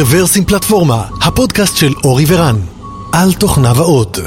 רוורסים 0.00 0.44
פלטפורמה, 0.44 1.04
הפודקאסט 1.22 1.76
של 1.76 1.92
אורי 2.04 2.24
ורן, 2.28 2.56
על 3.12 3.32
תוכניו 3.40 3.76
האות. 3.76 4.18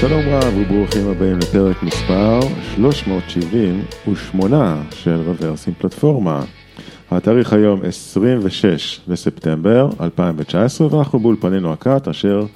שלום 0.00 0.28
רב 0.28 0.56
וברוכים 0.56 1.08
הבאים 1.08 1.38
לפרק 1.38 1.82
מספר 1.82 2.40
378 2.76 4.82
של 4.90 5.20
רוורסים 5.26 5.74
פלטפורמה. 5.78 6.44
התאריך 7.10 7.52
היום 7.52 7.80
26 7.84 9.00
בספטמבר 9.08 9.90
2019 10.00 10.94
ואנחנו 10.94 11.18
באולפנינו 11.18 11.72
הקאט 11.72 12.08
אשר 12.08 12.46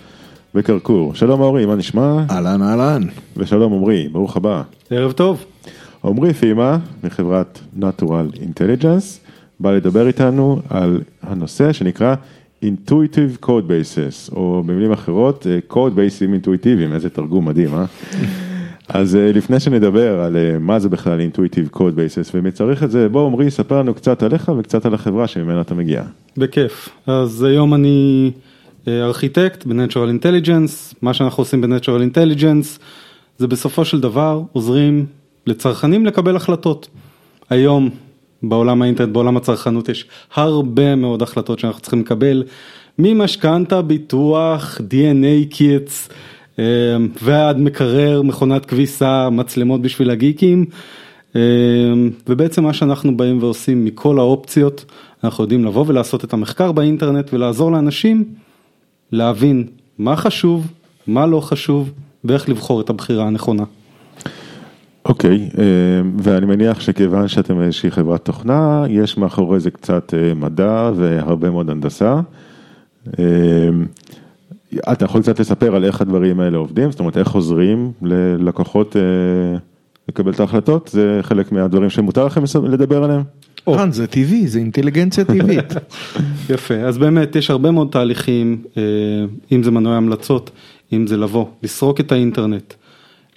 בקרקור. 0.54 1.14
שלום 1.14 1.40
אורי, 1.40 1.66
מה 1.66 1.74
נשמע? 1.74 2.24
אהלן 2.30 2.62
אהלן. 2.62 3.02
ושלום 3.36 3.72
עמרי, 3.72 4.08
ברוך 4.08 4.36
הבא. 4.36 4.62
ערב 4.90 5.12
טוב. 5.12 5.44
עמרי 6.04 6.34
פימה 6.34 6.78
מחברת 7.04 7.58
Natural 7.80 8.36
Intelligence 8.36 9.28
בא 9.60 9.72
לדבר 9.72 10.06
איתנו 10.06 10.60
על 10.68 11.00
הנושא 11.22 11.72
שנקרא 11.72 12.14
Intuitive 12.64 13.44
Code 13.44 13.68
Bases, 13.68 14.34
או 14.36 14.62
במילים 14.66 14.92
אחרות 14.92 15.46
Code 15.70 15.96
Bases 15.96 16.22
אינטואיטיביים, 16.22 16.92
איזה 16.92 17.10
תרגום 17.10 17.48
מדהים, 17.48 17.74
אה? 17.74 17.84
אז 18.88 19.16
אה, 19.16 19.32
לפני 19.32 19.60
שנדבר 19.60 20.20
על 20.20 20.36
אה, 20.36 20.58
מה 20.58 20.78
זה 20.78 20.88
בכלל 20.88 21.20
Intuitive 21.20 21.76
Code 21.76 21.96
Bases 21.96 22.30
ומי 22.34 22.50
צריך 22.50 22.82
את 22.82 22.90
זה, 22.90 23.08
בוא 23.08 23.26
עמרי, 23.26 23.50
ספר 23.50 23.78
לנו 23.78 23.94
קצת 23.94 24.22
עליך 24.22 24.52
וקצת 24.58 24.86
על 24.86 24.94
החברה 24.94 25.26
שממנה 25.26 25.60
אתה 25.60 25.74
מגיע. 25.74 26.02
בכיף. 26.36 26.88
אז 27.06 27.42
היום 27.42 27.74
אני 27.74 28.30
אה, 28.34 28.51
ארכיטקט 28.88 29.66
ב-Natural 29.66 30.22
Intelligence, 30.22 30.94
מה 31.02 31.14
שאנחנו 31.14 31.40
עושים 31.40 31.60
ב-Natural 31.60 32.14
Intelligence 32.14 32.78
זה 33.38 33.46
בסופו 33.46 33.84
של 33.84 34.00
דבר 34.00 34.42
עוזרים 34.52 35.06
לצרכנים 35.46 36.06
לקבל 36.06 36.36
החלטות. 36.36 36.88
היום 37.50 37.90
בעולם 38.42 38.82
האינטרנט, 38.82 39.12
בעולם 39.12 39.36
הצרכנות 39.36 39.88
יש 39.88 40.06
הרבה 40.34 40.94
מאוד 40.94 41.22
החלטות 41.22 41.58
שאנחנו 41.58 41.80
צריכים 41.80 42.00
לקבל, 42.00 42.44
ממשכנתה, 42.98 43.82
ביטוח, 43.82 44.80
DNA 44.80 45.50
kits 45.50 46.08
ועד 47.22 47.58
מקרר, 47.58 48.22
מכונת 48.22 48.66
כביסה, 48.66 49.30
מצלמות 49.30 49.82
בשביל 49.82 50.10
הגיקים. 50.10 50.64
ובעצם 52.28 52.64
מה 52.64 52.72
שאנחנו 52.72 53.16
באים 53.16 53.42
ועושים 53.42 53.84
מכל 53.84 54.18
האופציות, 54.18 54.84
אנחנו 55.24 55.44
יודעים 55.44 55.64
לבוא 55.64 55.84
ולעשות 55.86 56.24
את 56.24 56.32
המחקר 56.32 56.72
באינטרנט 56.72 57.34
ולעזור 57.34 57.72
לאנשים 57.72 58.24
להבין 59.12 59.66
מה 59.98 60.16
חשוב, 60.16 60.72
מה 61.06 61.26
לא 61.26 61.40
חשוב 61.40 61.92
ואיך 62.24 62.48
לבחור 62.48 62.80
את 62.80 62.90
הבחירה 62.90 63.26
הנכונה. 63.26 63.62
אוקיי, 65.04 65.48
okay, 65.52 65.56
ואני 66.18 66.46
מניח 66.46 66.80
שכיוון 66.80 67.28
שאתם 67.28 67.60
איזושהי 67.60 67.90
חברת 67.90 68.24
תוכנה, 68.24 68.84
יש 68.88 69.18
מאחורי 69.18 69.60
זה 69.60 69.70
קצת 69.70 70.14
מדע 70.36 70.90
והרבה 70.96 71.50
מאוד 71.50 71.70
הנדסה. 71.70 72.20
אתה 74.92 75.04
יכול 75.04 75.22
קצת 75.22 75.40
לספר 75.40 75.76
על 75.76 75.84
איך 75.84 76.00
הדברים 76.00 76.40
האלה 76.40 76.58
עובדים, 76.58 76.90
זאת 76.90 77.00
אומרת 77.00 77.16
איך 77.16 77.32
עוזרים 77.32 77.92
ללקוחות 78.02 78.96
לקבל 80.08 80.32
את 80.32 80.40
ההחלטות, 80.40 80.90
זה 80.92 81.18
חלק 81.22 81.52
מהדברים 81.52 81.90
שמותר 81.90 82.24
לכם 82.24 82.42
לדבר 82.68 83.04
עליהם? 83.04 83.22
רן, 83.68 83.92
זה 83.92 84.06
טבעי, 84.06 84.48
זה 84.48 84.58
אינטליגנציה 84.58 85.24
טבעית. 85.24 85.74
יפה, 86.50 86.74
אז 86.74 86.98
באמת 86.98 87.36
יש 87.36 87.50
הרבה 87.50 87.70
מאוד 87.70 87.88
תהליכים, 87.90 88.62
אם 89.52 89.62
זה 89.62 89.70
מנועי 89.70 89.96
המלצות, 89.96 90.50
אם 90.92 91.06
זה 91.06 91.16
לבוא, 91.16 91.46
לסרוק 91.62 92.00
את 92.00 92.12
האינטרנט, 92.12 92.74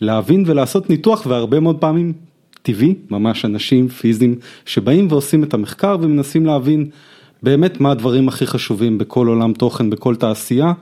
להבין 0.02 0.44
ולעשות 0.48 0.90
ניתוח 0.90 1.26
והרבה 1.26 1.60
מאוד 1.60 1.78
פעמים 1.78 2.14
טבעי, 2.62 2.96
ממש 3.10 3.46
אנשים 3.46 3.88
פיזיים 3.88 4.36
שבאים 4.66 5.08
ועושים 5.10 5.44
את 5.44 5.54
המחקר 5.54 5.98
ומנסים 6.02 6.46
להבין 6.46 6.90
באמת 7.44 7.80
מה 7.82 7.92
הדברים 7.92 8.28
הכי 8.28 8.48
חשובים 8.48 8.98
בכל 8.98 9.28
עולם 9.28 9.54
תוכן, 9.54 9.90
בכל 9.90 10.16
תעשייה, 10.16 10.74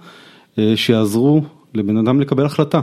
שיעזרו 0.75 1.41
לבן 1.73 1.97
אדם 1.97 2.21
לקבל 2.21 2.45
החלטה. 2.45 2.81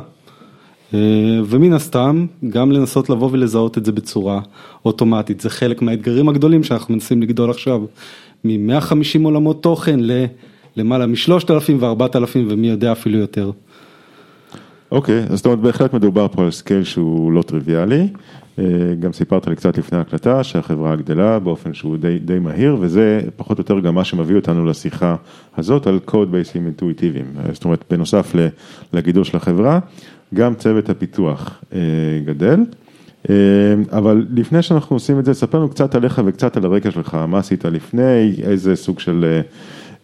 ומן 1.46 1.72
הסתם 1.72 2.26
גם 2.48 2.72
לנסות 2.72 3.10
לבוא 3.10 3.28
ולזהות 3.32 3.78
את 3.78 3.84
זה 3.84 3.92
בצורה 3.92 4.40
אוטומטית, 4.84 5.40
זה 5.40 5.50
חלק 5.50 5.82
מהאתגרים 5.82 6.28
הגדולים 6.28 6.62
שאנחנו 6.62 6.94
מנסים 6.94 7.22
לגדול 7.22 7.50
עכשיו, 7.50 7.82
מ-150 8.44 9.24
עולמות 9.24 9.62
תוכן 9.62 10.00
למעלה 10.76 11.06
מ-3,000 11.06 11.72
ו-4,000 11.80 12.38
ומי 12.48 12.68
יודע 12.68 12.92
אפילו 12.92 13.18
יותר. 13.18 13.50
אוקיי, 14.92 15.24
okay, 15.24 15.32
אז 15.32 15.36
זאת 15.36 15.46
אומרת 15.46 15.58
בהחלט 15.58 15.94
מדובר 15.94 16.28
פה 16.28 16.44
על 16.44 16.50
scale 16.50 16.84
שהוא 16.84 17.32
לא 17.32 17.42
טריוויאלי, 17.42 18.08
גם 19.00 19.12
סיפרת 19.12 19.46
לי 19.46 19.56
קצת 19.56 19.78
לפני 19.78 19.98
הקלטה 19.98 20.44
שהחברה 20.44 20.96
גדלה 20.96 21.38
באופן 21.38 21.74
שהוא 21.74 21.96
די, 21.96 22.18
די 22.18 22.38
מהיר 22.38 22.76
וזה 22.80 23.20
פחות 23.36 23.58
או 23.58 23.60
יותר 23.60 23.80
גם 23.80 23.94
מה 23.94 24.04
שמביא 24.04 24.36
אותנו 24.36 24.66
לשיחה 24.66 25.16
הזאת 25.56 25.86
על 25.86 25.98
קוד 26.04 26.32
בייסים 26.32 26.66
אינטואיטיביים, 26.66 27.24
זאת 27.52 27.64
אומרת 27.64 27.84
בנוסף 27.90 28.34
לגידול 28.92 29.24
של 29.24 29.36
החברה, 29.36 29.78
גם 30.34 30.54
צוות 30.54 30.88
הפיתוח 30.88 31.64
גדל, 32.24 32.60
אבל 33.92 34.26
לפני 34.34 34.62
שאנחנו 34.62 34.96
עושים 34.96 35.18
את 35.18 35.24
זה, 35.24 35.34
ספר 35.34 35.58
לנו 35.58 35.68
קצת 35.68 35.94
עליך 35.94 36.20
וקצת 36.26 36.56
על 36.56 36.64
הרקע 36.64 36.90
שלך, 36.90 37.14
מה 37.28 37.38
עשית 37.38 37.64
לפני, 37.64 38.32
איזה 38.42 38.76
סוג 38.76 39.00
של... 39.00 39.40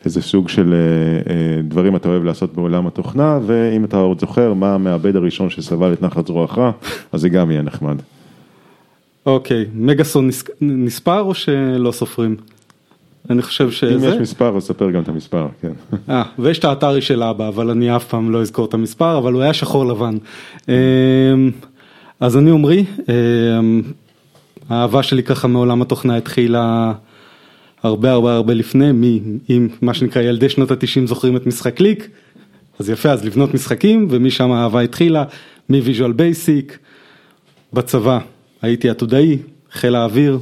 איזה 0.04 0.22
סוג 0.22 0.48
של 0.48 0.74
דברים 1.68 1.96
אתה 1.96 2.08
אוהב 2.08 2.24
לעשות 2.24 2.54
בעולם 2.54 2.86
התוכנה, 2.86 3.38
ואם 3.46 3.84
אתה 3.84 3.96
עוד 3.96 4.20
זוכר 4.20 4.54
מה 4.54 4.74
המעבד 4.74 5.16
הראשון 5.16 5.50
שסבל 5.50 5.92
את 5.92 6.02
נחת 6.02 6.26
זרועך, 6.26 6.58
אז 7.12 7.20
זה 7.20 7.28
גם 7.28 7.50
יהיה 7.50 7.62
נחמד. 7.62 7.96
אוקיי, 9.26 9.64
מגאסון 9.74 10.30
נספר 10.60 11.20
או 11.20 11.34
שלא 11.34 11.92
סופרים? 11.92 12.36
אני 13.30 13.42
חושב 13.42 13.70
שזה... 13.70 14.08
אם 14.08 14.14
יש 14.14 14.20
מספר 14.20 14.56
אז 14.56 14.62
ספר 14.62 14.90
גם 14.90 15.02
את 15.02 15.08
המספר, 15.08 15.46
כן. 15.62 15.72
אה, 16.08 16.22
ויש 16.38 16.58
את 16.58 16.64
האתרי 16.64 17.02
של 17.02 17.22
אבא, 17.22 17.48
אבל 17.48 17.70
אני 17.70 17.96
אף 17.96 18.04
פעם 18.04 18.30
לא 18.30 18.40
אזכור 18.40 18.64
את 18.64 18.74
המספר, 18.74 19.18
אבל 19.18 19.32
הוא 19.32 19.42
היה 19.42 19.54
שחור 19.54 19.86
לבן. 19.86 20.16
אז 22.20 22.36
אני 22.36 22.50
עמרי, 22.50 22.84
האהבה 24.68 25.02
שלי 25.02 25.22
ככה 25.22 25.48
מעולם 25.48 25.82
התוכנה 25.82 26.16
התחילה 26.16 26.92
הרבה 27.82 28.12
הרבה 28.12 28.34
הרבה 28.34 28.54
לפני, 28.54 28.90
אם 29.50 29.68
מה 29.82 29.94
שנקרא 29.94 30.22
ילדי 30.22 30.48
שנות 30.48 30.70
התשעים 30.70 31.06
זוכרים 31.06 31.36
את 31.36 31.46
משחק 31.46 31.74
קליק, 31.74 32.08
אז 32.78 32.90
יפה, 32.90 33.10
אז 33.10 33.24
לבנות 33.24 33.54
משחקים, 33.54 34.06
ומשם 34.10 34.52
האהבה 34.52 34.80
התחילה, 34.80 35.24
מ 35.68 35.75
Visual 35.75 36.12
Basic, 36.12 36.78
בצבא 37.72 38.18
הייתי 38.62 38.90
עתודאי, 38.90 39.38
חיל 39.72 39.94
האוויר, 39.94 40.38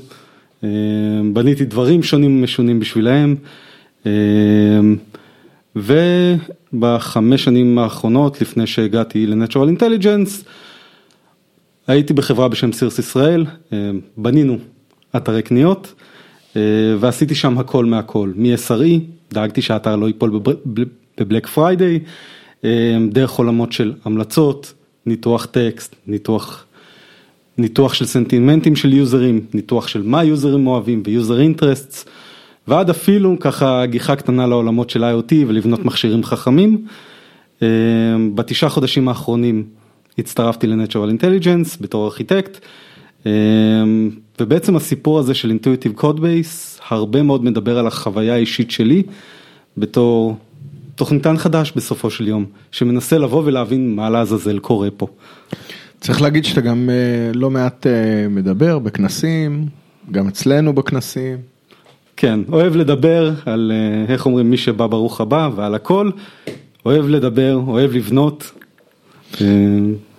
בניתי 1.32 1.64
דברים 1.64 2.02
שונים 2.02 2.38
ומשונים 2.38 2.80
בשבילהם, 2.80 3.36
ובחמש 5.76 7.44
שנים 7.44 7.78
האחרונות, 7.78 8.40
לפני 8.40 8.66
שהגעתי 8.66 9.26
ל-Natural 9.26 9.80
Intelligence, 9.80 10.44
הייתי 11.86 12.12
בחברה 12.12 12.48
בשם 12.48 12.72
Sears 12.72 12.98
ישראל, 12.98 13.44
בנינו 14.16 14.58
אתרי 15.16 15.42
קניות. 15.42 15.94
ועשיתי 16.98 17.34
שם 17.34 17.58
הכל 17.58 17.84
מהכל, 17.84 18.32
מ-SRE, 18.36 19.00
דאגתי 19.32 19.62
שהאתר 19.62 19.96
לא 19.96 20.06
ייפול 20.06 20.40
ב 21.18 21.23
Black 21.23 21.46
Friday, 21.46 22.00
דרך 23.08 23.30
עולמות 23.30 23.72
של 23.72 23.92
המלצות, 24.04 24.74
ניתוח 25.06 25.44
טקסט, 25.44 25.96
ניתוח, 26.06 26.64
ניתוח 27.58 27.94
של 27.94 28.06
סנטימנטים 28.06 28.76
של 28.76 28.92
יוזרים, 28.92 29.40
ניתוח 29.54 29.88
של 29.88 30.02
מה 30.02 30.24
יוזרים 30.24 30.66
אוהבים 30.66 31.02
ו 31.04 31.11
user 31.11 31.40
interests, 31.40 32.04
ועד 32.68 32.90
אפילו 32.90 33.36
ככה 33.40 33.86
גיחה 33.86 34.16
קטנה 34.16 34.46
לעולמות 34.46 34.90
של 34.90 35.04
IoT 35.04 35.34
ולבנות 35.46 35.84
מכשירים 35.84 36.24
חכמים. 36.24 36.86
בתשעה 38.34 38.70
חודשים 38.70 39.08
האחרונים 39.08 39.64
הצטרפתי 40.18 40.66
ל-Natural 40.66 41.20
Intelligence 41.20 41.76
בתור 41.80 42.04
ארכיטקט. 42.04 42.66
ובעצם 44.40 44.76
הסיפור 44.76 45.18
הזה 45.18 45.34
של 45.34 45.50
Intuitive 45.50 46.00
Code 46.00 46.18
Base 46.18 46.82
הרבה 46.88 47.22
מאוד 47.22 47.44
מדבר 47.44 47.78
על 47.78 47.86
החוויה 47.86 48.34
האישית 48.34 48.70
שלי 48.70 49.02
בתור 49.76 50.36
תוכניתן 50.94 51.36
חדש 51.36 51.72
בסופו 51.76 52.10
של 52.10 52.28
יום, 52.28 52.44
שמנסה 52.72 53.18
לבוא 53.18 53.42
ולהבין 53.44 53.96
מה 53.96 54.10
לעזאזל 54.10 54.58
קורה 54.58 54.88
פה. 54.96 55.06
צריך 56.04 56.22
להגיד 56.22 56.44
שאתה 56.44 56.60
גם 56.60 56.90
לא 57.34 57.50
מעט 57.50 57.86
מדבר 58.30 58.78
בכנסים, 58.78 59.66
גם 60.10 60.28
אצלנו 60.28 60.72
בכנסים. 60.72 61.38
כן, 62.16 62.40
אוהב 62.52 62.76
לדבר 62.76 63.32
על 63.46 63.72
איך 64.08 64.26
אומרים 64.26 64.50
מי 64.50 64.56
שבא 64.56 64.86
ברוך 64.86 65.20
הבא 65.20 65.50
ועל 65.56 65.74
הכל, 65.74 66.10
אוהב 66.86 67.08
לדבר, 67.08 67.60
אוהב 67.66 67.92
לבנות. 67.92 68.52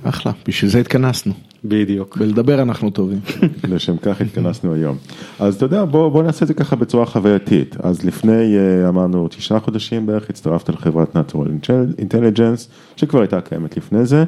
אחלה, 0.04 0.32
בשביל 0.48 0.72
זה 0.72 0.80
התכנסנו. 0.80 1.34
בדיוק. 1.66 2.18
ולדבר 2.20 2.62
אנחנו 2.62 2.90
טובים. 2.90 3.20
לשם 3.74 3.98
כך 3.98 4.22
התכנסנו 4.22 4.74
היום. 4.74 4.98
אז 5.40 5.56
אתה 5.56 5.66
יודע, 5.66 5.86
בוא, 5.86 6.10
בוא 6.10 6.24
נעשה 6.24 6.44
את 6.44 6.48
זה 6.48 6.54
ככה 6.54 6.76
בצורה 6.76 7.06
חווייתית. 7.06 7.76
אז 7.80 8.06
לפני, 8.06 8.58
אמרנו, 8.90 9.28
תשעה 9.28 9.60
חודשים 9.60 10.06
בערך, 10.06 10.30
הצטרפת 10.30 10.70
לחברת 10.70 11.16
Natural 11.16 12.02
Intelligence, 12.02 12.70
שכבר 12.96 13.20
הייתה 13.22 13.42
קיימת 13.42 13.78
לפני 13.78 14.06
זה. 14.06 14.24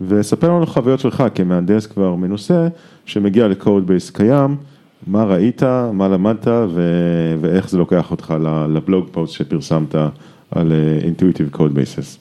וספר 0.00 0.48
לנו 0.48 0.66
חוויות 0.66 1.00
שלך 1.00 1.24
כמהנדס 1.34 1.86
כבר 1.86 2.14
מנוסה, 2.14 2.68
שמגיע 3.06 3.48
ל 3.48 3.56
code 3.56 3.86
base 3.86 4.10
קיים, 4.10 4.56
מה 5.06 5.24
ראית, 5.24 5.62
מה 5.92 6.08
למדת 6.08 6.46
ו- 6.46 7.34
ואיך 7.40 7.70
זה 7.70 7.78
לוקח 7.78 8.10
אותך 8.10 8.34
ל 8.68 8.76
blog 8.76 9.08
post 9.12 9.34
שפרסמת 9.34 9.94
על 10.50 10.72
Intuitive 11.02 11.56
Code 11.56 11.76
Bases. 11.76 12.18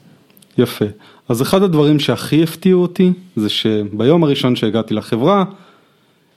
יפה. 0.57 0.85
אז 1.29 1.41
אחד 1.41 1.63
הדברים 1.63 1.99
שהכי 1.99 2.43
הפתיעו 2.43 2.81
אותי, 2.81 3.13
זה 3.35 3.49
שביום 3.49 4.23
הראשון 4.23 4.55
שהגעתי 4.55 4.93
לחברה, 4.93 5.43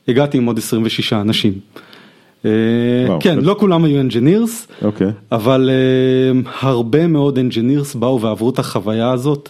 הגעתי 0.09 0.39
עם 0.39 0.47
עוד 0.47 0.59
26 0.59 1.13
אנשים. 1.13 1.53
אה, 2.45 2.51
וואו. 3.07 3.21
כן, 3.21 3.39
לא 3.39 3.57
כולם 3.59 3.85
היו 3.85 4.01
engineers, 4.01 4.67
אוקיי. 4.83 5.11
אבל 5.33 5.71
uh, 5.71 6.49
הרבה 6.61 7.07
מאוד 7.07 7.39
engineers 7.39 7.95
באו 7.95 8.21
ועברו 8.21 8.51
את 8.51 8.59
החוויה 8.59 9.11
הזאת 9.11 9.49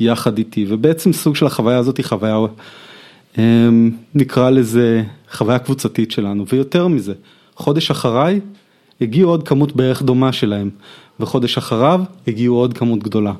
יחד 0.00 0.38
איתי, 0.38 0.66
ובעצם 0.68 1.12
סוג 1.12 1.36
של 1.36 1.46
החוויה 1.46 1.78
הזאת 1.78 1.96
היא 1.96 2.06
חוויה, 2.06 2.36
um, 3.34 3.38
נקרא 4.14 4.50
לזה 4.50 5.02
חוויה 5.32 5.58
קבוצתית 5.58 6.10
שלנו, 6.10 6.44
ויותר 6.52 6.88
מזה, 6.88 7.12
חודש 7.56 7.90
אחריי 7.90 8.40
הגיעו 9.00 9.30
עוד 9.30 9.48
כמות 9.48 9.76
בערך 9.76 10.02
דומה 10.02 10.32
שלהם, 10.32 10.70
וחודש 11.20 11.58
אחריו 11.58 12.00
הגיעו 12.26 12.56
עוד 12.56 12.74
כמות 12.74 13.02
גדולה. 13.02 13.32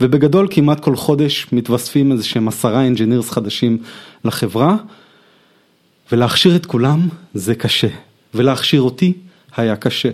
ובגדול 0.00 0.48
כמעט 0.50 0.80
כל 0.80 0.96
חודש 0.96 1.46
מתווספים 1.52 2.12
איזה 2.12 2.24
שהם 2.24 2.48
עשרה 2.48 2.86
engineers 2.86 3.30
חדשים 3.30 3.78
לחברה, 4.24 4.76
ולהכשיר 6.12 6.56
את 6.56 6.66
כולם 6.66 7.08
זה 7.34 7.54
קשה, 7.54 7.88
ולהכשיר 8.34 8.82
אותי 8.82 9.12
היה 9.56 9.76
קשה. 9.76 10.10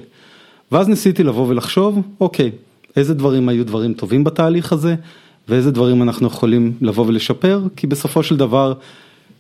ואז 0.72 0.88
ניסיתי 0.88 1.22
לבוא 1.22 1.48
ולחשוב, 1.48 2.02
אוקיי, 2.20 2.50
איזה 2.96 3.14
דברים 3.14 3.48
היו 3.48 3.66
דברים 3.66 3.94
טובים 3.94 4.24
בתהליך 4.24 4.72
הזה, 4.72 4.94
ואיזה 5.48 5.70
דברים 5.70 6.02
אנחנו 6.02 6.26
יכולים 6.26 6.72
לבוא 6.80 7.06
ולשפר, 7.06 7.62
כי 7.76 7.86
בסופו 7.86 8.22
של 8.22 8.36
דבר 8.36 8.72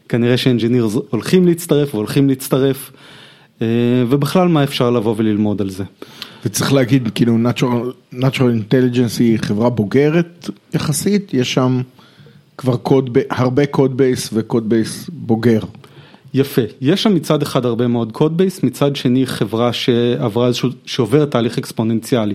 כנראה 0.08 0.36
שאנג'ינירס 0.36 0.96
הולכים 1.10 1.46
להצטרף 1.46 1.94
והולכים 1.94 2.28
להצטרף, 2.28 2.90
אה, 3.62 3.66
ובכלל 4.08 4.48
מה 4.48 4.64
אפשר 4.64 4.90
לבוא 4.90 5.14
וללמוד 5.18 5.60
על 5.60 5.70
זה. 5.70 5.84
וצריך 6.44 6.72
להגיד, 6.72 7.08
כאילו, 7.14 7.36
Natural, 7.36 8.14
Natural 8.14 8.72
Intelligence 8.72 9.18
היא 9.18 9.38
חברה 9.38 9.70
בוגרת 9.70 10.50
יחסית, 10.74 11.34
יש 11.34 11.54
שם 11.54 11.80
כבר 12.58 12.76
קוד, 12.76 13.18
הרבה 13.30 13.66
code 13.66 13.96
base 13.96 14.30
ו 14.32 14.40
code 14.40 14.68
base 14.68 15.10
בוגר. 15.12 15.60
יפה, 16.34 16.62
יש 16.80 17.02
שם 17.02 17.14
מצד 17.14 17.42
אחד 17.42 17.64
הרבה 17.64 17.86
מאוד 17.86 18.12
code 18.12 18.36
base, 18.36 18.62
מצד 18.62 18.96
שני 18.96 19.26
חברה 19.26 19.72
שעברה 19.72 20.46
איזשהו, 20.46 20.70
שעוברת 20.86 21.30
תהליך 21.30 21.58
אקספוננציאלי. 21.58 22.34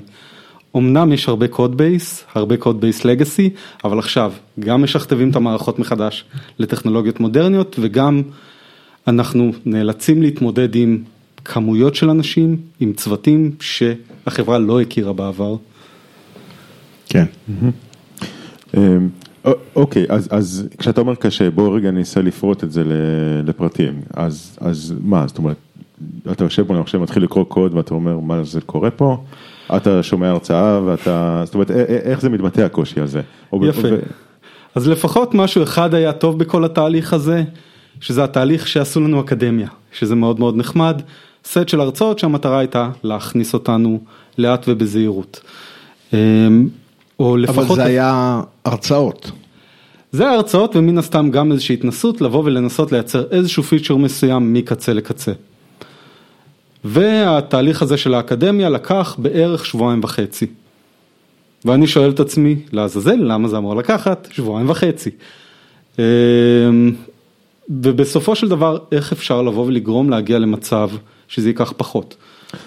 אמנם 0.75 1.13
יש 1.13 1.29
הרבה 1.29 1.47
code 1.47 1.77
base, 1.77 2.23
הרבה 2.35 2.57
code 2.57 2.81
base 2.81 3.05
legacy, 3.05 3.49
אבל 3.83 3.99
עכשיו 3.99 4.33
גם 4.59 4.83
משכתבים 4.83 5.29
את 5.29 5.35
המערכות 5.35 5.79
מחדש 5.79 6.25
לטכנולוגיות 6.59 7.19
מודרניות 7.19 7.75
וגם 7.79 8.21
אנחנו 9.07 9.51
נאלצים 9.65 10.21
להתמודד 10.21 10.75
עם 10.75 11.03
כמויות 11.45 11.95
של 11.95 12.09
אנשים, 12.09 12.57
עם 12.79 12.93
צוותים 12.93 13.51
שהחברה 13.59 14.59
לא 14.59 14.81
הכירה 14.81 15.13
בעבר. 15.13 15.55
כן. 17.09 17.25
אמ, 18.77 19.09
א- 19.43 19.49
אוקיי, 19.75 20.05
אז, 20.09 20.27
אז 20.31 20.67
כשאתה 20.77 21.01
אומר 21.01 21.15
קשה, 21.15 21.51
בוא 21.51 21.75
רגע 21.75 21.91
ננסה 21.91 22.21
לפרוט 22.21 22.63
את 22.63 22.71
זה 22.71 22.83
לפרטים. 23.45 24.01
אז, 24.13 24.57
אז 24.61 24.93
מה, 25.03 25.27
זאת 25.27 25.37
אומרת, 25.37 25.57
אתה 26.31 26.43
יושב 26.43 26.63
פה, 26.63 26.75
אני 26.75 26.83
חושב, 26.83 26.97
מתחיל 26.97 27.23
לקרוא 27.23 27.43
קוד 27.43 27.73
ואתה 27.73 27.93
אומר, 27.93 28.19
מה 28.19 28.43
זה 28.43 28.61
קורה 28.61 28.91
פה? 28.91 29.23
אתה 29.75 30.03
שומע 30.03 30.29
הרצאה 30.29 30.79
ואתה, 30.85 31.41
זאת 31.45 31.53
אומרת, 31.53 31.71
איך 32.05 32.21
זה 32.21 32.29
מתבטא 32.29 32.61
הקושי 32.61 32.99
הזה? 32.99 33.21
יפה. 33.63 33.87
ו- 33.91 33.99
אז 34.75 34.87
לפחות 34.87 35.33
משהו 35.33 35.63
אחד 35.63 35.93
היה 35.93 36.13
טוב 36.13 36.39
בכל 36.39 36.65
התהליך 36.65 37.13
הזה, 37.13 37.43
שזה 38.01 38.23
התהליך 38.23 38.67
שעשו 38.67 39.01
לנו 39.01 39.21
אקדמיה, 39.21 39.67
שזה 39.91 40.15
מאוד 40.15 40.39
מאוד 40.39 40.57
נחמד, 40.57 41.01
סט 41.45 41.69
של 41.69 41.79
הרצאות 41.79 42.19
שהמטרה 42.19 42.59
הייתה 42.59 42.89
להכניס 43.03 43.53
אותנו 43.53 43.99
לאט 44.37 44.65
ובזהירות. 44.67 45.41
אמ, 46.13 46.67
או 47.19 47.37
לפחות, 47.37 47.65
אבל 47.65 47.75
זה 47.75 47.83
היה 47.83 48.41
הרצאות. 48.65 49.31
זה 50.11 50.29
ההרצאות 50.29 50.75
ומן 50.75 50.97
הסתם 50.97 51.29
גם 51.31 51.51
איזושהי 51.51 51.73
התנסות 51.73 52.21
לבוא 52.21 52.43
ולנסות 52.45 52.91
לייצר 52.91 53.23
איזשהו 53.31 53.63
פיצ'ר 53.63 53.95
מסוים 53.95 54.53
מקצה 54.53 54.93
לקצה. 54.93 55.31
והתהליך 56.83 57.81
הזה 57.81 57.97
של 57.97 58.13
האקדמיה 58.13 58.69
לקח 58.69 59.15
בערך 59.19 59.65
שבועיים 59.65 59.99
וחצי. 60.03 60.47
ואני 61.65 61.87
שואל 61.87 62.09
את 62.09 62.19
עצמי, 62.19 62.55
לעזאזל, 62.71 63.15
למה 63.15 63.47
זה 63.47 63.57
אמור 63.57 63.75
לקחת 63.75 64.27
שבועיים 64.31 64.69
וחצי? 64.69 65.09
אמ, 65.99 66.03
ובסופו 67.69 68.35
של 68.35 68.49
דבר, 68.49 68.77
איך 68.91 69.11
אפשר 69.11 69.41
לבוא 69.41 69.65
ולגרום 69.65 70.09
להגיע 70.09 70.39
למצב 70.39 70.89
שזה 71.27 71.49
ייקח 71.49 71.73
פחות? 71.77 72.15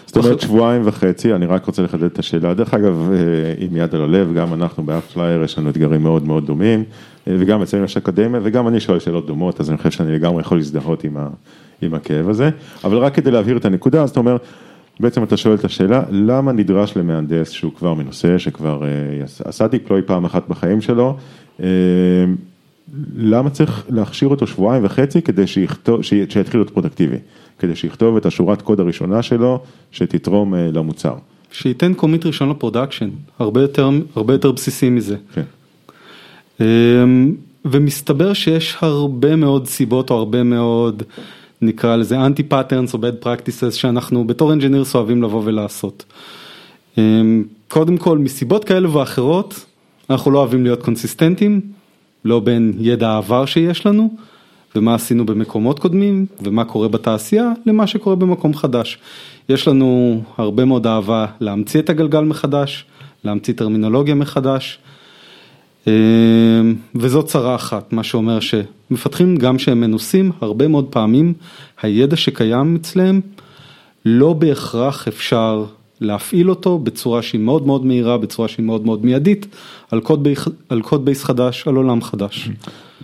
זאת 0.06 0.16
אומרת 0.16 0.40
שבועיים 0.40 0.82
וחצי, 0.84 1.34
אני 1.34 1.46
רק 1.46 1.66
רוצה 1.66 1.82
לחדד 1.82 2.02
את 2.02 2.18
השאלה, 2.18 2.54
דרך 2.54 2.74
אגב, 2.74 3.10
אה, 3.12 3.18
עם 3.58 3.76
יד 3.76 3.94
על 3.94 4.02
הלב, 4.02 4.34
גם 4.34 4.54
אנחנו 4.54 4.82
ב 4.82 4.88
AppsFlyer 4.88 5.42
יש 5.42 5.58
לנו 5.58 5.70
אתגרים 5.70 6.02
מאוד 6.02 6.26
מאוד 6.26 6.46
דומים, 6.46 6.84
אה, 7.28 7.36
וגם 7.38 7.62
אצלנו 7.62 7.84
יש 7.84 7.96
אקדמיה, 7.96 8.40
וגם 8.44 8.68
אני 8.68 8.80
שואל 8.80 8.98
שאלות 8.98 9.26
דומות, 9.26 9.60
אז 9.60 9.70
אני 9.70 9.78
חושב 9.78 9.90
שאני 9.90 10.12
לגמרי 10.12 10.40
יכול 10.40 10.58
להזדהות 10.58 11.04
עם, 11.04 11.16
ה, 11.16 11.28
עם 11.82 11.94
הכאב 11.94 12.28
הזה, 12.28 12.50
אבל 12.84 12.98
רק 12.98 13.14
כדי 13.14 13.30
להבהיר 13.30 13.56
את 13.56 13.64
הנקודה, 13.64 14.02
אז 14.02 14.10
אתה 14.10 14.20
אומר, 14.20 14.36
בעצם 15.00 15.22
אתה 15.22 15.36
שואל 15.36 15.54
את 15.54 15.64
השאלה, 15.64 16.02
למה 16.10 16.52
נדרש 16.52 16.96
למהנדס 16.96 17.50
שהוא 17.50 17.72
כבר 17.72 17.94
מנוסה, 17.94 18.38
שכבר 18.38 18.84
אה, 18.84 19.24
עשה 19.44 19.68
deploy 19.68 20.02
פעם 20.02 20.24
אחת 20.24 20.48
בחיים 20.48 20.80
שלו, 20.80 21.16
אה, 21.62 21.66
למה 23.16 23.50
צריך 23.50 23.84
להכשיר 23.88 24.28
אותו 24.28 24.46
שבועיים 24.46 24.84
וחצי 24.84 25.22
כדי 25.22 25.46
שיכתוב, 25.46 26.02
שיתחיל 26.02 26.60
להיות 26.60 26.70
פרודקטיבי, 26.70 27.16
כדי 27.58 27.76
שיכתוב 27.76 28.16
את 28.16 28.26
השורת 28.26 28.62
קוד 28.62 28.80
הראשונה 28.80 29.22
שלו 29.22 29.62
שתתרום 29.90 30.54
אה, 30.54 30.68
למוצר. 30.72 31.14
שייתן 31.52 31.94
commit 31.94 32.26
ראשון 32.26 32.50
ל 32.50 32.55
production, 32.55 33.08
הרבה 33.38 33.60
יותר, 33.62 33.90
הרבה 34.16 34.34
יותר 34.34 34.52
בסיסי 34.52 34.90
מזה. 34.90 35.16
כן. 35.34 35.42
אמ, 36.60 37.34
ומסתבר 37.64 38.32
שיש 38.32 38.76
הרבה 38.80 39.36
מאוד 39.36 39.66
סיבות 39.66 40.10
או 40.10 40.16
הרבה 40.16 40.42
מאוד 40.42 41.02
נקרא 41.62 41.96
לזה 41.96 42.26
anti 42.26 42.42
patterns 42.42 42.94
או 42.94 42.98
bad 42.98 43.24
practices 43.24 43.70
שאנחנו 43.70 44.26
בתור 44.26 44.52
engineers 44.52 44.94
אוהבים 44.94 45.22
לבוא 45.22 45.42
ולעשות. 45.44 46.04
אמ, 46.98 47.44
קודם 47.68 47.96
כל 47.96 48.18
מסיבות 48.18 48.64
כאלה 48.64 48.96
ואחרות 48.96 49.64
אנחנו 50.10 50.30
לא 50.30 50.38
אוהבים 50.38 50.64
להיות 50.64 50.82
קונסיסטנטים, 50.82 51.60
לא 52.24 52.40
בין 52.40 52.72
ידע 52.78 53.08
העבר 53.08 53.46
שיש 53.46 53.86
לנו 53.86 54.14
ומה 54.76 54.94
עשינו 54.94 55.26
במקומות 55.26 55.78
קודמים 55.78 56.26
ומה 56.40 56.64
קורה 56.64 56.88
בתעשייה 56.88 57.52
למה 57.66 57.86
שקורה 57.86 58.16
במקום 58.16 58.54
חדש. 58.54 58.98
יש 59.48 59.68
לנו 59.68 60.22
הרבה 60.36 60.64
מאוד 60.64 60.86
אהבה 60.86 61.26
להמציא 61.40 61.80
את 61.80 61.90
הגלגל 61.90 62.20
מחדש, 62.20 62.84
להמציא 63.24 63.54
טרמינולוגיה 63.54 64.14
מחדש. 64.14 64.78
אמ, 65.86 66.74
וזאת 66.94 67.26
צרה 67.26 67.54
אחת, 67.54 67.92
מה 67.92 68.02
שאומר 68.02 68.38
שמפתחים 68.40 69.36
גם 69.36 69.58
שהם 69.58 69.80
מנוסים, 69.80 70.32
הרבה 70.40 70.68
מאוד 70.68 70.86
פעמים 70.90 71.34
הידע 71.82 72.16
שקיים 72.16 72.76
אצלם 72.76 73.20
לא 74.04 74.32
בהכרח 74.32 75.08
אפשר 75.08 75.64
להפעיל 76.00 76.50
אותו 76.50 76.78
בצורה 76.78 77.22
שהיא 77.22 77.40
מאוד 77.40 77.66
מאוד 77.66 77.86
מהירה, 77.86 78.18
בצורה 78.18 78.48
שהיא 78.48 78.66
מאוד 78.66 78.84
מאוד 78.84 79.04
מיידית, 79.04 79.46
על 79.90 80.00
code, 80.00 80.22
base, 80.22 80.48
על 80.68 80.82
code 80.82 81.04
base 81.04 81.24
חדש, 81.24 81.68
על 81.68 81.76
עולם 81.76 82.02
חדש. 82.02 82.50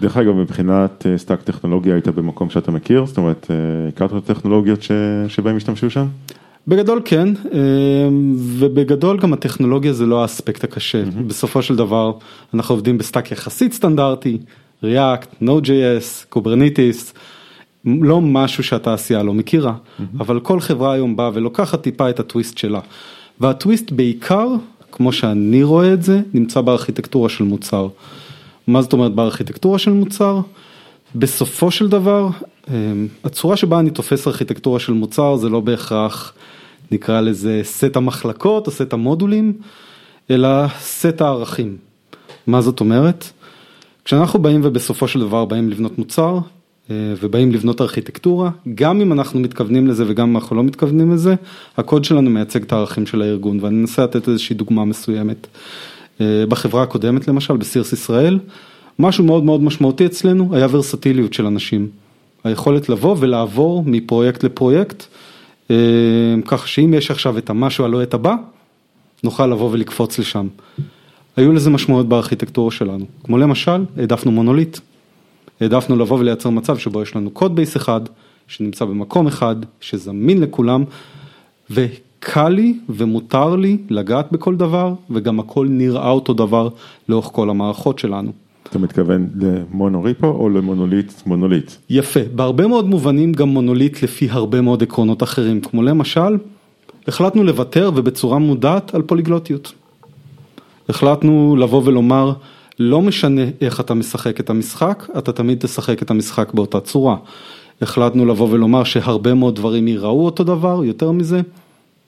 דרך 0.00 0.16
אגב, 0.16 0.34
מבחינת 0.34 1.06
אה, 1.06 1.18
stack 1.18 1.42
טכנולוגיה 1.42 1.94
היית 1.94 2.08
במקום 2.08 2.50
שאתה 2.50 2.70
מכיר, 2.70 3.06
זאת 3.06 3.16
אומרת, 3.16 3.46
אה, 3.50 3.88
הכרת 3.88 4.12
את 4.12 4.30
הטכנולוגיות 4.30 4.82
ש... 4.82 4.90
שבהם 5.28 5.56
השתמשו 5.56 5.90
שם? 5.90 6.06
בגדול 6.68 7.02
כן, 7.04 7.28
אמ, 7.28 8.34
ובגדול 8.36 9.18
גם 9.18 9.32
הטכנולוגיה 9.32 9.92
זה 9.92 10.06
לא 10.06 10.22
האספקט 10.22 10.64
הקשה, 10.64 11.04
בסופו 11.26 11.62
של 11.62 11.76
דבר 11.76 12.12
אנחנו 12.54 12.74
עובדים 12.74 12.98
ב 12.98 13.04
stack 13.04 13.32
יחסית 13.32 13.72
סטנדרטי, 13.72 14.38
React, 14.82 15.42
Node.js, 15.42 16.34
Kubernetes, 16.34 17.14
לא 17.84 18.20
משהו 18.20 18.64
שהתעשייה 18.64 19.22
לא 19.22 19.34
מכירה, 19.34 19.74
אבל 20.18 20.40
כל 20.40 20.60
חברה 20.60 20.92
היום 20.92 21.16
באה 21.16 21.30
ולוקחת 21.34 21.82
טיפה 21.82 22.10
את 22.10 22.20
הטוויסט 22.20 22.58
שלה, 22.58 22.80
והטוויסט 23.40 23.90
בעיקר, 23.92 24.48
כמו 24.92 25.12
שאני 25.12 25.62
רואה 25.62 25.92
את 25.92 26.02
זה, 26.02 26.20
נמצא 26.34 26.60
בארכיטקטורה 26.60 27.28
של 27.28 27.44
מוצר. 27.44 27.88
מה 28.66 28.82
זאת 28.82 28.92
אומרת 28.92 29.14
בארכיטקטורה 29.14 29.78
של 29.78 29.90
מוצר? 29.90 30.40
בסופו 31.14 31.70
של 31.70 31.88
דבר, 31.88 32.28
אמ, 32.68 33.08
הצורה 33.24 33.56
שבה 33.56 33.80
אני 33.80 33.90
תופס 33.90 34.26
ארכיטקטורה 34.26 34.80
של 34.80 34.92
מוצר 34.92 35.36
זה 35.36 35.48
לא 35.48 35.60
בהכרח 35.60 36.34
נקרא 36.90 37.20
לזה 37.20 37.60
סט 37.64 37.96
המחלקות 37.96 38.66
או 38.66 38.72
סט 38.72 38.92
המודולים, 38.92 39.52
אלא 40.30 40.48
סט 40.80 41.20
הערכים. 41.20 41.76
מה 42.46 42.60
זאת 42.60 42.80
אומרת? 42.80 43.30
כשאנחנו 44.04 44.38
באים 44.38 44.60
ובסופו 44.64 45.08
של 45.08 45.20
דבר 45.20 45.44
באים 45.44 45.70
לבנות 45.70 45.98
מוצר 45.98 46.38
אה, 46.90 47.14
ובאים 47.20 47.52
לבנות 47.52 47.80
ארכיטקטורה, 47.80 48.50
גם 48.74 49.00
אם 49.00 49.12
אנחנו 49.12 49.40
מתכוונים 49.40 49.88
לזה 49.88 50.04
וגם 50.08 50.28
אם 50.28 50.36
אנחנו 50.36 50.56
לא 50.56 50.64
מתכוונים 50.64 51.12
לזה, 51.12 51.34
הקוד 51.76 52.04
שלנו 52.04 52.30
מייצג 52.30 52.62
את 52.62 52.72
הערכים 52.72 53.06
של 53.06 53.22
הארגון 53.22 53.58
ואני 53.60 53.80
אנסה 53.80 54.04
לתת 54.04 54.28
איזושהי 54.28 54.56
דוגמה 54.56 54.84
מסוימת. 54.84 55.46
אה, 56.20 56.44
בחברה 56.48 56.82
הקודמת 56.82 57.28
למשל, 57.28 57.56
בסירס 57.56 57.92
ישראל, 57.92 58.38
משהו 58.98 59.24
מאוד 59.24 59.44
מאוד 59.44 59.62
משמעותי 59.62 60.06
אצלנו 60.06 60.54
היה 60.56 60.66
ורסטיליות 60.70 61.32
של 61.32 61.46
אנשים. 61.46 61.88
היכולת 62.44 62.88
לבוא 62.88 63.16
ולעבור 63.18 63.82
מפרויקט 63.86 64.44
לפרויקט, 64.44 65.04
אה, 65.70 65.76
כך 66.46 66.68
שאם 66.68 66.94
יש 66.94 67.10
עכשיו 67.10 67.38
את 67.38 67.50
המשהו 67.50 67.84
הלא 67.84 68.02
את 68.02 68.14
הבא, 68.14 68.34
נוכל 69.24 69.46
לבוא 69.46 69.70
ולקפוץ 69.72 70.18
לשם. 70.18 70.46
היו 71.36 71.52
לזה 71.52 71.70
משמעויות 71.70 72.08
בארכיטקטורה 72.08 72.70
שלנו, 72.70 73.04
כמו 73.24 73.38
למשל, 73.38 73.84
העדפנו 73.96 74.32
מונוליט. 74.32 74.78
העדפנו 75.60 75.96
לבוא 75.96 76.18
ולייצר 76.18 76.50
מצב 76.50 76.78
שבו 76.78 77.02
יש 77.02 77.16
לנו 77.16 77.30
קוד 77.30 77.56
בייס 77.56 77.76
אחד, 77.76 78.00
שנמצא 78.48 78.84
במקום 78.84 79.26
אחד, 79.26 79.56
שזמין 79.80 80.40
לכולם, 80.40 80.84
וקל 81.70 82.48
לי 82.48 82.78
ומותר 82.88 83.56
לי 83.56 83.78
לגעת 83.90 84.32
בכל 84.32 84.56
דבר, 84.56 84.94
וגם 85.10 85.40
הכל 85.40 85.66
נראה 85.70 86.10
אותו 86.10 86.32
דבר 86.32 86.68
לאורך 87.08 87.26
כל 87.26 87.50
המערכות 87.50 87.98
שלנו. 87.98 88.32
אתה 88.72 88.80
מתכוון 88.80 89.28
למונוריפו 89.40 90.26
או 90.26 90.48
למונוליט 90.48 91.12
מונוליט? 91.26 91.72
יפה, 91.90 92.20
בהרבה 92.34 92.66
מאוד 92.66 92.86
מובנים 92.86 93.32
גם 93.32 93.48
מונוליט 93.48 94.02
לפי 94.02 94.28
הרבה 94.30 94.60
מאוד 94.60 94.82
עקרונות 94.82 95.22
אחרים, 95.22 95.60
כמו 95.60 95.82
למשל, 95.82 96.36
החלטנו 97.08 97.44
לוותר 97.44 97.90
ובצורה 97.94 98.38
מודעת 98.38 98.94
על 98.94 99.02
פוליגלוטיות. 99.02 99.72
החלטנו 100.88 101.56
לבוא 101.56 101.82
ולומר, 101.84 102.32
לא 102.78 103.02
משנה 103.02 103.42
איך 103.60 103.80
אתה 103.80 103.94
משחק 103.94 104.40
את 104.40 104.50
המשחק, 104.50 105.06
אתה 105.18 105.32
תמיד 105.32 105.58
תשחק 105.58 106.02
את 106.02 106.10
המשחק 106.10 106.54
באותה 106.54 106.80
צורה. 106.80 107.16
החלטנו 107.82 108.26
לבוא 108.26 108.48
ולומר 108.50 108.84
שהרבה 108.84 109.34
מאוד 109.34 109.56
דברים 109.56 109.88
ייראו 109.88 110.24
אותו 110.24 110.44
דבר, 110.44 110.84
יותר 110.84 111.12
מזה, 111.12 111.40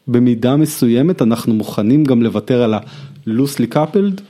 במידה 0.08 0.56
מסוימת 0.56 1.22
אנחנו 1.22 1.54
מוכנים 1.54 2.04
גם 2.04 2.22
לוותר 2.22 2.62
על 2.62 2.74
ה-loosely 2.74 3.74
coupled, 3.74 4.20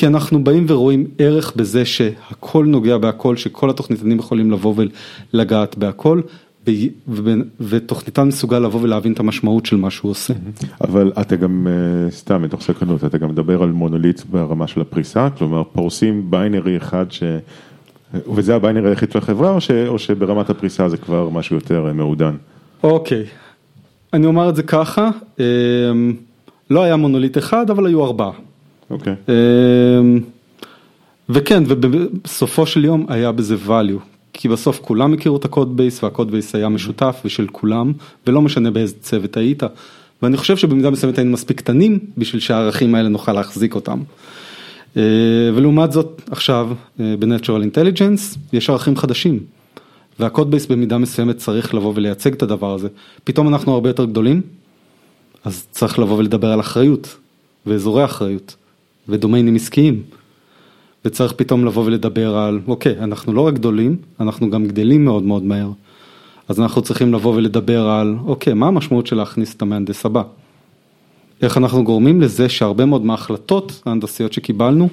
כי 0.00 0.06
אנחנו 0.06 0.44
באים 0.44 0.64
ורואים 0.68 1.06
ערך 1.18 1.52
בזה 1.56 1.84
שהכל 1.84 2.64
נוגע 2.66 2.98
בהכל, 2.98 3.36
שכל 3.36 3.70
התוכניתנים 3.70 4.18
יכולים 4.18 4.50
לבוא 4.50 4.74
ולגעת 5.34 5.78
בהכל, 5.78 6.20
ותוכניתן 7.60 8.28
מסוגל 8.28 8.58
לבוא 8.58 8.80
ולהבין 8.82 9.12
את 9.12 9.20
המשמעות 9.20 9.66
של 9.66 9.76
מה 9.76 9.90
שהוא 9.90 10.10
עושה. 10.10 10.34
אבל 10.80 11.12
אתה 11.20 11.36
גם, 11.36 11.66
אה, 11.70 12.10
סתם 12.10 12.42
מתוך 12.42 12.62
סקרנות, 12.62 13.04
אתה 13.04 13.18
גם 13.18 13.28
מדבר 13.28 13.62
על 13.62 13.72
מונוליט 13.72 14.20
ברמה 14.30 14.66
של 14.66 14.80
הפריסה, 14.80 15.28
כלומר 15.38 15.62
פורסים 15.72 16.30
ביינרי 16.30 16.76
אחד 16.76 17.06
ש... 17.10 17.22
וזה 18.34 18.54
ה 18.54 18.59
binary 18.59 18.88
היחיד 18.88 19.12
של 19.12 19.18
החברה, 19.18 19.50
או, 19.50 19.60
ש... 19.60 19.70
או 19.70 19.98
שברמת 19.98 20.50
הפריסה 20.50 20.88
זה 20.88 20.96
כבר 20.96 21.28
משהו 21.28 21.56
יותר 21.56 21.86
אה, 21.86 21.92
מעודן? 21.92 22.34
אוקיי, 22.82 23.24
אני 24.12 24.26
אומר 24.26 24.48
את 24.48 24.56
זה 24.56 24.62
ככה, 24.62 25.10
אה, 25.40 25.44
לא 26.70 26.82
היה 26.82 26.96
מונוליט 26.96 27.38
אחד, 27.38 27.70
אבל 27.70 27.86
היו 27.86 28.04
ארבעה. 28.04 28.49
אוקיי. 28.90 29.14
וכן, 31.28 31.62
ובסופו 31.66 32.66
של 32.66 32.84
יום 32.84 33.06
היה 33.08 33.32
בזה 33.32 33.56
value. 33.66 34.00
כי 34.32 34.48
בסוף 34.48 34.80
כולם 34.82 35.12
הכירו 35.12 35.36
את 35.36 35.44
ה 35.44 35.50
code 35.50 35.76
base 35.76 36.02
וה 36.04 36.13
code 36.13 36.30
base 36.30 36.54
היה 36.54 36.68
משותף 36.68 37.20
ושל 37.24 37.46
כולם 37.52 37.92
ולא 38.26 38.42
משנה 38.42 38.70
באיזה 38.70 38.94
צוות 39.00 39.36
היית. 39.36 39.62
ואני 40.22 40.36
חושב 40.36 40.56
שבמידה 40.56 40.90
מסוימת 40.90 41.18
היינו 41.18 41.32
מספיק 41.32 41.58
קטנים 41.58 41.98
בשביל 42.18 42.40
שהערכים 42.40 42.94
האלה 42.94 43.08
נוכל 43.08 43.32
להחזיק 43.32 43.74
אותם. 43.74 44.00
אה, 44.96 45.02
ולעומת 45.54 45.92
זאת 45.92 46.22
עכשיו 46.30 46.70
אה, 47.00 47.14
ב-Natural 47.18 47.74
Intelligence 47.74 48.38
יש 48.52 48.70
ערכים 48.70 48.96
חדשים. 48.96 49.40
והקוד 50.18 50.50
בייס 50.50 50.66
במידה 50.66 50.98
מסוימת 50.98 51.36
צריך 51.36 51.74
לבוא 51.74 51.92
ולייצג 51.96 52.32
את 52.32 52.42
הדבר 52.42 52.74
הזה. 52.74 52.88
פתאום 53.24 53.48
אנחנו 53.48 53.74
הרבה 53.74 53.88
יותר 53.88 54.04
גדולים, 54.04 54.42
אז 55.44 55.66
צריך 55.70 55.98
לבוא 55.98 56.18
ולדבר 56.18 56.52
על 56.52 56.60
אחריות 56.60 57.16
ואזורי 57.66 58.04
אחריות 58.04 58.56
ודומיינים 59.10 59.54
עסקיים. 59.54 60.02
וצריך 61.04 61.32
פתאום 61.32 61.64
לבוא 61.64 61.84
ולדבר 61.84 62.36
על, 62.36 62.60
אוקיי, 62.66 62.98
אנחנו 62.98 63.32
לא 63.32 63.40
רק 63.40 63.54
גדולים, 63.54 63.96
אנחנו 64.20 64.50
גם 64.50 64.66
גדלים 64.66 65.04
מאוד 65.04 65.22
מאוד 65.22 65.44
מהר. 65.44 65.70
אז 66.48 66.60
אנחנו 66.60 66.82
צריכים 66.82 67.14
לבוא 67.14 67.34
ולדבר 67.34 67.88
על, 67.88 68.16
אוקיי, 68.26 68.54
מה 68.54 68.66
המשמעות 68.66 69.06
של 69.06 69.16
להכניס 69.16 69.54
את 69.54 69.62
המהנדס 69.62 70.06
הבא? 70.06 70.22
איך 71.42 71.56
אנחנו 71.56 71.84
גורמים 71.84 72.20
לזה 72.20 72.48
שהרבה 72.48 72.84
מאוד 72.84 73.04
מההחלטות 73.04 73.82
ההנדסיות 73.86 74.32
שקיבלנו, 74.32 74.88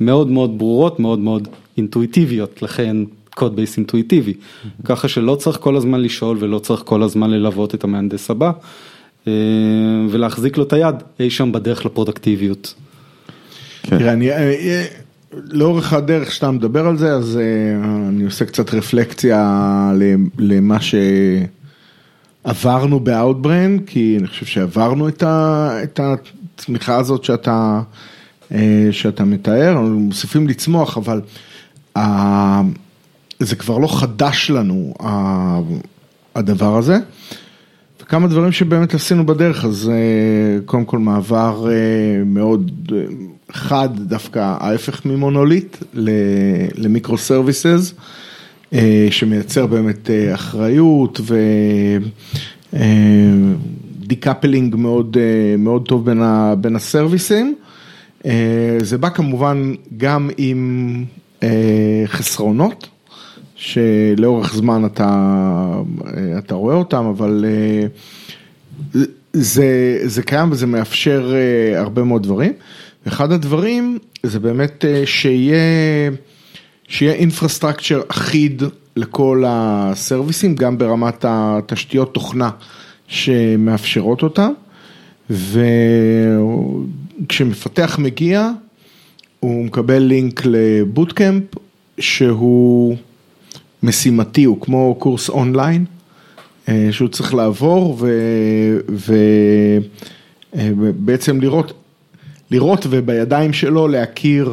מאוד 0.00 0.30
מאוד 0.30 0.58
ברורות, 0.58 1.00
מאוד 1.00 1.18
מאוד 1.18 1.48
אינטואיטיביות, 1.76 2.62
לכן 2.62 2.96
קוד 3.34 3.56
בייס 3.56 3.76
אינטואיטיבי. 3.76 4.34
ככה 4.84 5.08
שלא 5.08 5.34
צריך 5.34 5.58
כל 5.60 5.76
הזמן 5.76 6.00
לשאול 6.00 6.36
ולא 6.40 6.58
צריך 6.58 6.82
כל 6.84 7.02
הזמן 7.02 7.30
ללוות 7.30 7.74
את 7.74 7.84
המהנדס 7.84 8.30
הבא, 8.30 8.50
אה, 9.28 9.32
ולהחזיק 10.08 10.56
לו 10.56 10.64
את 10.64 10.72
היד 10.72 10.94
אי 11.20 11.30
שם 11.30 11.52
בדרך 11.52 11.84
לפרודקטיביות. 11.84 12.74
כן. 13.86 13.98
תראה, 13.98 14.12
אני... 14.12 14.30
אה, 14.30 14.36
אה, 14.36 14.84
לאורך 15.32 15.92
הדרך 15.92 16.32
שאתה 16.32 16.50
מדבר 16.50 16.86
על 16.86 16.96
זה, 16.98 17.12
אז 17.12 17.38
uh, 17.38 17.40
אני 18.08 18.24
עושה 18.24 18.44
קצת 18.44 18.74
רפלקציה 18.74 19.92
למה 20.38 20.76
שעברנו 22.44 23.00
ב-Outbrain, 23.00 23.82
כי 23.86 24.16
אני 24.20 24.26
חושב 24.26 24.46
שעברנו 24.46 25.08
את, 25.08 25.22
ה, 25.22 25.70
את 25.82 26.00
התמיכה 26.00 26.96
הזאת 26.96 27.24
שאתה, 27.24 27.80
שאתה 28.90 29.24
מתאר, 29.24 29.80
מוסיפים 29.80 30.48
לצמוח, 30.48 30.98
אבל 30.98 31.20
זה 33.38 33.56
כבר 33.56 33.78
לא 33.78 34.00
חדש 34.00 34.50
לנו, 34.50 34.94
הדבר 36.34 36.76
הזה. 36.76 36.98
וכמה 38.06 38.26
דברים 38.26 38.52
שבאמת 38.52 38.94
עשינו 38.94 39.26
בדרך, 39.26 39.64
אז 39.64 39.90
קודם 40.66 40.84
כל 40.84 40.98
מעבר 40.98 41.66
מאוד 42.26 42.92
חד 43.52 43.88
דווקא 43.96 44.54
ההפך 44.60 45.06
ממונוליט 45.06 45.76
למיקרו 46.74 47.18
סרוויסס, 47.18 47.94
אה, 48.72 49.06
שמייצר 49.10 49.66
באמת 49.66 50.10
אה, 50.10 50.34
אחריות 50.34 51.20
ו 54.02 54.09
decoupling 54.09 54.74
אה, 54.74 54.80
מאוד, 54.80 55.16
מאוד 55.58 55.88
טוב 55.88 56.04
בין, 56.04 56.22
ה, 56.22 56.54
בין 56.60 56.76
הסרוויסים. 56.76 57.54
זה 58.82 58.98
בא 59.00 59.08
כמובן 59.08 59.74
גם 59.96 60.30
עם 60.36 61.04
חסרונות, 62.06 62.88
שלאורך 63.56 64.54
זמן 64.54 64.84
אתה, 64.86 65.80
אתה 66.38 66.54
רואה 66.54 66.74
אותם, 66.74 67.04
אבל 67.04 67.44
זה, 69.32 69.98
זה 70.04 70.22
קיים 70.22 70.52
וזה 70.52 70.66
מאפשר 70.66 71.34
הרבה 71.76 72.04
מאוד 72.04 72.22
דברים. 72.22 72.52
אחד 73.08 73.32
הדברים 73.32 73.98
זה 74.22 74.40
באמת 74.40 74.84
אה, 74.84 75.02
שיהיה, 75.06 76.10
שיהיה 76.88 77.12
אינפרסטרקצ'ר 77.12 78.02
אחיד 78.08 78.62
לכל 78.96 79.44
הסרוויסים, 79.46 80.54
גם 80.54 80.78
ברמת 80.78 81.24
התשתיות 81.28 82.14
תוכנה 82.14 82.50
שמאפשרות 83.08 84.22
אותה, 84.22 84.48
וכשמפתח 87.20 87.98
מגיע, 87.98 88.50
הוא 89.40 89.64
מקבל 89.64 89.98
לינק 89.98 90.42
לבוטקאמפ 90.44 91.42
שהוא 91.98 92.96
משימתי, 93.82 94.44
הוא 94.44 94.60
כמו 94.60 94.96
קורס 94.98 95.28
אונליין, 95.28 95.84
אה, 96.68 96.88
שהוא 96.90 97.08
צריך 97.08 97.34
לעבור 97.34 97.98
ובעצם 100.52 101.36
אה, 101.36 101.40
לראות 101.40 101.72
לראות 102.50 102.86
ובידיים 102.90 103.52
שלו 103.52 103.88
להכיר 103.88 104.52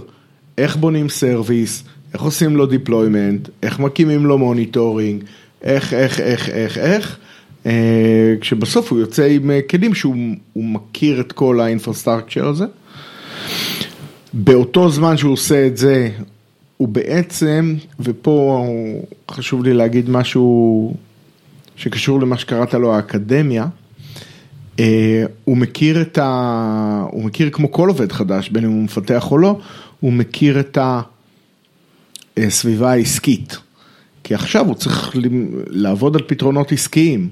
איך 0.57 0.75
בונים 0.75 1.09
service, 1.09 1.83
איך 2.13 2.21
עושים 2.21 2.55
לו 2.55 2.65
deployment, 2.65 3.49
איך 3.63 3.79
מקימים 3.79 4.25
לו 4.25 4.37
monitoring, 4.37 5.23
איך, 5.63 5.93
איך, 5.93 6.19
איך, 6.19 6.49
איך, 6.49 6.77
איך, 6.77 7.17
אה, 7.65 8.35
כשבסוף 8.41 8.91
הוא 8.91 8.99
יוצא 8.99 9.25
עם 9.25 9.51
כלים 9.69 9.93
שהוא 9.93 10.15
מכיר 10.55 11.19
את 11.19 11.31
כל 11.31 11.59
ה 11.59 11.65
infrastructure 11.65 12.47
הזה. 12.47 12.65
באותו 14.33 14.89
זמן 14.89 15.17
שהוא 15.17 15.33
עושה 15.33 15.67
את 15.67 15.77
זה, 15.77 16.09
הוא 16.83 16.89
בעצם, 16.89 17.75
ופה 17.99 18.65
חשוב 19.31 19.63
לי 19.63 19.73
להגיד 19.73 20.09
משהו 20.09 20.95
שקשור 21.75 22.21
למה 22.21 22.37
שקראת 22.37 22.73
לו 22.73 22.95
האקדמיה, 22.95 23.67
אה, 24.79 25.23
הוא 25.43 25.57
מכיר 25.57 26.01
את 26.01 26.17
ה... 26.17 27.05
הוא 27.11 27.23
מכיר 27.23 27.49
כמו 27.49 27.71
כל 27.71 27.87
עובד 27.87 28.11
חדש, 28.11 28.49
בין 28.49 28.63
אם 28.63 28.71
הוא 28.71 28.83
מפתח 28.83 29.31
או 29.31 29.37
לא, 29.37 29.59
הוא 29.99 30.13
מכיר 30.13 30.59
את 30.59 30.77
הסביבה 32.37 32.91
העסקית. 32.91 33.57
כי 34.23 34.33
עכשיו 34.33 34.65
הוא 34.65 34.75
צריך 34.75 35.15
לעבוד 35.67 36.15
על 36.15 36.21
פתרונות 36.27 36.71
עסקיים. 36.71 37.29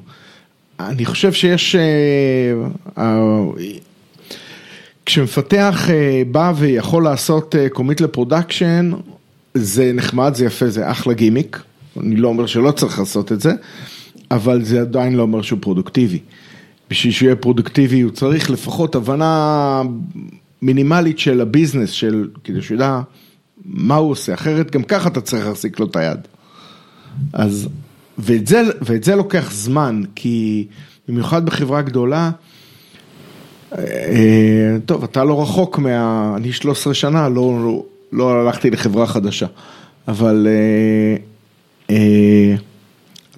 אני 0.79 1.05
חושב 1.05 1.33
שיש... 1.33 1.75
אה, 2.97 3.03
כשמפתח 5.05 5.89
אה, 5.89 6.21
בא 6.31 6.53
ויכול 6.55 7.03
לעשות 7.03 7.55
commit 7.71 8.01
ל 8.01 8.09
production, 8.09 8.91
זה 9.53 9.91
נחמד, 9.93 10.35
זה 10.35 10.45
יפה, 10.45 10.69
זה 10.69 10.91
אחלה 10.91 11.13
גימיק. 11.13 11.63
אני 11.99 12.15
לא 12.15 12.27
אומר 12.27 12.45
שלא 12.45 12.71
צריך 12.71 12.99
לעשות 12.99 13.31
את 13.31 13.41
זה, 13.41 13.53
אבל 14.31 14.63
זה 14.63 14.81
עדיין 14.81 15.13
לא 15.13 15.21
אומר 15.21 15.41
שהוא 15.41 15.59
פרודוקטיבי. 15.61 16.19
בשביל 16.89 17.13
שהוא 17.13 17.25
יהיה 17.25 17.35
פרודוקטיבי 17.35 18.01
הוא 18.01 18.11
צריך 18.11 18.49
לפחות 18.49 18.95
הבנה 18.95 19.81
מינימלית 20.61 21.19
של 21.19 21.41
הביזנס, 21.41 21.89
של, 21.89 22.27
כדי 22.43 22.61
שהוא 22.61 22.75
ידע 22.75 23.01
מה 23.65 23.95
הוא 23.95 24.11
עושה, 24.11 24.33
אחרת 24.33 24.71
גם 24.71 24.83
ככה 24.83 25.09
אתה 25.09 25.21
צריך 25.21 25.45
להחזיק 25.47 25.79
לו 25.79 25.85
את 25.85 25.95
היד. 25.95 26.19
אז, 27.33 27.69
ואת 28.17 28.47
זה, 28.47 28.61
ואת 28.81 29.03
זה 29.03 29.15
לוקח 29.15 29.51
זמן, 29.51 30.01
כי 30.15 30.67
במיוחד 31.07 31.45
בחברה 31.45 31.81
גדולה, 31.81 32.31
אה, 33.77 34.77
טוב, 34.85 35.03
אתה 35.03 35.23
לא 35.23 35.41
רחוק 35.41 35.79
מה... 35.79 36.33
אני 36.37 36.51
13 36.51 36.93
שנה, 36.93 37.29
לא, 37.29 37.59
לא, 37.63 37.83
לא 38.11 38.41
הלכתי 38.41 38.69
לחברה 38.69 39.07
חדשה, 39.07 39.45
אבל 40.07 40.47
אה, 40.49 41.15
אה, 41.89 42.55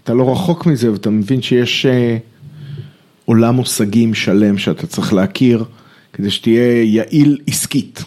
אתה 0.03 0.13
לא 0.13 0.32
רחוק 0.32 0.65
מזה 0.65 0.92
ואתה 0.92 1.10
מבין 1.10 1.42
שיש 1.42 1.86
אה, 1.86 2.18
עולם 3.25 3.56
מושגים 3.56 4.13
שלם 4.13 4.58
שאתה 4.58 4.88
צריך 4.88 5.13
להכיר 5.13 5.63
כדי 6.13 6.32
שתהיה 6.32 6.84
יעיל 6.84 7.38
עסקית. 7.48 8.03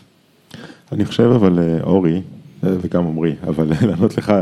אני 0.93 1.05
חושב 1.05 1.23
אבל 1.23 1.59
אה, 1.59 1.83
אורי, 1.83 2.23
אה, 2.65 2.71
וגם 2.81 3.07
עמרי, 3.07 3.35
אבל 3.47 3.73
לענות 3.89 4.19
לך 4.19 4.33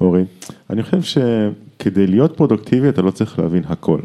אורי, 0.00 0.24
אני 0.70 0.82
חושב 0.82 1.02
שכדי 1.02 2.06
להיות 2.06 2.36
פרודוקטיבי 2.36 2.88
אתה 2.88 3.02
לא 3.02 3.10
צריך 3.10 3.38
להבין 3.38 3.62
הכל. 3.68 4.00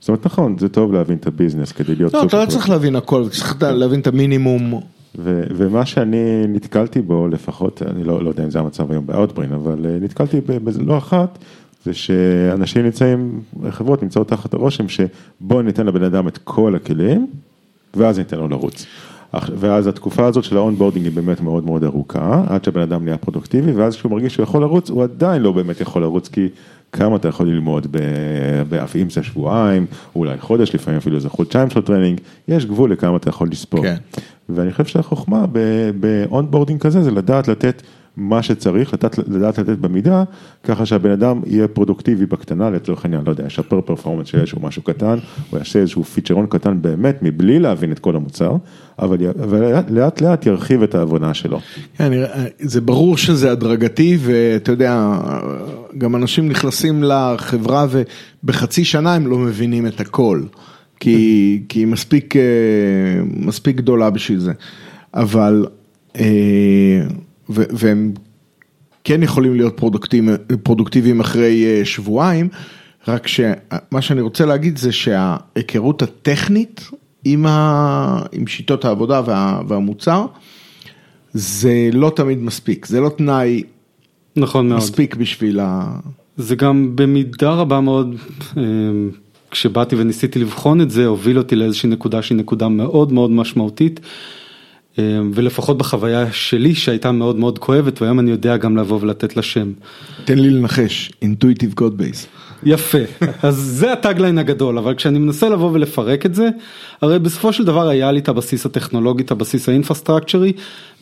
זאת 0.00 0.08
אומרת 0.08 0.26
נכון, 0.26 0.56
זה 0.58 0.68
טוב 0.68 0.92
להבין 0.92 1.16
את 1.16 1.26
הביזנס 1.26 1.72
כדי 1.72 1.94
להיות 1.94 2.14
לא, 2.14 2.22
אתה 2.22 2.42
לא 2.44 2.46
צריך 2.46 2.70
להבין 2.70 2.96
הכל, 2.96 3.28
צריך 3.30 3.62
להבין 3.62 4.00
את 4.00 4.06
המינימום. 4.06 4.80
ו- 5.18 5.44
ומה 5.56 5.86
שאני 5.86 6.46
נתקלתי 6.48 7.02
בו, 7.02 7.28
לפחות, 7.28 7.82
אני 7.82 8.04
לא, 8.04 8.24
לא 8.24 8.28
יודע 8.28 8.44
אם 8.44 8.50
זה 8.50 8.58
המצב 8.58 8.90
היום 8.90 9.06
ב 9.06 9.11
Outbrain, 9.11 9.52
אבל 9.52 9.86
אה, 9.86 9.98
נתקלתי 10.00 10.40
בזה 10.40 10.82
לא 10.82 10.98
אחת, 10.98 11.38
זה 11.84 11.94
שאנשים 11.94 12.84
נמצאים, 12.84 13.40
חברות 13.70 14.02
נמצאות 14.02 14.28
תחת 14.28 14.54
הרושם 14.54 14.84
שבואו 14.88 15.62
ניתן 15.62 15.86
לבן 15.86 16.02
אדם 16.02 16.28
את 16.28 16.38
כל 16.38 16.74
הכלים, 16.74 17.26
ואז 17.96 18.18
ניתן 18.18 18.36
לו 18.36 18.48
לרוץ. 18.48 18.86
ואז 19.58 19.86
התקופה 19.86 20.26
הזאת 20.26 20.44
של 20.44 20.56
ה 20.56 20.60
onboarding 20.60 21.04
היא 21.06 21.14
באמת 21.14 21.40
מאוד 21.40 21.64
מאוד 21.64 21.84
ארוכה, 21.84 22.44
עד 22.48 22.64
שהבן 22.64 22.80
אדם 22.80 23.04
נהיה 23.04 23.16
פרודוקטיבי, 23.16 23.72
ואז 23.72 23.96
כשהוא 23.96 24.12
מרגיש 24.12 24.34
שהוא 24.34 24.42
יכול 24.42 24.60
לרוץ, 24.62 24.90
הוא 24.90 25.02
עדיין 25.02 25.42
לא 25.42 25.52
באמת 25.52 25.80
יכול 25.80 26.02
לרוץ, 26.02 26.28
כי 26.28 26.48
כמה 26.94 27.16
אתה 27.16 27.28
יכול 27.28 27.48
ללמוד, 27.48 27.86
ב- 27.90 27.98
ב- 28.68 28.84
אם 29.02 29.10
זה 29.10 29.22
שבועיים, 29.22 29.86
אולי 30.16 30.38
חודש, 30.38 30.74
לפעמים 30.74 30.98
אפילו 30.98 31.16
איזה 31.16 31.28
חודשיים 31.28 31.70
של 31.70 31.82
training, 31.82 32.20
יש 32.48 32.66
גבול 32.66 32.92
לכמה 32.92 33.16
אתה 33.16 33.28
יכול 33.28 33.48
לספוג. 33.50 33.82
כן. 33.82 33.96
ואני 34.48 34.72
חושב 34.72 34.84
שהחוכמה 34.84 35.44
ב 36.00 36.07
onboarding 36.07 36.80
כזה 36.80 37.02
זה 37.02 37.10
לדעת 37.10 37.48
לתת 37.48 37.82
מה 38.16 38.42
שצריך, 38.42 38.94
לדעת, 38.94 39.18
לדעת 39.18 39.58
לתת 39.58 39.78
במידה, 39.78 40.24
ככה 40.62 40.86
שהבן 40.86 41.10
אדם 41.10 41.40
יהיה 41.46 41.68
פרודוקטיבי 41.68 42.26
בקטנה, 42.26 42.70
לצורך 42.70 43.04
העניין, 43.04 43.22
לא 43.26 43.30
יודע, 43.30 43.46
ישפר 43.46 43.80
performance 43.80 44.26
של 44.26 44.38
איזשהו 44.38 44.60
משהו 44.62 44.82
קטן, 44.82 45.18
או 45.52 45.58
יעשה 45.58 45.78
איזשהו 45.78 46.04
פיצ'רון 46.04 46.46
קטן 46.46 46.82
באמת, 46.82 47.18
מבלי 47.22 47.58
להבין 47.58 47.92
את 47.92 47.98
כל 47.98 48.16
המוצר, 48.16 48.56
אבל 48.98 49.20
י- 49.20 49.26
ולאט 49.48 49.90
לאט, 49.90 50.20
לאט 50.20 50.46
ירחיב 50.46 50.82
את 50.82 50.94
העבודה 50.94 51.34
שלו. 51.34 51.60
כן, 51.98 52.12
זה 52.60 52.80
ברור 52.80 53.16
שזה 53.16 53.52
הדרגתי 53.52 54.18
ואתה 54.20 54.72
יודע, 54.72 55.18
גם 55.98 56.16
אנשים 56.16 56.48
נכנסים 56.48 57.02
לחברה 57.02 57.86
ובחצי 57.90 58.84
שנה 58.84 59.14
הם 59.14 59.26
לא 59.26 59.38
מבינים 59.38 59.86
את 59.86 60.00
הכל, 60.00 60.42
כי, 61.00 61.62
כי 61.68 61.78
היא 61.80 61.86
מספיק, 61.86 62.36
אה, 62.36 62.42
מספיק 63.36 63.76
גדולה 63.76 64.10
בשביל 64.10 64.38
זה, 64.38 64.52
אבל, 65.14 65.66
אה, 66.16 67.00
והם 67.48 68.12
כן 69.04 69.22
יכולים 69.22 69.54
להיות 69.54 69.80
פרודוקטיביים, 70.62 71.20
אחרי 71.20 71.64
אה, 71.64 71.84
שבועיים, 71.84 72.48
רק 73.08 73.26
שמה 73.26 74.00
שאני 74.00 74.20
רוצה 74.20 74.46
להגיד 74.46 74.78
זה 74.78 74.92
שההיכרות 74.92 76.02
הטכנית 76.02 76.90
עם, 77.24 77.46
ה, 77.46 78.22
עם 78.32 78.46
שיטות 78.46 78.84
העבודה 78.84 79.22
וה, 79.26 79.60
והמוצר, 79.68 80.26
זה 81.32 81.88
לא 81.92 82.12
תמיד 82.16 82.38
מספיק, 82.38 82.86
זה 82.86 83.00
לא 83.00 83.08
תנאי 83.08 83.62
נכון 84.36 84.68
מאוד. 84.68 84.78
מספיק 84.78 85.14
בשביל 85.14 85.60
ה... 85.60 85.98
זה 86.36 86.56
גם 86.56 86.92
במידה 86.94 87.50
רבה 87.50 87.80
מאוד, 87.80 88.14
אה, 88.56 88.62
כשבאתי 89.50 89.96
וניסיתי 89.96 90.38
לבחון 90.38 90.80
את 90.80 90.90
זה, 90.90 91.06
הוביל 91.06 91.38
אותי 91.38 91.56
לאיזושהי 91.56 91.88
נקודה 91.88 92.22
שהיא 92.22 92.38
נקודה 92.38 92.68
מאוד 92.68 93.12
מאוד 93.12 93.30
משמעותית, 93.30 94.00
אה, 94.00 94.06
ולפחות 95.34 95.78
בחוויה 95.78 96.32
שלי 96.32 96.74
שהייתה 96.74 97.12
מאוד 97.12 97.36
מאוד 97.36 97.58
כואבת, 97.58 98.02
והיום 98.02 98.20
אני 98.20 98.30
יודע 98.30 98.56
גם 98.56 98.76
לבוא 98.76 98.98
ולתת 99.00 99.36
לה 99.36 99.42
שם. 99.42 99.72
תן 100.24 100.38
לי 100.38 100.50
לנחש, 100.50 101.12
Intuitive 101.24 101.80
Code 101.80 102.00
Base. 102.00 102.26
יפה, 102.64 102.98
אז 103.42 103.54
זה 103.56 103.92
הטאגליין 103.92 104.38
הגדול, 104.38 104.78
אבל 104.78 104.94
כשאני 104.94 105.18
מנסה 105.18 105.48
לבוא 105.48 105.70
ולפרק 105.72 106.26
את 106.26 106.34
זה, 106.34 106.48
הרי 107.02 107.18
בסופו 107.18 107.52
של 107.52 107.64
דבר 107.64 107.88
היה 107.88 108.12
לי 108.12 108.20
את 108.20 108.28
הבסיס 108.28 108.66
הטכנולוגי, 108.66 109.22
את 109.22 109.30
הבסיס 109.30 109.68
האינפרסטרקצ'רי, 109.68 110.52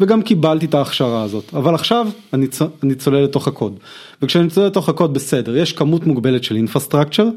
וגם 0.01 0.23
קיבלתי 0.23 0.67
את 0.67 0.75
ההכשרה 0.75 1.23
הזאת, 1.23 1.55
אבל 1.55 1.75
עכשיו 1.75 2.09
אני, 2.33 2.47
צ... 2.47 2.63
אני 2.83 2.95
צולל 2.95 3.25
לתוך 3.25 3.49
הקוד, 3.49 3.79
וכשאני 4.23 4.49
צולל 4.49 4.67
לתוך 4.67 4.89
הקוד 4.89 5.15
בסדר, 5.15 5.57
יש 5.57 5.73
כמות 5.73 6.07
מוגבלת 6.07 6.45
של 6.45 6.57
infrastructure, 6.57 7.29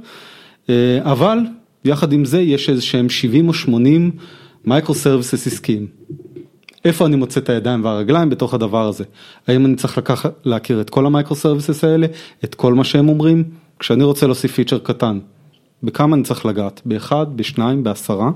אה, 0.69 0.99
אבל 1.01 1.37
יחד 1.85 2.13
עם 2.13 2.25
זה 2.25 2.41
יש 2.41 2.69
איזה 2.69 2.81
שהם 2.81 3.09
70 3.09 3.47
או 3.47 3.53
80 3.53 4.11
micro 4.65 4.95
services 4.95 5.47
עסקיים. 5.47 5.87
איפה 6.85 7.05
אני 7.05 7.15
מוצא 7.15 7.39
את 7.39 7.49
הידיים 7.49 7.85
והרגליים 7.85 8.29
בתוך 8.29 8.53
הדבר 8.53 8.87
הזה? 8.87 9.03
האם 9.47 9.65
אני 9.65 9.75
צריך 9.75 9.97
לקחת, 9.97 10.33
להכיר 10.45 10.81
את 10.81 10.89
כל 10.89 11.05
ה 11.05 11.10
micro 11.10 11.35
services 11.35 11.83
האלה, 11.83 12.07
את 12.43 12.55
כל 12.55 12.73
מה 12.73 12.83
שהם 12.83 13.09
אומרים? 13.09 13.43
כשאני 13.79 14.03
רוצה 14.03 14.25
להוסיף 14.25 14.51
feature 14.51 14.77
קטן, 14.77 15.19
בכמה 15.83 16.15
אני 16.15 16.23
צריך 16.23 16.45
לגעת? 16.45 16.81
באחד, 16.85 17.25
בשניים, 17.35 17.83
בעשרה? 17.83 18.31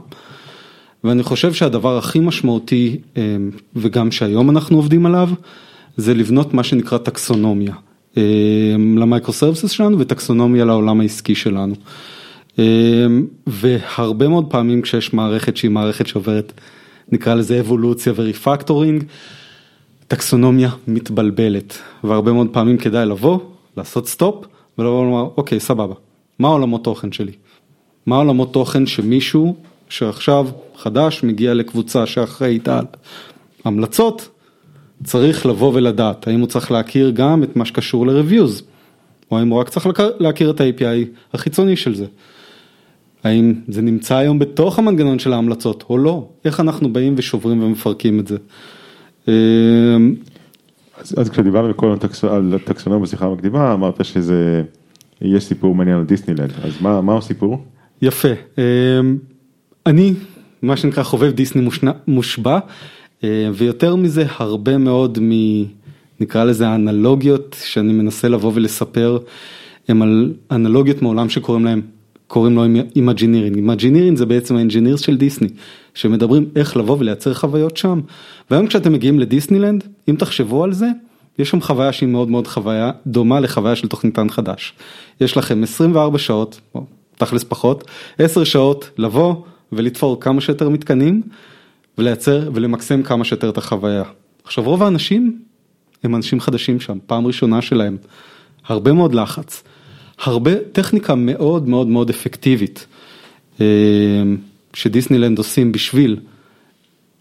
ואני 1.03 1.23
חושב 1.23 1.53
שהדבר 1.53 1.97
הכי 1.97 2.19
משמעותי, 2.19 2.97
אה, 3.17 3.37
וגם 3.75 3.97
מה 3.97 4.11
שהיום 4.11 4.49
אנחנו 4.49 4.77
עובדים 4.77 5.05
עליו, 5.05 5.29
זה 5.97 6.13
לבנות 6.13 6.53
מה 6.53 6.63
שנקרא 6.63 6.97
טקסונומיה 6.97 7.73
אה, 8.17 8.23
ל 8.97 9.03
micro 9.03 9.33
services 9.33 9.71
שלנו 9.71 9.99
וטקסונומיה 9.99 10.65
לעולם 10.65 11.01
העסקי 11.01 11.35
שלנו. 11.35 11.75
אה, 12.59 12.65
והרבה 13.47 14.27
מאוד 14.27 14.45
פעמים 14.49 14.81
כשיש 14.81 15.13
מערכת 15.13 15.57
שהיא 15.57 15.71
מערכת 15.71 16.07
שעוברת, 16.07 16.53
נקרא 17.11 17.33
לזה 17.33 17.59
אבולוציה 17.59 18.13
ו 18.15 18.22
refactoring, 18.22 19.03
טקסונומיה 20.07 20.69
מתבלבלת, 20.87 21.77
והרבה 22.03 22.31
מאוד 22.31 22.47
פעמים 22.51 22.77
כדאי 22.77 23.05
לבוא, 23.05 23.39
לעשות 23.77 24.07
stop, 24.07 24.45
ולבוא 24.77 24.99
ולומר, 25.01 25.29
אוקיי, 25.37 25.59
סבבה, 25.59 25.95
מה 26.39 26.47
עולמות 26.47 26.83
תוכן 26.83 27.11
שלי? 27.11 27.31
מה 28.05 28.15
עולמות 28.17 28.53
תוכן 28.53 28.85
שמישהו 28.85 29.55
שעכשיו 29.89 30.47
חדש 30.77 31.23
מגיע 31.23 31.53
לקבוצה 31.53 32.05
שאחראית 32.05 32.67
על 32.67 32.85
המלצות, 33.65 34.29
צריך 35.03 35.45
לבוא 35.45 35.71
ולדעת, 35.73 36.27
האם 36.27 36.39
הוא 36.39 36.47
צריך 36.47 36.71
להכיר 36.71 37.09
גם 37.09 37.43
את 37.43 37.55
מה 37.55 37.65
שקשור 37.65 38.07
ל-reviews, 38.07 38.63
או 39.31 39.39
האם 39.39 39.49
הוא 39.49 39.59
רק 39.59 39.69
צריך 39.69 39.87
להכיר 40.19 40.49
את 40.49 40.61
ה-API 40.61 41.07
החיצוני 41.33 41.75
של 41.75 41.95
זה. 41.95 42.05
האם 43.23 43.53
זה 43.67 43.81
נמצא 43.81 44.15
היום 44.15 44.39
בתוך 44.39 44.79
המנגנון 44.79 45.19
של 45.19 45.33
ההמלצות 45.33 45.83
או 45.89 45.97
לא, 45.97 46.29
איך 46.45 46.59
אנחנו 46.59 46.93
באים 46.93 47.13
ושוברים 47.17 47.63
ומפרקים 47.63 48.19
את 48.19 48.27
זה. 48.27 48.37
אמ, 49.27 50.15
אז, 50.97 51.15
אז 51.17 51.29
כשדיברנו 51.29 51.93
הטקס, 51.93 52.23
על 52.23 52.53
הטקסונומיה 52.55 53.03
בשיחה 53.03 53.25
המקדימה, 53.25 53.73
אמרת 53.73 54.05
שזה, 54.05 54.63
יש 55.21 55.43
סיפור 55.43 55.75
מעניין 55.75 55.97
על 55.97 56.03
דיסנילנד, 56.03 56.51
אז 56.63 56.81
מה, 56.81 57.01
מה 57.01 57.17
הסיפור? 57.17 57.63
יפה, 58.01 58.27
אמ, 58.57 59.17
אני 59.85 60.13
מה 60.61 60.77
שנקרא 60.77 61.03
חובב 61.03 61.31
דיסני. 61.31 61.69
מושבע, 62.07 62.59
אה, 63.23 63.49
ויותר 63.53 63.95
מזה 63.95 64.25
הרבה 64.37 64.77
מאוד 64.77 65.19
מ... 65.21 65.31
נקרא 66.19 66.43
לזה 66.43 66.67
האנלוגיות 66.67 67.55
שאני 67.63 67.93
מנסה 67.93 68.27
לבוא 68.27 68.51
ולספר, 68.55 69.17
הם 69.87 70.01
על 70.01 70.33
אנלוגיות 70.51 71.01
מעולם 71.01 71.29
שקוראים 71.29 71.65
להם, 71.65 71.81
קוראים 72.29 72.55
לו 72.55 72.63
Imagineering, 72.95 73.55
Imagineering 73.55 74.17
זה 74.17 74.25
בעצם 74.25 74.55
ה 74.55 74.60
engineers 74.60 75.01
של 75.01 75.17
דיסני, 75.17 75.47
שמדברים 75.93 76.45
איך 76.55 76.77
לבוא 76.77 76.97
ולייצר 76.99 77.33
חוויות 77.33 77.77
שם, 77.77 78.01
והיום 78.51 78.67
כשאתם 78.67 78.93
מגיעים 78.93 79.19
לדיסנילנד, 79.19 79.83
אם 80.09 80.15
תחשבו 80.15 80.63
על 80.63 80.73
זה, 80.73 80.87
יש 81.39 81.49
שם 81.49 81.61
חוויה 81.61 81.93
שהיא 81.93 82.09
מאוד 82.09 82.29
מאוד 82.29 82.47
חוויה 82.47 82.91
דומה 83.07 83.39
לחוויה 83.39 83.75
של 83.75 83.87
תוכניתן 83.87 84.29
חדש. 84.29 84.73
יש 85.21 85.37
לכם 85.37 85.63
24 85.63 86.17
שעות, 86.17 86.59
או 86.75 86.85
תכלס 87.17 87.43
פחות, 87.43 87.83
10 88.19 88.43
שעות 88.43 88.89
לבוא 88.97 89.35
ולתפור 89.71 90.19
כמה 90.19 90.41
שיותר 90.41 90.69
מתקנים 90.69 91.21
ולייצר 91.97 92.49
ולמקסם 92.53 93.03
כמה 93.03 93.25
שיותר 93.25 93.49
את 93.49 93.57
החוויה. 93.57 94.03
עכשיו 94.43 94.63
רוב 94.63 94.83
האנשים 94.83 95.39
הם 96.03 96.15
אנשים 96.15 96.39
חדשים 96.39 96.79
שם, 96.79 96.97
פעם 97.05 97.27
ראשונה 97.27 97.61
שלהם, 97.61 97.97
הרבה 98.67 98.93
מאוד 98.93 99.15
לחץ, 99.15 99.63
הרבה 100.21 100.51
טכניקה 100.71 101.15
מאוד 101.15 101.69
מאוד 101.69 101.87
מאוד 101.87 102.09
אפקטיבית 102.09 102.87
אה, 103.61 103.65
שדיסנילנד 104.73 105.37
עושים 105.37 105.71
בשביל 105.71 106.19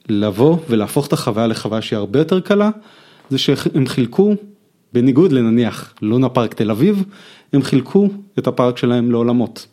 לבוא 0.08 0.56
ולהפוך 0.68 1.06
את 1.06 1.12
החוויה 1.12 1.46
לחוויה 1.46 1.82
שהיא 1.82 1.96
הרבה 1.96 2.18
יותר 2.18 2.40
קלה, 2.40 2.70
זה 3.30 3.38
שהם 3.38 3.86
חילקו, 3.86 4.34
בניגוד 4.92 5.32
לנניח 5.32 5.94
לונה 6.02 6.28
פארק 6.28 6.54
תל 6.54 6.70
אביב, 6.70 7.04
הם 7.52 7.62
חילקו 7.62 8.08
את 8.38 8.46
הפארק 8.46 8.78
שלהם 8.78 9.10
לעולמות. 9.10 9.66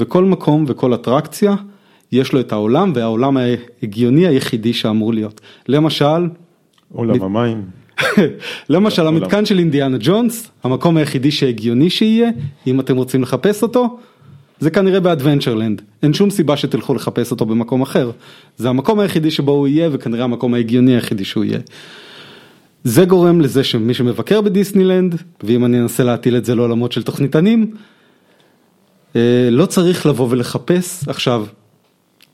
וכל 0.00 0.24
מקום 0.24 0.64
וכל 0.68 0.94
אטרקציה 0.94 1.54
יש 2.12 2.32
לו 2.32 2.40
את 2.40 2.52
העולם 2.52 2.92
והעולם 2.94 3.36
ההגיוני 3.36 4.26
היחידי 4.26 4.72
שאמור 4.72 5.14
להיות. 5.14 5.40
למשל, 5.68 6.28
עולם 6.92 7.22
המים. 7.22 7.64
למשל 8.68 9.06
המתקן 9.06 9.46
של 9.46 9.58
אינדיאנה 9.58 9.96
ג'ונס, 10.00 10.50
המקום 10.64 10.96
היחידי 10.96 11.30
שהגיוני 11.30 11.90
שיהיה, 11.90 12.30
אם 12.66 12.80
אתם 12.80 12.96
רוצים 12.96 13.22
לחפש 13.22 13.62
אותו, 13.62 13.98
זה 14.60 14.70
כנראה 14.70 15.00
באדוונצ'רלנד, 15.00 15.82
אין 16.02 16.14
שום 16.14 16.30
סיבה 16.30 16.56
שתלכו 16.56 16.94
לחפש 16.94 17.30
אותו 17.30 17.46
במקום 17.46 17.82
אחר, 17.82 18.10
זה 18.56 18.68
המקום 18.68 19.00
היחידי 19.00 19.30
שבו 19.30 19.52
הוא 19.52 19.68
יהיה 19.68 19.88
וכנראה 19.92 20.24
המקום 20.24 20.54
ההגיוני 20.54 20.94
היחידי 20.94 21.24
שהוא 21.24 21.44
יהיה. 21.44 21.58
זה 22.84 23.04
גורם 23.04 23.40
לזה 23.40 23.64
שמי 23.64 23.94
שמבקר 23.94 24.40
בדיסנילנד, 24.40 25.14
ואם 25.42 25.64
אני 25.64 25.80
אנסה 25.80 26.04
להטיל 26.04 26.36
את 26.36 26.44
זה 26.44 26.54
לעולמות 26.54 26.92
של 26.92 27.02
תוכניתנים, 27.02 27.70
אה, 29.16 29.48
לא 29.50 29.66
צריך 29.66 30.06
לבוא 30.06 30.28
ולחפש 30.30 31.08
עכשיו 31.08 31.46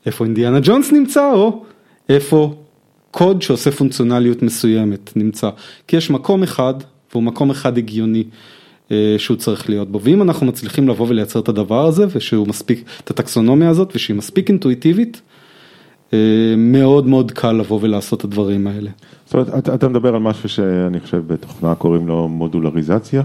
איפה 0.05 0.25
אינדיאנה 0.25 0.59
ג'ונס 0.63 0.91
נמצא 0.91 1.31
או 1.33 1.63
איפה 2.09 2.60
קוד 3.11 3.41
שעושה 3.41 3.71
פונקציונליות 3.71 4.41
מסוימת 4.41 5.11
נמצא, 5.15 5.49
כי 5.87 5.97
יש 5.97 6.09
מקום 6.09 6.43
אחד 6.43 6.73
והוא 7.11 7.23
מקום 7.23 7.49
אחד 7.49 7.77
הגיוני 7.77 8.23
אה, 8.91 9.15
שהוא 9.17 9.37
צריך 9.37 9.69
להיות 9.69 9.91
בו, 9.91 10.01
ואם 10.01 10.21
אנחנו 10.21 10.45
מצליחים 10.45 10.89
לבוא 10.89 11.07
ולייצר 11.09 11.39
את 11.39 11.49
הדבר 11.49 11.85
הזה 11.85 12.05
ושהוא 12.09 12.47
מספיק, 12.47 12.83
את 13.03 13.09
הטקסונומיה 13.09 13.69
הזאת 13.69 13.91
ושהיא 13.95 14.15
מספיק 14.17 14.49
אינטואיטיבית, 14.49 15.21
אה, 16.13 16.53
מאוד 16.57 17.07
מאוד 17.07 17.31
קל 17.31 17.51
לבוא 17.51 17.79
ולעשות 17.81 18.19
את 18.19 18.23
הדברים 18.25 18.67
האלה. 18.67 18.89
זאת 19.25 19.33
אומרת, 19.33 19.49
אתה, 19.57 19.73
אתה 19.75 19.87
מדבר 19.87 20.15
על 20.15 20.21
משהו 20.21 20.49
שאני 20.49 20.99
חושב 20.99 21.23
בתוכנה 21.27 21.75
קוראים 21.75 22.07
לו 22.07 22.27
מודולריזציה, 22.27 23.21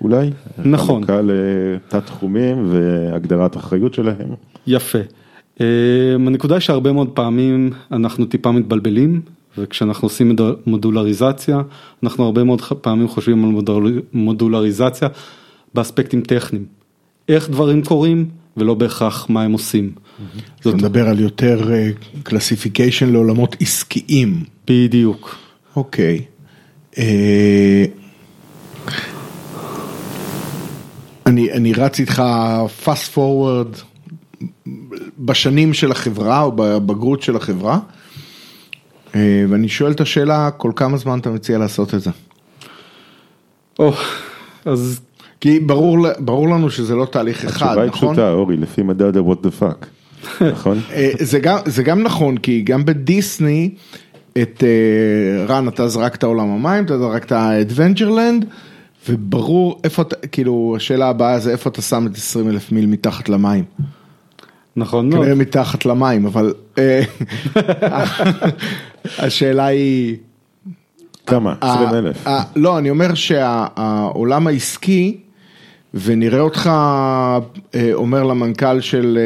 אולי? 0.00 0.30
נכון. 0.64 1.04
חלוקה 1.04 1.20
לתת 1.22 2.06
תחומים 2.06 2.66
והגדרת 2.70 3.56
אחריות 3.56 3.94
שלהם. 3.94 4.28
יפה. 4.66 4.98
אה, 5.60 5.66
הנקודה 6.14 6.54
היא 6.54 6.60
שהרבה 6.60 6.92
מאוד 6.92 7.08
פעמים 7.08 7.70
אנחנו 7.92 8.26
טיפה 8.26 8.52
מתבלבלים 8.52 9.20
וכשאנחנו 9.58 10.06
עושים 10.06 10.36
מודולריזציה 10.66 11.60
אנחנו 12.02 12.24
הרבה 12.24 12.44
מאוד 12.44 12.62
פעמים 12.62 13.08
חושבים 13.08 13.44
על 13.44 13.76
מודולריזציה 14.12 15.08
באספקטים 15.74 16.20
טכניים. 16.20 16.64
איך 17.28 17.50
דברים 17.50 17.82
קורים 17.84 18.28
ולא 18.56 18.74
בהכרח 18.74 19.26
מה 19.30 19.42
הם 19.42 19.52
עושים. 19.52 19.92
אתה 20.60 20.68
מדבר 20.68 21.08
על 21.08 21.20
יותר 21.20 21.70
קלסיפיקיישן 22.22 23.12
לעולמות 23.12 23.56
עסקיים. 23.60 24.44
בדיוק. 24.68 25.36
אוקיי. 25.76 26.20
אה, 26.98 27.84
אני, 31.26 31.52
אני 31.52 31.72
רץ 31.72 32.00
איתך 32.00 32.22
fast 32.84 33.14
forward 33.14 33.87
בשנים 35.18 35.74
של 35.74 35.90
החברה 35.90 36.42
או 36.42 36.52
בבגרות 36.56 37.22
של 37.22 37.36
החברה, 37.36 37.78
אה, 39.14 39.44
ואני 39.48 39.68
שואל 39.68 39.92
את 39.92 40.00
השאלה, 40.00 40.50
כל 40.50 40.72
כמה 40.76 40.96
זמן 40.96 41.18
אתה 41.18 41.30
מציע 41.30 41.58
לעשות 41.58 41.94
את 41.94 42.00
זה? 42.00 42.10
או, 43.78 43.92
אז... 44.64 45.00
כי 45.40 45.60
ברור, 45.60 45.98
ברור 46.18 46.48
לנו 46.48 46.70
שזה 46.70 46.94
לא 46.94 47.04
תהליך 47.04 47.44
אחד, 47.44 47.66
נכון? 47.66 47.66
התשובה 47.68 47.82
היא 47.82 47.92
פשוטה, 47.92 48.30
אורי, 48.30 48.56
לפי 48.56 48.82
מדד 48.82 49.16
ה-what 49.16 49.46
the 49.46 49.62
fuck, 49.62 49.86
נכון? 50.52 50.80
אה, 50.92 51.10
זה 51.18 51.38
גם, 51.38 51.58
זה 51.64 51.82
גם 51.82 52.02
נכון, 52.02 52.38
כי 52.38 52.62
גם 52.62 52.84
בדיסני, 52.84 53.70
את 54.42 54.64
אה, 54.64 55.46
רן, 55.46 55.68
אתה 55.68 55.88
זרקת 55.88 56.24
עולם 56.24 56.50
המים, 56.50 56.84
אתה 56.84 56.98
זרקת 56.98 57.32
Adventureland, 57.32 58.44
וברור 59.08 59.80
איפה 59.84 60.02
אתה, 60.02 60.16
כאילו, 60.26 60.74
השאלה 60.76 61.08
הבאה 61.08 61.38
זה 61.38 61.50
איפה 61.50 61.70
אתה 61.70 61.82
שם 61.82 62.06
את 62.06 62.16
20 62.16 62.48
אלף 62.48 62.72
מיל 62.72 62.86
מתחת 62.86 63.28
למים. 63.28 63.64
נכון 64.78 65.08
מאוד. 65.08 65.20
כנראה 65.20 65.34
מתחת 65.34 65.86
למים, 65.86 66.26
אבל 66.26 66.54
אה, 66.78 67.02
השאלה 69.18 69.66
היא... 69.66 70.16
כמה? 71.26 71.54
20 71.60 71.88
אלף. 71.88 72.26
לא, 72.56 72.78
אני 72.78 72.90
אומר 72.90 73.14
שהעולם 73.14 74.46
העסקי, 74.46 75.16
ונראה 75.94 76.40
אותך 76.40 76.70
אה, 77.74 77.90
אומר 77.92 78.22
למנכ"ל 78.22 78.80
של 78.80 79.18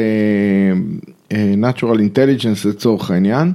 אה, 1.31 1.43
Natural 1.61 1.97
Intelligence 1.97 2.69
לצורך 2.69 3.11
העניין, 3.11 3.51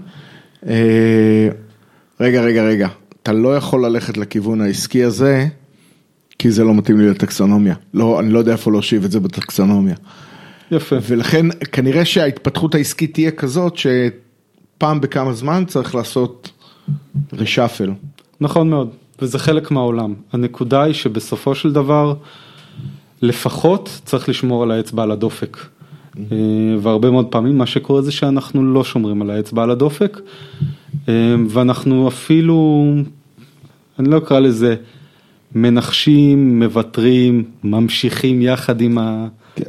רגע, 2.20 2.40
רגע, 2.40 2.62
רגע, 2.62 2.88
אתה 3.22 3.32
לא 3.32 3.56
יכול 3.56 3.86
ללכת 3.86 4.16
לכיוון 4.16 4.60
העסקי 4.60 5.04
הזה, 5.04 5.46
כי 6.38 6.50
זה 6.50 6.64
לא 6.64 6.74
מתאים 6.74 7.00
לי 7.00 7.10
לטקסונומיה. 7.10 7.74
לא, 7.94 8.20
אני 8.20 8.32
לא 8.32 8.38
יודע 8.38 8.52
איפה 8.52 8.70
להושיב 8.70 9.04
את 9.04 9.10
זה 9.10 9.20
בטקסונומיה. 9.20 9.94
יפה. 10.70 10.96
ולכן 11.02 11.46
כנראה 11.72 12.04
שההתפתחות 12.04 12.74
העסקית 12.74 13.14
תהיה 13.14 13.30
כזאת 13.30 13.74
שפעם 13.76 15.00
בכמה 15.00 15.32
זמן 15.32 15.64
צריך 15.66 15.94
לעשות 15.94 16.50
רישאפל. 17.32 17.90
נכון 18.40 18.70
מאוד, 18.70 18.90
וזה 19.22 19.38
חלק 19.38 19.70
מהעולם. 19.70 20.14
הנקודה 20.32 20.82
היא 20.82 20.94
שבסופו 20.94 21.54
של 21.54 21.72
דבר, 21.72 22.14
לפחות 23.22 24.00
צריך 24.04 24.28
לשמור 24.28 24.62
על 24.62 24.70
האצבע 24.70 25.02
על 25.02 25.10
הדופק. 25.10 25.56
אה, 26.18 26.36
והרבה 26.80 27.10
מאוד 27.10 27.26
פעמים 27.26 27.58
מה 27.58 27.66
שקורה 27.66 28.02
זה 28.02 28.12
שאנחנו 28.12 28.74
לא 28.74 28.84
שומרים 28.84 29.22
על 29.22 29.30
האצבע 29.30 29.62
על 29.62 29.70
הדופק, 29.70 30.20
אה, 31.08 31.34
ואנחנו 31.48 32.08
אפילו, 32.08 32.86
אני 33.98 34.10
לא 34.10 34.18
אקרא 34.18 34.38
לזה, 34.38 34.76
מנחשים, 35.54 36.58
מוותרים, 36.58 37.44
ממשיכים 37.64 38.42
יחד 38.42 38.80
עם 38.80 38.98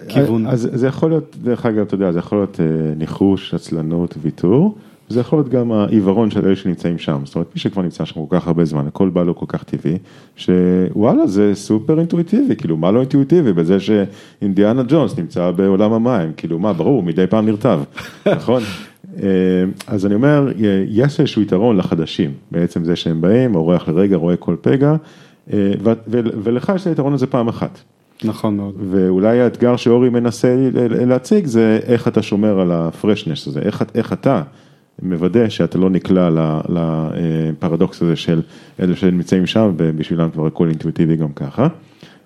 הכיוון. 0.05 0.47
אז 0.47 0.69
זה 0.73 0.87
יכול 0.87 1.09
להיות, 1.09 1.35
דרך 1.43 1.65
אגב, 1.65 1.79
אתה 1.79 1.95
יודע, 1.95 2.11
זה 2.11 2.19
יכול 2.19 2.37
להיות 2.37 2.59
אה, 2.59 2.65
ניחוש, 2.95 3.53
עצלנות, 3.53 4.15
ויתור. 4.21 4.75
זה 5.09 5.19
יכול 5.19 5.39
להיות 5.39 5.49
גם 5.49 5.71
העיוורון 5.71 6.31
של 6.31 6.45
אלה 6.45 6.55
שנמצאים 6.55 6.97
שם, 6.97 7.21
זאת 7.25 7.35
אומרת 7.35 7.47
מי 7.55 7.59
שכבר 7.59 7.81
נמצא 7.81 8.05
שם 8.05 8.25
כל 8.25 8.39
כך 8.39 8.47
הרבה 8.47 8.65
זמן, 8.65 8.87
הכל 8.87 9.09
בא 9.09 9.23
לו 9.23 9.35
כל 9.35 9.45
כך 9.47 9.63
טבעי, 9.63 9.97
שוואלה 10.35 11.27
זה 11.27 11.51
סופר 11.53 11.99
אינטואיטיבי, 11.99 12.55
כאילו 12.55 12.77
מה 12.77 12.91
לא 12.91 12.99
אינטואיטיבי 12.99 13.53
בזה 13.53 13.77
שאינדיאנה 13.79 14.83
ג'ונס 14.87 15.17
נמצא 15.17 15.51
בעולם 15.51 15.93
המים, 15.93 16.31
כאילו 16.37 16.59
מה 16.59 16.73
ברור, 16.73 17.03
מדי 17.03 17.27
פעם 17.27 17.45
נרטב, 17.45 17.81
נכון? 18.37 18.61
אז 19.87 20.05
אני 20.05 20.15
אומר, 20.15 20.51
יש 20.87 21.19
איזשהו 21.19 21.41
יתרון 21.41 21.77
לחדשים, 21.77 22.31
בעצם 22.51 22.85
זה 22.85 22.95
שהם 22.95 23.21
באים, 23.21 23.55
אורח 23.55 23.87
לרגע, 23.87 24.15
רואה 24.15 24.35
כל 24.35 24.55
פגע, 24.61 24.95
ולך 26.43 26.71
יש 26.75 26.81
את 26.81 26.87
היתרון 26.87 27.13
הזה 27.13 27.27
פעם 27.27 27.47
אחת. 27.47 27.79
נכון 28.23 28.57
מאוד. 28.57 28.75
ואולי 28.89 29.41
האתגר 29.41 29.75
שאורי 29.75 30.09
מנסה 30.09 30.69
להציג 31.05 31.45
זה 31.45 31.79
איך 31.83 32.07
אתה 32.07 32.21
שומר 32.21 32.59
על 32.59 32.71
הפרשנס 32.71 33.47
הזה, 33.47 33.59
איך, 33.59 33.83
איך 33.95 34.13
אתה 34.13 34.43
מוודא 35.01 35.49
שאתה 35.49 35.77
לא 35.77 35.89
נקלע 35.89 36.29
לפרדוקס 36.69 38.01
הזה 38.01 38.15
של 38.15 38.41
אלה 38.79 38.95
שנמצאים 38.95 39.45
שם 39.45 39.71
ובשבילם 39.77 40.29
כבר 40.29 40.45
הכל 40.45 40.67
אינטואיטיבי 40.67 41.15
גם 41.15 41.33
ככה. 41.33 41.67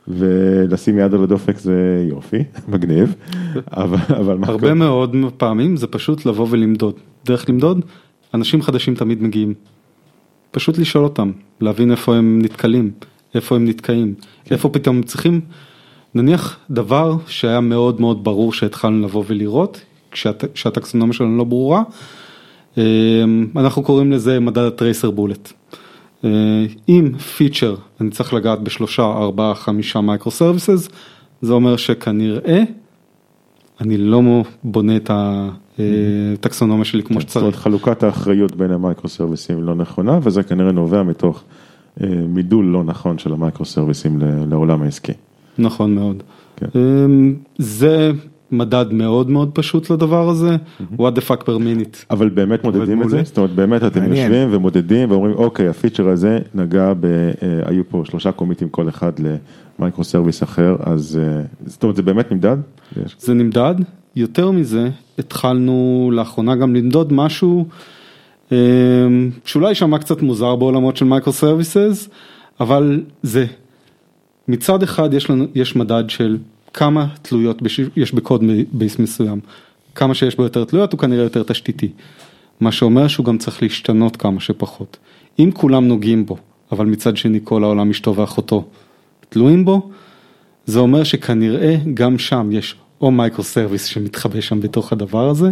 ולשים 0.07 0.99
יד 0.99 1.13
על 1.13 1.23
הדופק 1.23 1.57
זה 1.57 2.05
יופי, 2.09 2.43
מגניב, 2.73 3.15
אבל, 3.71 4.15
אבל 4.17 4.37
מה 4.37 4.47
הרבה 4.47 4.73
מאוד 4.73 5.15
פעמים 5.37 5.77
זה 5.77 5.87
פשוט 5.87 6.25
לבוא 6.25 6.47
ולמדוד, 6.49 6.95
דרך 7.25 7.49
למדוד, 7.49 7.85
אנשים 8.33 8.61
חדשים 8.61 8.95
תמיד 8.95 9.23
מגיעים, 9.23 9.53
פשוט 10.51 10.77
לשאול 10.77 11.03
אותם, 11.03 11.31
להבין 11.61 11.91
איפה 11.91 12.15
הם 12.15 12.39
נתקלים, 12.41 12.91
איפה 13.35 13.55
הם 13.55 13.65
נתקעים, 13.65 14.13
כן. 14.43 14.55
איפה 14.55 14.69
פתאום 14.69 15.03
צריכים, 15.03 15.41
נניח 16.15 16.57
דבר 16.69 17.15
שהיה 17.27 17.59
מאוד 17.59 18.01
מאוד 18.01 18.23
ברור 18.23 18.53
שהתחלנו 18.53 19.05
לבוא 19.05 19.23
ולראות, 19.27 19.81
כשהטקסונומיה 20.53 21.13
שלנו 21.13 21.37
לא 21.37 21.43
ברורה, 21.43 21.83
אנחנו 23.55 23.83
קוראים 23.83 24.11
לזה 24.11 24.39
מדד 24.39 24.57
ה 24.57 24.65
tracer 24.65 25.11
bullet. 25.11 25.53
אם 26.89 27.17
feature 27.37 27.75
אני 28.01 28.09
צריך 28.09 28.33
לגעת 28.33 28.63
בשלושה, 28.63 29.03
ארבעה, 29.03 29.55
חמישה 29.55 30.01
micro 30.01 30.31
services, 30.31 30.89
זה 31.41 31.53
אומר 31.53 31.77
שכנראה 31.77 32.63
אני 33.81 33.97
לא 33.97 34.21
בונה 34.63 34.95
את 34.95 35.11
הטקסונומיה 35.13 36.85
שלי 36.85 37.03
כמו 37.03 37.21
שצריך. 37.21 37.33
זאת 37.33 37.41
אומרת 37.41 37.55
חלוקת 37.55 38.03
האחריות 38.03 38.55
בין 38.55 38.71
ה 38.71 38.77
micro 38.77 39.09
serviceים 39.09 39.63
לא 39.63 39.75
נכונה 39.75 40.19
וזה 40.21 40.43
כנראה 40.43 40.71
נובע 40.71 41.03
מתוך 41.03 41.43
מידול 42.27 42.65
לא 42.65 42.83
נכון 42.83 43.17
של 43.17 43.33
ה 43.33 43.38
micro 43.38 43.65
serviceים 43.65 44.19
לעולם 44.49 44.81
העסקי. 44.81 45.13
נכון 45.57 45.95
מאוד. 45.95 46.23
כן. 46.55 46.67
זה 47.57 48.11
מדד 48.51 48.85
מאוד 48.91 49.29
מאוד 49.29 49.49
פשוט 49.53 49.89
לדבר 49.89 50.29
הזה, 50.29 50.55
what 50.93 51.15
the 51.15 51.29
fuck 51.29 51.43
per 51.43 51.47
minute. 51.47 52.05
אבל 52.09 52.29
באמת 52.29 52.63
מודדים 52.63 53.03
את 53.03 53.09
זה? 53.09 53.21
זאת 53.23 53.37
אומרת 53.37 53.51
באמת 53.51 53.83
אתם 53.83 54.03
יושבים 54.03 54.49
ומודדים 54.51 55.11
ואומרים 55.11 55.33
אוקיי 55.33 55.67
ה 55.67 55.72
feature 55.72 56.09
הזה 56.09 56.39
נגע 56.55 56.93
ב... 56.99 57.31
היו 57.65 57.83
פה 57.89 58.03
שלושה 58.05 58.31
commitים 58.31 58.69
כל 58.69 58.89
אחד 58.89 59.11
ל 59.79 59.83
micro 59.83 60.03
service 60.03 60.43
אחר, 60.43 60.75
אז 60.79 61.19
זאת 61.65 61.83
אומרת 61.83 61.95
זה 61.95 62.01
באמת 62.01 62.31
נמדד? 62.31 62.57
זה 63.19 63.33
נמדד, 63.33 63.75
יותר 64.15 64.51
מזה 64.51 64.89
התחלנו 65.19 66.09
לאחרונה 66.13 66.55
גם 66.55 66.75
למדוד 66.75 67.13
משהו 67.13 67.65
שאולי 69.45 69.69
יישמע 69.69 69.97
קצת 69.97 70.21
מוזר 70.21 70.55
בעולמות 70.55 70.97
של 70.97 71.05
micro 71.05 71.33
services, 71.33 72.09
אבל 72.59 73.03
זה. 73.23 73.45
מצד 74.47 74.83
אחד 74.83 75.13
יש 75.13 75.29
לנו, 75.29 75.45
יש 75.55 75.75
מדד 75.75 76.03
של 76.07 76.37
כמה 76.73 77.07
תלויות 77.21 77.61
יש 77.95 78.13
ב 78.13 78.19
code 78.19 78.43
base 78.71 78.99
מסוים, 78.99 79.39
כמה 79.95 80.15
שיש 80.15 80.35
בו 80.35 80.43
יותר 80.43 80.63
תלויות 80.63 80.91
הוא 80.91 80.99
כנראה 80.99 81.23
יותר 81.23 81.43
תשתיתי, 81.43 81.89
מה 82.59 82.71
שאומר 82.71 83.07
שהוא 83.07 83.25
גם 83.25 83.37
צריך 83.37 83.63
להשתנות 83.63 84.15
כמה 84.15 84.39
שפחות. 84.39 84.97
אם 85.39 85.51
כולם 85.53 85.87
נוגעים 85.87 86.25
בו 86.25 86.37
אבל 86.73 86.85
מצד 86.85 87.17
שני 87.17 87.39
כל 87.43 87.63
העולם 87.63 87.89
אשתו 87.89 88.15
ואחותו 88.15 88.65
תלויים 89.29 89.65
בו, 89.65 89.89
זה 90.65 90.79
אומר 90.79 91.03
שכנראה 91.03 91.75
גם 91.93 92.17
שם 92.17 92.49
יש 92.51 92.75
או 93.01 93.11
micro 93.11 93.43
service 93.43 93.85
שמתחבא 93.85 94.41
שם 94.41 94.59
בתוך 94.61 94.93
הדבר 94.93 95.29
הזה, 95.29 95.51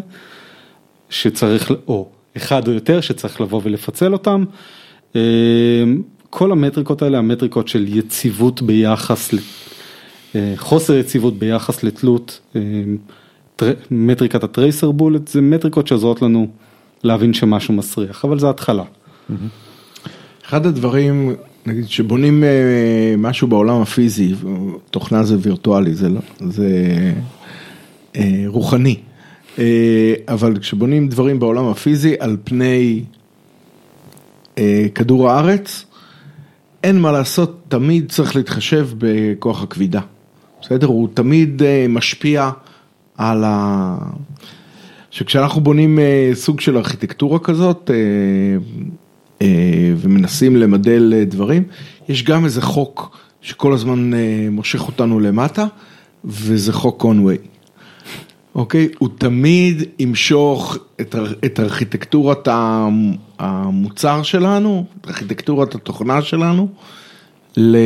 שצריך, 1.10 1.72
או 1.88 2.08
אחד 2.38 2.68
או 2.68 2.74
יותר 2.74 3.02
שצריך 3.02 3.42
לבוא 3.42 3.62
ולפצל 3.64 4.14
אותם. 4.14 4.44
אה, 6.32 6.38
כל 6.38 6.52
המטריקות 6.52 7.02
האלה, 7.02 7.18
המטריקות 7.18 7.68
של 7.68 7.98
יציבות 7.98 8.62
ביחס, 8.62 9.34
אה, 10.36 10.54
חוסר 10.58 10.94
יציבות 10.94 11.40
ביחס 11.40 11.84
לתלות, 11.84 12.40
אה, 12.56 12.62
מטריקת 13.92 14.44
ה 14.44 14.51
tracer 14.51 14.92
bullet, 14.92 15.28
זה 15.28 15.42
מטריקות 15.42 15.88
שעוזרות 15.88 16.22
לנו 16.22 16.48
להבין 17.04 17.34
שמשהו 17.34 17.74
מסריח, 17.74 18.26
אבל 18.26 18.40
זה 18.40 18.50
התחלה. 18.50 18.84
אחד 20.46 20.66
הדברים, 20.66 21.36
נגיד, 21.66 21.90
שבונים 21.90 22.44
משהו 23.18 23.48
בעולם 23.48 23.82
הפיזי, 23.82 24.34
תוכנה 24.92 25.24
זה 25.24 25.36
וירטואלי, 25.40 25.94
זה, 25.94 26.10
לא, 26.10 26.22
זה 26.40 26.68
רוחני. 28.48 28.96
אה, 29.60 30.14
אבל 30.28 30.60
כשבונים 30.60 31.08
דברים 31.08 31.40
בעולם 31.40 31.66
הפיזי 31.66 32.16
על 32.20 32.38
פני 32.44 33.04
אה, 34.58 34.86
כדור 34.96 35.30
הארץ, 35.30 35.86
אין 36.84 37.00
מה 37.00 37.12
לעשות, 37.12 37.62
תמיד 37.68 38.12
צריך 38.12 38.36
להתחשב 38.36 38.88
בכוח 38.98 39.64
הכבידה. 39.64 40.02
בסדר? 40.62 40.88
הוא 40.88 41.08
תמיד 41.14 41.64
אה, 41.64 41.86
משפיע 41.90 42.50
על 43.18 43.44
ה... 43.44 43.98
שכשאנחנו 45.12 45.62
בונים 45.62 46.00
סוג 46.34 46.60
של 46.60 46.78
ארכיטקטורה 46.78 47.40
כזאת 47.40 47.92
ומנסים 49.98 50.56
למדל 50.56 51.14
דברים, 51.28 51.64
יש 52.10 52.24
גם 52.24 52.46
איזה 52.46 52.62
חוק 52.62 53.18
שכל 53.42 53.74
הזמן 53.74 54.12
מושך 54.52 54.88
אותנו 54.88 55.20
למטה, 55.20 55.66
וזה 56.26 56.74
חוק 56.74 57.02
קונווי. 57.02 57.38
אוקיי? 58.56 58.90
הוא 58.98 59.10
תמיד 59.18 59.84
ימשוך 60.00 60.78
את, 61.02 61.16
את 61.46 61.60
ארכיטקטורת 61.60 62.48
המוצר 63.40 64.24
שלנו, 64.24 64.86
את 65.02 65.08
ארכיטקטורת 65.08 65.76
התוכנה 65.76 66.22
שלנו, 66.22 66.68
ל, 67.58 67.78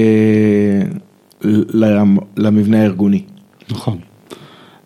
למבנה 2.37 2.81
הארגוני. 2.81 3.23
נכון. 3.69 3.97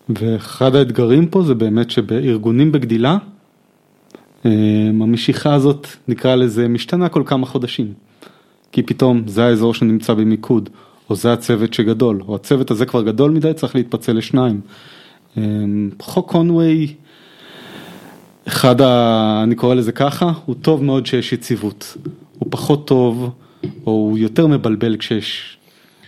ואחד 0.08 0.74
האתגרים 0.74 1.26
פה 1.26 1.42
זה 1.42 1.54
באמת 1.54 1.90
שבארגונים 1.90 2.72
בגדילה, 2.72 3.16
אה, 4.46 4.50
המשיכה 4.88 5.54
הזאת, 5.54 5.86
נקרא 6.08 6.34
לזה, 6.34 6.68
משתנה 6.68 7.08
כל 7.08 7.22
כמה 7.26 7.46
חודשים. 7.46 7.92
כי 8.72 8.82
פתאום 8.82 9.22
זה 9.26 9.44
האזור 9.44 9.74
שנמצא 9.74 10.14
במיקוד, 10.14 10.70
או 11.10 11.14
זה 11.14 11.32
הצוות 11.32 11.74
שגדול, 11.74 12.22
או 12.28 12.34
הצוות 12.34 12.70
הזה 12.70 12.86
כבר 12.86 13.02
גדול 13.02 13.30
מדי, 13.30 13.54
צריך 13.54 13.74
להתפצל 13.74 14.12
לשניים. 14.12 14.60
אמ, 15.36 15.90
חוק 16.02 16.30
קונווי, 16.30 16.94
אחד 18.48 18.80
ה... 18.80 19.40
אני 19.42 19.54
קורא 19.54 19.74
לזה 19.74 19.92
ככה, 19.92 20.32
הוא 20.44 20.56
טוב 20.62 20.84
מאוד 20.84 21.06
שיש 21.06 21.32
יציבות. 21.32 21.96
הוא 22.38 22.48
פחות 22.50 22.86
טוב, 22.86 23.30
או 23.86 23.92
הוא 23.92 24.18
יותר 24.18 24.46
מבלבל 24.46 24.96
כשיש... 24.96 25.56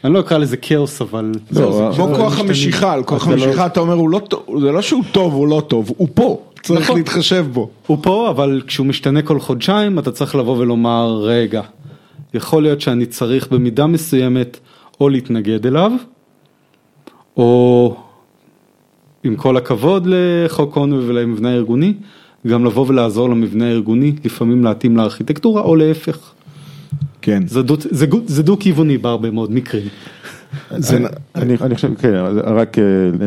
אני 0.04 0.12
לא 0.12 0.20
אקרא 0.20 0.38
לזה 0.38 0.56
כאוס, 0.56 1.02
אבל... 1.02 1.32
לא, 1.52 1.90
כמו 1.96 2.14
כוח 2.16 2.38
המשיכה, 2.38 2.92
על 2.92 3.04
כוח 3.04 3.28
לא- 3.28 3.32
המשיכה 3.32 3.66
אתה 3.66 3.80
אומר, 3.80 3.94
לא 3.94 4.20
זה 4.60 4.72
לא 4.72 4.82
שהוא 4.82 5.04
טוב 5.12 5.34
או 5.34 5.46
לא 5.46 5.62
טוב, 5.68 5.92
הוא 5.96 6.08
פה, 6.14 6.42
צריך 6.62 6.80
נכון. 6.80 6.96
להתחשב 6.96 7.46
בו. 7.52 7.70
הוא 7.86 7.98
פה, 8.02 8.30
אבל 8.30 8.62
כשהוא 8.66 8.86
משתנה 8.86 9.22
כל 9.22 9.40
חודשיים, 9.40 9.98
אתה 9.98 10.12
צריך 10.12 10.34
לבוא 10.34 10.56
ולומר, 10.58 11.20
רגע, 11.22 11.62
יכול 12.34 12.62
להיות 12.62 12.80
שאני 12.80 13.06
צריך 13.06 13.48
במידה 13.52 13.86
מסוימת 13.86 14.58
או 15.00 15.08
להתנגד 15.08 15.66
אליו, 15.66 15.92
או 17.36 17.96
עם 19.24 19.36
כל 19.36 19.56
הכבוד 19.56 20.06
לחוק 20.10 20.76
הון 20.76 20.92
ולמבנה 20.92 21.50
הארגוני, 21.50 21.94
גם 22.46 22.64
לבוא 22.64 22.86
ולעזור 22.88 23.30
למבנה 23.30 23.66
הארגוני, 23.68 24.12
לפעמים 24.24 24.64
להתאים 24.64 24.96
לארכיטקטורה 24.96 25.62
או 25.62 25.76
להפך. 25.76 26.32
כן. 27.22 27.42
זה 27.46 27.62
דו, 27.62 27.76
זה, 27.90 28.06
זה 28.26 28.42
דו 28.42 28.58
כיווני 28.58 28.98
בהרבה 28.98 29.30
מאוד 29.30 29.52
מקרים. 29.52 29.88
זה, 30.76 30.98
אני, 31.34 31.56
אני 31.60 31.74
חושב, 31.74 31.94
כן, 31.94 32.14
רק 32.44 32.78
אה, 32.78 32.84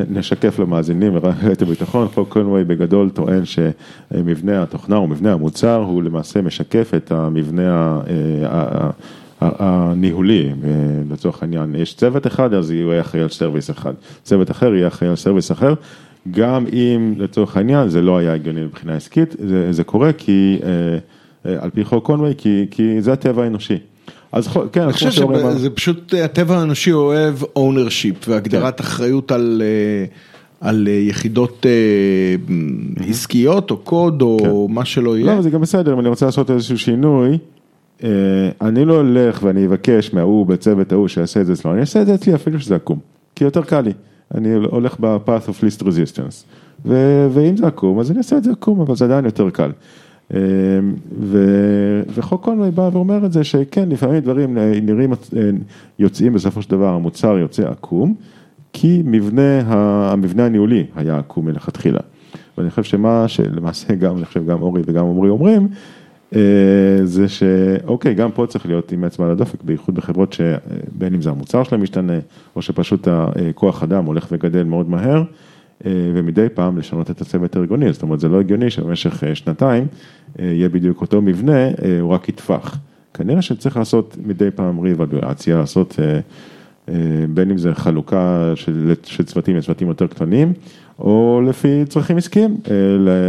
נשקף 0.09 0.59
למאזינים, 0.59 1.17
את 1.51 1.61
הביטחון, 1.61 2.07
חוק 2.07 2.29
Conway 2.29 2.63
בגדול 2.63 3.09
טוען 3.09 3.41
שמבנה 3.45 4.63
התוכנה 4.63 4.95
או 4.95 5.07
מבנה 5.07 5.33
המוצר 5.33 5.75
הוא 5.75 6.03
למעשה 6.03 6.41
משקף 6.41 6.91
את 6.95 7.11
המבנה 7.11 7.99
אה, 8.07 8.89
הניהולי, 9.41 10.49
לצורך 11.11 11.43
העניין, 11.43 11.75
יש 11.75 11.93
צוות 11.93 12.27
אחד, 12.27 12.53
אז 12.53 12.71
יהיה 12.71 13.01
אחראי 13.01 13.23
על 13.23 13.29
service 13.29 13.69
אחד, 13.69 13.93
צוות 14.23 14.51
אחר 14.51 14.73
יהיה 14.73 14.87
אחראי 14.87 15.09
על 15.09 15.15
service 15.15 15.51
אחר, 15.51 15.73
גם 16.31 16.65
אם 16.73 17.13
לצורך 17.17 17.57
העניין 17.57 17.89
זה 17.89 18.01
לא 18.01 18.17
היה 18.17 18.33
הגיוני 18.33 18.63
מבחינה 18.63 18.95
עסקית, 18.95 19.35
זה, 19.47 19.71
זה 19.71 19.83
קורה 19.83 20.13
כי, 20.13 20.57
אה, 20.63 20.69
אה, 21.51 21.63
על 21.63 21.69
פי 21.69 21.85
חוק 21.85 22.05
קונווי, 22.05 22.33
כי, 22.37 22.65
כי 22.71 23.01
זה 23.01 23.13
הטבע 23.13 23.43
האנושי. 23.43 23.77
אז 24.31 24.47
כן, 24.71 24.81
אני 24.81 24.93
חושב 24.93 25.11
שזה 25.11 25.69
פשוט 25.69 26.13
הטבע 26.13 26.57
האנושי 26.57 26.91
אוהב 26.91 27.35
ownership 27.41 28.27
והגדרת 28.27 28.77
כן. 28.77 28.83
אחריות 28.83 29.31
על, 29.31 29.61
אה, 29.65 30.05
על 30.69 30.87
יחידות 30.87 31.65
עסקיות 33.09 33.71
או 33.71 33.77
קוד 33.77 34.21
או 34.21 34.65
כן. 34.67 34.73
מה 34.73 34.85
שלא 34.85 35.17
יהיה. 35.17 35.35
לא, 35.35 35.41
זה 35.41 35.49
גם 35.49 35.61
בסדר, 35.61 35.93
אם 35.93 35.99
אני 35.99 36.09
רוצה 36.09 36.25
לעשות 36.25 36.51
איזשהו 36.51 36.77
שינוי. 36.77 37.37
אה, 38.03 38.09
אני 38.61 38.85
לא 38.85 39.01
אלך 39.01 39.39
ואני 39.43 39.65
אבקש 39.65 40.13
מההוא 40.13 40.45
בצוות 40.45 40.91
ההוא 40.91 41.07
שיעשה 41.07 41.41
את 41.41 41.45
זה 41.45 41.53
אצלו, 41.53 41.71
אני 41.71 41.81
אעשה 41.81 42.01
את 42.01 42.07
זה 42.07 42.15
אצלי 42.15 42.35
אפילו 42.35 42.59
שזה 42.59 42.75
עקום, 42.75 42.99
כי 43.35 43.43
יותר 43.43 43.61
קל 43.63 43.81
לי, 43.81 43.93
אני 44.35 44.53
הולך 44.53 44.95
ב-path 44.99 45.49
of 45.49 45.63
least 45.63 45.83
resistance, 45.83 46.45
ו- 46.85 47.27
ואם 47.33 47.57
זה 47.57 47.67
עקום 47.67 47.99
אז 47.99 48.11
אני 48.11 48.17
אעשה 48.17 48.37
את 48.37 48.43
זה 48.43 48.51
עקום, 48.51 48.81
אבל 48.81 48.95
זה 48.95 49.05
עדיין 49.05 49.25
יותר 49.25 49.49
קל. 49.49 49.71
אה, 50.33 50.39
ו- 51.21 52.01
וחוק 52.13 52.43
קונווי 52.43 52.71
בא 52.71 52.89
ואומר 52.93 53.25
את 53.25 53.33
זה 53.33 53.43
שכן, 53.43 53.89
לפעמים 53.89 54.19
דברים 54.19 54.57
נראים, 54.81 55.13
אה, 55.13 55.17
יוצאים 55.99 56.33
בסופו 56.33 56.61
של 56.61 56.69
דבר, 56.69 56.87
המוצר 56.87 57.37
יוצא 57.37 57.69
עקום, 57.69 58.15
כי 58.73 59.01
מבנה, 59.05 59.61
המבנה 59.65 60.45
הניהולי 60.45 60.85
היה 60.95 61.17
עקום 61.17 61.45
מלכתחילה. 61.45 61.99
ואני 62.57 62.69
חושב 62.69 62.83
שמה 62.83 63.27
שלמעשה 63.27 63.95
גם, 63.95 64.17
אני 64.17 64.25
חושב 64.25 64.45
גם 64.45 64.61
אורי 64.61 64.81
וגם 64.85 65.05
עמרי 65.05 65.29
אומרים, 65.29 65.67
זה 67.03 67.27
שאוקיי, 67.27 68.13
גם 68.13 68.31
פה 68.31 68.45
צריך 68.47 68.65
להיות 68.65 68.91
עם 68.91 69.05
אצבע 69.05 69.25
על 69.25 69.31
הדופק, 69.31 69.63
בייחוד 69.63 69.95
בחברות 69.95 70.33
שבין 70.33 71.13
אם 71.13 71.21
זה 71.21 71.29
המוצר 71.29 71.63
שלהם 71.63 71.83
משתנה, 71.83 72.19
או 72.55 72.61
שפשוט 72.61 73.07
הכוח 73.07 73.83
אדם 73.83 74.05
הולך 74.05 74.27
וגדל 74.31 74.63
מאוד 74.63 74.89
מהר, 74.89 75.23
אה, 75.85 75.91
ומדי 76.13 76.47
פעם 76.53 76.77
לשנות 76.77 77.11
את 77.11 77.21
הצוות 77.21 77.55
הארגוני, 77.55 77.93
זאת 77.93 78.03
אומרת 78.03 78.19
זה 78.19 78.29
לא 78.29 78.39
הגיוני 78.39 78.69
שבמשך 78.69 79.23
אה, 79.23 79.35
שנתיים 79.35 79.87
יהיה 80.39 80.69
בדיוק 80.69 81.01
אותו 81.01 81.21
מבנה, 81.21 81.67
הוא 82.01 82.11
רק 82.11 82.29
יטפח. 82.29 82.77
כנראה 83.13 83.41
שצריך 83.41 83.77
לעשות 83.77 84.17
מדי 84.25 84.51
פעם 84.51 84.79
ריבלואציה, 84.79 85.57
לעשות 85.57 85.99
בין 87.29 87.51
אם 87.51 87.57
זה 87.57 87.73
חלוקה 87.73 88.51
של, 88.55 88.93
של 89.03 89.23
צוותים 89.23 89.55
לצוותים 89.55 89.87
יותר 89.87 90.07
קטנים, 90.07 90.53
או 90.99 91.41
לפי 91.47 91.85
צרכים 91.89 92.17
עסקיים, 92.17 92.57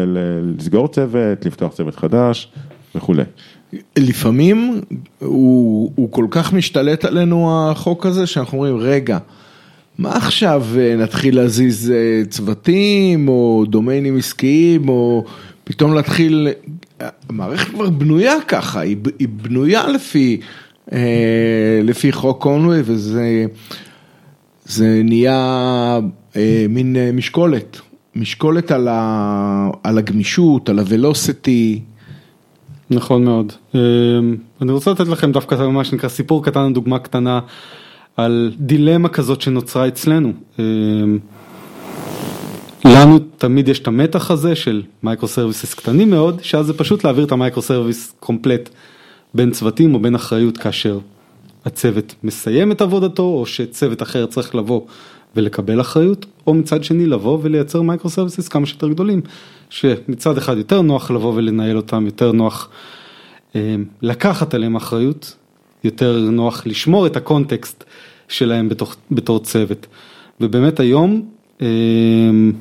לסגור 0.06 0.88
צוות, 0.88 1.46
לפתוח 1.46 1.72
צוות 1.72 1.96
חדש, 1.96 2.52
וכולי. 2.96 3.22
לפעמים 3.96 4.80
הוא, 5.18 5.92
הוא 5.94 6.12
כל 6.12 6.26
כך 6.30 6.52
משתלט 6.52 7.04
עלינו 7.04 7.70
החוק 7.70 8.06
הזה, 8.06 8.26
שאנחנו 8.26 8.58
אומרים, 8.58 8.76
רגע, 8.76 9.18
מה 9.98 10.16
עכשיו 10.16 10.64
אה, 10.78 10.96
נתחיל 10.96 11.36
להזיז 11.36 11.90
אה, 11.90 12.22
צוותים, 12.28 13.28
או 13.28 13.64
דומיינים 13.68 14.16
עסקיים, 14.16 14.88
או 14.88 15.24
פתאום 15.64 15.94
להתחיל, 15.94 16.48
המערכת 17.00 17.68
כבר 17.70 17.90
בנויה 17.90 18.34
ככה, 18.48 18.80
היא, 18.80 18.96
היא 19.18 19.28
בנויה 19.28 19.88
לפי, 19.88 20.40
אה, 20.92 21.80
לפי 21.82 22.12
חוק 22.12 22.42
קונווי, 22.42 22.80
וזה 22.84 23.46
זה 24.64 25.00
נהיה 25.04 26.00
מין 26.68 26.96
משקולת, 27.12 27.80
משקולת 28.16 28.70
על, 28.70 28.88
ה, 28.88 29.70
על 29.82 29.98
הגמישות, 29.98 30.68
על 30.68 30.78
ה 30.78 30.88
velocity. 30.88 31.80
נכון 32.90 33.24
מאוד. 33.24 33.52
אמ, 33.74 33.80
אני 34.62 34.72
רוצה 34.72 34.90
לתת 34.90 35.08
לכם 35.08 35.32
דווקא 35.32 35.54
מה 35.54 35.84
שנקרא 35.84 36.08
סיפור 36.08 36.44
קטן, 36.44 36.72
דוגמה 36.72 36.98
קטנה 36.98 37.40
על 38.16 38.52
דילמה 38.58 39.08
כזאת 39.08 39.40
שנוצרה 39.40 39.88
אצלנו. 39.88 40.32
אמ, 40.58 41.18
לנו 42.84 43.18
תמיד 43.18 43.68
יש 43.68 43.78
את 43.78 43.86
המתח 43.86 44.30
הזה 44.30 44.54
של 44.54 44.82
micro 45.02 45.28
services 45.28 45.74
קטנים 45.74 46.10
מאוד, 46.10 46.38
שאז 46.42 46.66
זה 46.66 46.74
פשוט 46.74 47.04
להעביר 47.04 47.24
את 47.24 47.32
ה 47.32 47.37
micro 47.37 47.62
service 47.62 48.14
complete 48.20 48.68
בין 49.34 49.50
צוותים 49.50 49.94
או 49.94 50.00
בין 50.00 50.14
אחריות 50.14 50.58
כאשר 50.58 50.98
הצוות 51.64 52.14
מסיים 52.22 52.72
את 52.72 52.80
עבודתו 52.80 53.22
או 53.22 53.46
שצוות 53.46 54.02
אחר 54.02 54.26
צריך 54.26 54.54
לבוא 54.54 54.80
ולקבל 55.36 55.80
אחריות, 55.80 56.26
או 56.46 56.54
מצד 56.54 56.84
שני 56.84 57.06
לבוא 57.06 57.38
ולייצר 57.42 57.82
micro 57.82 58.10
services 58.10 58.48
כמה 58.48 58.66
שיותר 58.66 58.88
גדולים, 58.88 59.20
שמצד 59.70 60.38
אחד 60.38 60.56
יותר 60.56 60.82
נוח 60.82 61.10
לבוא 61.10 61.32
ולנהל 61.36 61.76
אותם, 61.76 62.06
יותר 62.06 62.32
נוח 62.32 62.68
אה, 63.56 63.76
לקחת 64.02 64.54
עליהם 64.54 64.76
אחריות, 64.76 65.36
יותר 65.84 66.18
נוח 66.18 66.66
לשמור 66.66 67.06
את 67.06 67.16
ה 67.16 67.25
context 67.25 67.84
שלהם 68.28 68.68
בתוך, 68.68 68.96
בתור 69.10 69.38
צוות. 69.38 69.86
ובאמת 70.40 70.80
היום 70.80 71.22
אמ, 71.60 72.52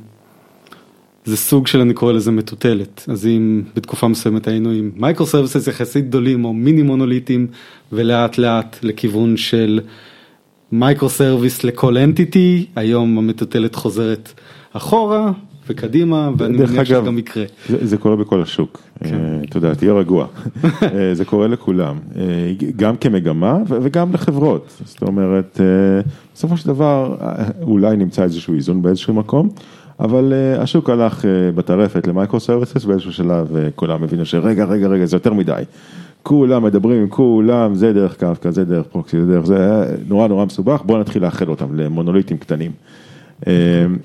זה 1.25 1.37
סוג 1.37 1.67
של 1.67 1.81
אני 1.81 1.93
קורא 1.93 2.13
לזה 2.13 2.31
מטוטלת, 2.31 3.05
אז 3.07 3.27
אם 3.27 3.63
בתקופה 3.75 4.07
מסוימת 4.07 4.47
היינו 4.47 4.69
עם 4.69 4.91
micro 4.95 5.25
services 5.25 5.67
יחסית 5.67 6.07
גדולים 6.07 6.45
או 6.45 6.53
מיני 6.53 6.81
מונוליטים 6.81 7.47
ולאט 7.91 8.37
לאט 8.37 8.77
לכיוון 8.81 9.37
של 9.37 9.79
micro 10.71 11.09
service 11.09 11.63
לכל 11.63 11.97
entity, 11.97 12.65
היום 12.75 13.17
המטוטלת 13.17 13.75
חוזרת 13.75 14.33
אחורה 14.73 15.31
וקדימה 15.69 16.31
ואני 16.37 16.57
מניח 16.57 16.83
שזה 16.83 17.01
גם 17.05 17.17
יקרה. 17.17 17.43
זה, 17.69 17.85
זה 17.85 17.97
קורה 17.97 18.15
בכל 18.15 18.41
השוק, 18.41 18.81
כן. 18.99 19.15
אה, 19.15 19.39
אתה 19.49 19.57
יודע, 19.57 19.73
תהיה 19.73 19.93
רגוע, 19.93 20.27
אה, 20.65 21.15
זה 21.15 21.25
קורה 21.25 21.47
לכולם, 21.47 21.99
אה, 22.15 22.23
גם 22.75 22.97
כמגמה 22.97 23.57
וגם 23.67 24.13
לחברות, 24.13 24.81
זאת 24.85 25.01
אומרת, 25.01 25.59
בסופו 26.33 26.57
של 26.57 26.67
דבר 26.67 27.15
אולי 27.61 27.97
נמצא 27.97 28.23
איזשהו 28.23 28.53
איזון 28.53 28.81
באיזשהו 28.81 29.13
מקום, 29.13 29.49
אבל 29.99 30.33
אה, 30.33 30.61
השוק 30.61 30.89
הלך 30.89 31.25
אה, 31.25 31.51
בטרפת 31.51 32.07
ל 32.07 32.13
micro 32.13 32.39
services 32.39 32.85
באיזשהו 32.85 33.13
שלב, 33.13 33.47
וכולם 33.51 34.03
הבינו 34.03 34.25
שרגע, 34.25 34.65
רגע, 34.65 34.87
רגע, 34.87 35.05
זה 35.05 35.15
יותר 35.15 35.33
מדי. 35.33 35.63
כולם 36.23 36.63
מדברים 36.63 37.01
עם 37.01 37.07
כולם, 37.09 37.75
זה 37.75 37.93
דרך 37.93 38.17
קפקא, 38.17 38.51
זה 38.51 38.65
דרך 38.65 38.85
proxy, 38.85 39.21
זה 39.21 39.27
דרך 39.27 39.45
זה, 39.45 39.85
נורא 40.07 40.27
נורא 40.27 40.45
מסובך, 40.45 40.81
בואו 40.85 40.99
נתחיל 40.99 41.23
לאחד 41.23 41.47
אותם 41.47 41.75
למונוליטים 41.75 42.37
קטנים. 42.37 42.71
אה, 43.47 43.51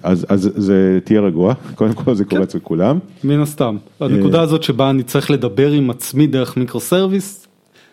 אז, 0.03 0.27
אז 0.29 0.51
זה 0.57 0.99
תהיה 1.05 1.21
רגוע, 1.21 1.55
קודם 1.75 1.93
כל 1.93 2.15
זה 2.15 2.25
קורה 2.25 2.43
אצל 2.43 2.59
כולם. 2.59 2.99
מן 3.25 3.41
הסתם, 3.41 3.77
הנקודה 4.01 4.41
הזאת 4.41 4.63
שבה 4.63 4.91
אני 4.91 5.03
צריך 5.03 5.31
לדבר 5.31 5.71
עם 5.71 5.91
עצמי 5.91 6.27
דרך 6.27 6.57
מיקרו 6.57 6.81
סרוויס, 6.81 7.47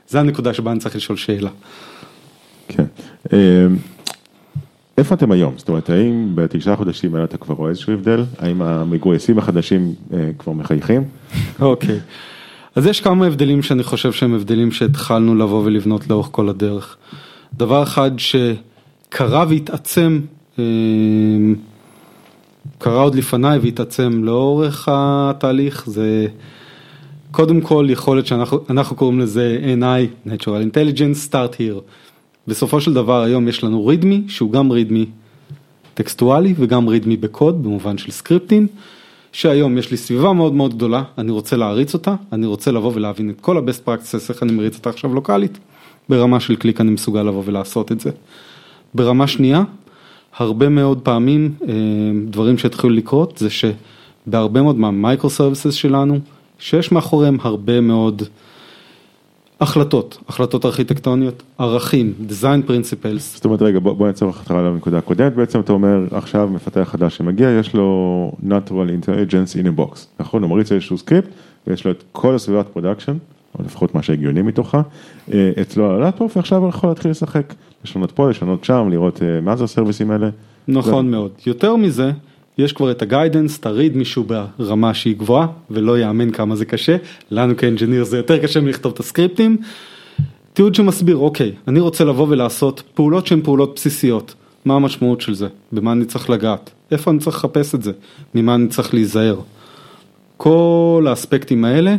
זה 0.08 0.20
הנקודה 0.20 0.54
שבה 0.54 0.72
אני 0.72 0.80
צריך 0.80 0.96
לשאול 0.96 1.18
שאלה. 1.18 1.50
כן. 2.68 2.86
אה, 3.34 3.68
איפה 4.98 5.16
אתם 5.16 5.32
היום? 5.32 5.54
זאת 5.58 5.70
אומרת, 5.70 5.90
האם 5.90 6.32
בתשעה 6.36 6.76
חודשים 6.76 7.16
האלה 7.16 7.26
אתה 7.26 7.38
כבר 7.38 7.56
רואה 7.56 7.70
איזשהו 7.70 7.94
הבדל? 7.94 8.24
האם 8.40 8.62
המגויסים 8.62 9.38
החדשים 9.38 9.94
אה, 10.14 10.30
כבר 10.38 10.54
מחייכים? 10.54 11.04
אוקיי, 11.60 12.00
אז 12.76 12.86
יש 12.86 13.02
כמה 13.02 13.26
הבדלים 13.26 13.64
שאני 13.64 13.84
חושב 13.84 14.12
שהם 14.12 14.34
הבדלים 14.34 14.72
שהתחלנו 14.72 15.36
לבוא 15.36 15.64
ולבנות 15.66 16.08
לאורך 16.10 16.28
כל 16.32 16.50
הדרך. 16.50 16.98
דבר 17.54 17.84
אחד 17.84 18.12
שקרה 18.18 19.46
והתעצם, 19.50 20.20
אה, 20.22 20.37
קרה 22.78 23.02
עוד 23.02 23.16
לפניי 23.16 23.60
והתעצם 23.60 24.24
לאורך 24.24 24.90
התהליך, 24.92 25.84
זה 25.86 26.28
קודם 27.32 27.62
כל 27.62 27.88
יכולת 27.90 28.28
שאנחנו 28.28 28.60
אנחנו 28.70 28.96
קוראים 28.96 29.20
לזה 29.20 29.76
NI, 29.80 30.30
Natural 30.30 30.74
Intelligence, 30.74 31.32
Start 31.32 31.54
Here. 31.54 31.82
בסופו 32.48 32.82
של 32.82 32.94
דבר 32.94 33.22
היום 33.22 33.48
יש 33.48 33.64
לנו 33.64 33.86
רידמי 33.86 34.24
שהוא 34.28 34.52
גם 34.52 34.72
רידמי 34.72 35.06
טקסטואלי 35.94 36.54
וגם 36.58 36.88
רידמי 36.88 37.18
בקוד 37.18 37.64
במובן 37.64 37.98
של 37.98 38.12
סקריפטים, 38.12 38.68
שהיום 39.32 39.78
יש 39.78 39.92
לי 39.92 39.98
סביבה 39.98 40.34
מאוד 40.34 40.54
מאוד 40.54 40.74
גדולה, 40.76 41.04
אני 41.18 41.32
רוצה 41.32 41.56
להריץ 41.56 41.94
אותה, 41.94 42.16
אני 42.32 42.46
רוצה 42.46 42.72
לבוא 42.72 42.92
ולהבין 42.96 43.30
את 43.30 43.42
כל 43.42 43.58
ה-best 43.58 43.88
practices, 43.88 44.30
איך 44.30 44.44
אני 44.44 44.52
מריץ 44.52 44.76
אותה 44.76 44.90
עכשיו 44.90 45.14
לוקאלית, 45.14 45.58
ברמה 46.10 46.40
של 46.40 46.56
קליק 46.56 46.82
אני 46.82 46.92
מסוגל 46.92 47.24
לבוא 47.24 47.44
ולעשות 47.46 47.92
את 47.92 48.00
זה. 48.00 48.10
ברמה 48.94 49.28
שנייה, 49.28 49.64
הרבה 50.38 50.70
מאוד 50.70 51.00
פעמים 51.00 51.54
אה, 51.62 51.74
דברים 52.30 52.58
שהתחילו 52.58 52.94
לקרות 52.94 53.38
זה 53.38 53.48
שבהרבה 53.50 54.62
מאוד 54.62 54.78
מה 54.78 54.93
micro 54.93 55.30
services 55.30 55.74
שלנו, 55.74 56.20
שיש 56.60 56.92
מאחוריהם 56.92 57.38
הרבה 57.42 57.82
מאוד 57.82 58.24
החלטות, 59.62 60.18
החלטות 60.28 60.66
ארכיטקטוניות, 60.66 61.44
ערכים, 61.58 62.14
design 62.30 62.70
principles, 62.70 63.20
זאת 63.20 63.46
אומרת, 63.46 63.62
רגע, 63.62 63.80
בוא, 63.80 63.94
בוא 63.94 64.08
נעצור 64.08 64.28
אותך 64.28 64.52
לנקודה 64.52 64.98
הקודמת, 64.98 65.36
בעצם 65.36 65.60
אתה 65.60 65.74
אומר, 65.74 66.06
עכשיו 66.12 66.50
מפתח 66.54 66.88
חדש 66.92 67.18
שמגיע, 67.18 67.50
יש 67.50 67.74
לו 67.74 68.32
Natural 68.48 69.06
Intelligence 69.06 69.62
in 69.62 69.66
a 69.66 69.80
box, 69.80 69.98
נכון? 70.20 70.44
הוא 70.44 70.50
מריץ 70.50 70.72
איזשהו 70.72 70.98
סקריפט, 70.98 71.30
ויש 71.68 71.86
לו 71.86 71.92
את 71.92 72.04
כל 72.12 72.36
הסביבת 72.36 72.68
production, 72.68 73.18
או 73.60 73.64
לפחות 73.66 73.96
מה 73.96 74.04
שהגיוני 74.04 74.42
מתוכה, 74.42 74.82
אה, 75.34 75.52
אצלו 75.62 75.90
על 75.90 76.04
הלטופ, 76.04 76.38
ועכשיו 76.38 76.62
הוא 76.62 76.70
יכול 76.70 76.90
להתחיל 76.90 77.12
לשחק, 77.12 77.54
לשנות 77.88 78.12
פה, 78.12 78.30
לשנות 78.30 78.64
שם, 78.64 78.88
לראות 78.92 79.24
אה, 79.24 79.42
מה 79.42 79.56
זה 79.56 79.64
הסרוויסים 79.64 80.12
האלה. 80.12 80.30
נכון 80.68 81.12
מאוד. 81.12 81.32
יותר 81.46 81.76
מזה, 81.76 82.12
יש 82.58 82.74
כבר 82.74 82.92
את 82.92 83.02
ה 83.02 83.07
guidance, 83.07 83.60
תוריד 83.60 83.98
מישהו 83.98 84.26
ברמה 84.58 84.94
שהיא 84.94 85.18
גבוהה, 85.18 85.48
ולא 85.72 86.00
יאמן 86.00 86.32
כמה 86.32 86.56
זה 86.56 86.66
קשה. 86.66 86.98
לנו 87.32 87.58
כ 87.58 87.67
engineer 87.67 88.04
זה 88.04 88.18
יותר 88.18 88.38
קשה 88.38 88.62
מלכתוב 88.62 88.94
את 88.94 89.00
הסקריפטים. 89.00 89.58
תיעוד 90.54 90.76
שמסביר, 90.76 91.18
אוקיי, 91.18 91.52
אני 91.68 91.80
רוצה 91.80 92.04
לבוא 92.04 92.28
ולעשות 92.30 92.84
פעולות 92.94 93.28
שהן 93.28 93.42
פעולות 93.42 93.76
בסיסיות. 93.76 94.36
מה 94.66 94.76
המשמעות 94.76 95.22
של 95.22 95.34
זה? 95.34 95.48
במה 95.72 95.92
אני 95.92 96.06
צריך 96.06 96.30
לגעת? 96.30 96.70
איפה 96.92 97.12
אני 97.12 97.20
צריך 97.20 97.38
לחפש 97.38 97.76
את 97.76 97.84
זה? 97.84 97.92
ממה 98.36 98.56
אני 98.56 98.68
צריך 98.68 98.94
להיזהר? 98.94 99.40
כל 100.38 101.06
האספקטים 101.10 101.66
האלה, 101.66 101.96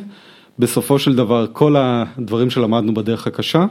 בסופו 0.59 0.99
של 0.99 1.17
דבר, 1.17 1.47
כל 1.53 1.77
הדברים 1.79 2.51
שלמדנו 2.51 2.95
בדרך 2.95 3.27
הקשה, 3.27 3.67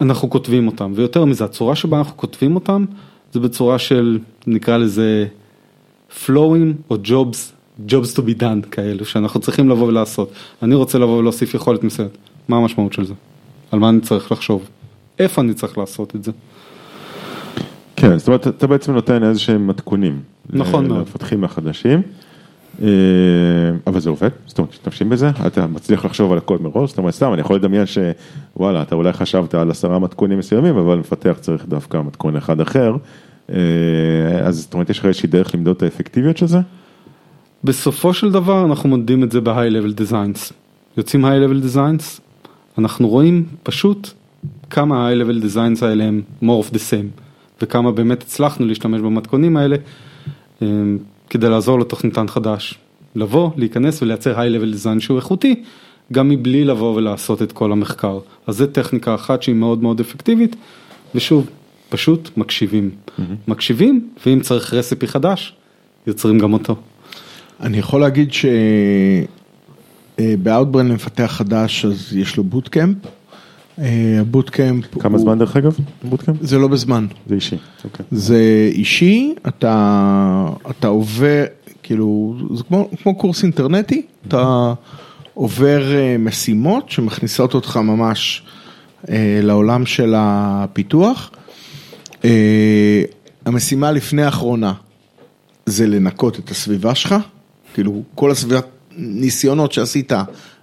אנחנו 0.00 0.30
כותבים 0.30 0.66
אותם, 0.66 0.92
ויותר 0.94 1.24
מזה, 1.24 1.44
הצורה 1.44 1.76
שבה 1.76 1.98
אנחנו 1.98 2.16
כותבים 2.16 2.54
אותם, 2.54 2.84
זה 3.32 3.40
בצורה 3.40 3.78
של, 3.78 4.18
נקרא 4.46 4.76
לזה, 4.76 5.26
flowing 6.26 6.90
או 6.90 6.96
jobs, 7.04 7.36
jobs 7.88 8.16
to 8.16 8.20
be 8.20 8.40
done 8.40 8.66
כאלו, 8.70 9.04
שאנחנו 9.04 9.40
צריכים 9.40 9.68
לבוא 9.68 9.86
ולעשות. 9.86 10.32
אני 10.62 10.74
רוצה 10.74 10.98
לבוא 10.98 11.18
ולהוסיף 11.18 11.54
יכולת 11.54 11.84
מסוימת, 11.84 12.18
מה 12.48 12.56
המשמעות 12.56 12.92
של 12.92 13.04
זה? 13.04 13.14
על 13.72 13.78
מה 13.78 13.88
אני 13.88 14.00
צריך 14.00 14.32
לחשוב? 14.32 14.68
איפה 15.18 15.40
אני 15.42 15.54
צריך 15.54 15.78
לעשות 15.78 16.16
את 16.16 16.24
זה? 16.24 16.32
כן, 17.96 18.18
זאת 18.18 18.28
אומרת, 18.28 18.48
אתה 18.48 18.66
בעצם 18.66 18.92
נותן 18.92 19.24
איזה 19.24 19.40
שהם 19.40 19.66
מתכונים. 19.66 20.20
נכון 20.50 20.84
ל- 20.84 20.88
מאוד. 20.88 20.98
למפתחים 20.98 21.44
החדשים, 21.44 21.98
אה, 21.98 22.27
אבל 23.86 24.00
זה 24.00 24.10
עובד, 24.10 24.28
זאת 24.46 24.58
אומרת, 24.58 24.70
משתמשים 24.72 25.08
בזה, 25.08 25.30
אתה 25.46 25.66
מצליח 25.66 26.04
לחשוב 26.04 26.32
על 26.32 26.38
הכל 26.38 26.58
מראש, 26.58 26.90
זאת 26.90 26.98
אומרת, 26.98 27.14
סתם, 27.14 27.32
אני 27.32 27.40
יכול 27.40 27.56
לדמיין 27.56 27.84
שוואלה, 27.86 28.82
אתה 28.82 28.94
אולי 28.94 29.12
חשבת 29.12 29.54
על 29.54 29.70
עשרה 29.70 29.98
מתכונים 29.98 30.38
מסוימים, 30.38 30.76
אבל 30.76 30.98
מפתח 30.98 31.36
צריך 31.40 31.66
דווקא 31.66 32.00
מתכון 32.06 32.36
אחד 32.36 32.60
אחר, 32.60 32.96
אה, 33.50 33.56
אז 34.42 34.60
זאת 34.60 34.74
אומרת, 34.74 34.90
יש 34.90 34.98
לך 34.98 35.06
איזושהי 35.06 35.28
דרך 35.28 35.54
למדוד 35.54 35.76
את 35.76 35.82
האפקטיביות 35.82 36.36
של 36.36 36.46
זה? 36.46 36.58
בסופו 37.64 38.14
של 38.14 38.32
דבר 38.32 38.64
אנחנו 38.64 38.88
מודדים 38.88 39.24
את 39.24 39.32
זה 39.32 39.40
ב-high 39.40 39.72
level 39.72 40.00
designs. 40.00 40.52
יוצאים 40.96 41.24
high 41.24 41.28
level 41.28 41.74
designs, 41.74 42.20
אנחנו 42.78 43.08
רואים 43.08 43.46
פשוט 43.62 44.10
כמה 44.70 45.08
ה-high 45.08 45.16
level 45.16 45.44
designs 45.44 45.84
האלה 45.84 46.04
הם 46.04 46.22
more 46.42 46.66
of 46.66 46.74
the 46.74 46.78
same, 46.90 47.22
וכמה 47.62 47.92
באמת 47.92 48.22
הצלחנו 48.22 48.66
להשתמש 48.66 49.00
במתכונים 49.00 49.56
האלה 49.56 49.76
אה, 50.62 50.66
כדי 51.30 51.48
לעזור 51.48 51.80
לתוכניתן 51.80 52.28
חדש. 52.28 52.78
לבוא, 53.14 53.50
להיכנס 53.56 54.02
ולייצר 54.02 54.38
high 54.38 54.50
level 54.50 54.74
design 54.74 55.00
שהוא 55.00 55.16
איכותי, 55.16 55.62
גם 56.12 56.28
מבלי 56.28 56.64
לבוא 56.64 56.94
ולעשות 56.94 57.42
את 57.42 57.52
כל 57.52 57.72
המחקר. 57.72 58.18
אז 58.46 58.56
זו 58.56 58.66
טכניקה 58.66 59.14
אחת 59.14 59.42
שהיא 59.42 59.54
מאוד 59.54 59.82
מאוד 59.82 60.00
אפקטיבית, 60.00 60.56
ושוב, 61.14 61.50
פשוט 61.88 62.30
מקשיבים. 62.36 62.90
מקשיבים, 63.48 64.08
ואם 64.26 64.40
צריך 64.40 64.74
רסיפי 64.74 65.06
חדש, 65.06 65.54
יוצרים 66.06 66.38
גם 66.38 66.52
אותו. 66.52 66.76
אני 67.60 67.78
יכול 67.78 68.00
להגיד 68.00 68.30
שבאאוטברן 70.18 70.88
למפתח 70.88 71.32
חדש 71.36 71.84
אז 71.84 72.16
יש 72.16 72.36
לו 72.36 72.44
בוטקאמפ. 72.44 72.96
אה, 73.78 73.84
הבוטקאמפ 74.20 74.84
כמה 75.00 75.12
הוא- 75.16 75.20
זמן 75.22 75.38
דרך 75.38 75.56
אגב? 75.56 75.76
בוטקאמפ? 76.02 76.36
זה 76.40 76.58
לא 76.58 76.68
בזמן, 76.68 77.06
זה 77.26 77.34
אישי, 77.34 77.56
אוקיי. 77.84 78.06
זה 78.10 78.40
אישי, 78.72 79.34
אתה, 79.48 80.46
אתה 80.70 80.88
עובר, 80.88 81.44
כאילו, 81.82 82.36
זה 82.54 82.62
כמו, 82.64 82.88
כמו 83.02 83.14
קורס 83.14 83.42
אינטרנטי, 83.42 84.02
אתה 84.28 84.72
עובר 85.34 85.94
אה, 85.96 86.16
משימות 86.18 86.90
שמכניסות 86.90 87.54
אותך 87.54 87.76
ממש 87.76 88.42
אה, 89.08 89.40
לעולם 89.42 89.86
של 89.86 90.14
הפיתוח. 90.16 91.30
אה, 92.24 93.02
המשימה 93.46 93.92
לפני 93.92 94.22
האחרונה 94.22 94.72
זה 95.66 95.86
לנקות 95.86 96.38
את 96.38 96.50
הסביבה 96.50 96.94
שלך, 96.94 97.14
כאילו 97.74 98.02
כל 98.14 98.30
הסביבת 98.30 98.66
ניסיונות 98.96 99.72
שעשית 99.72 100.12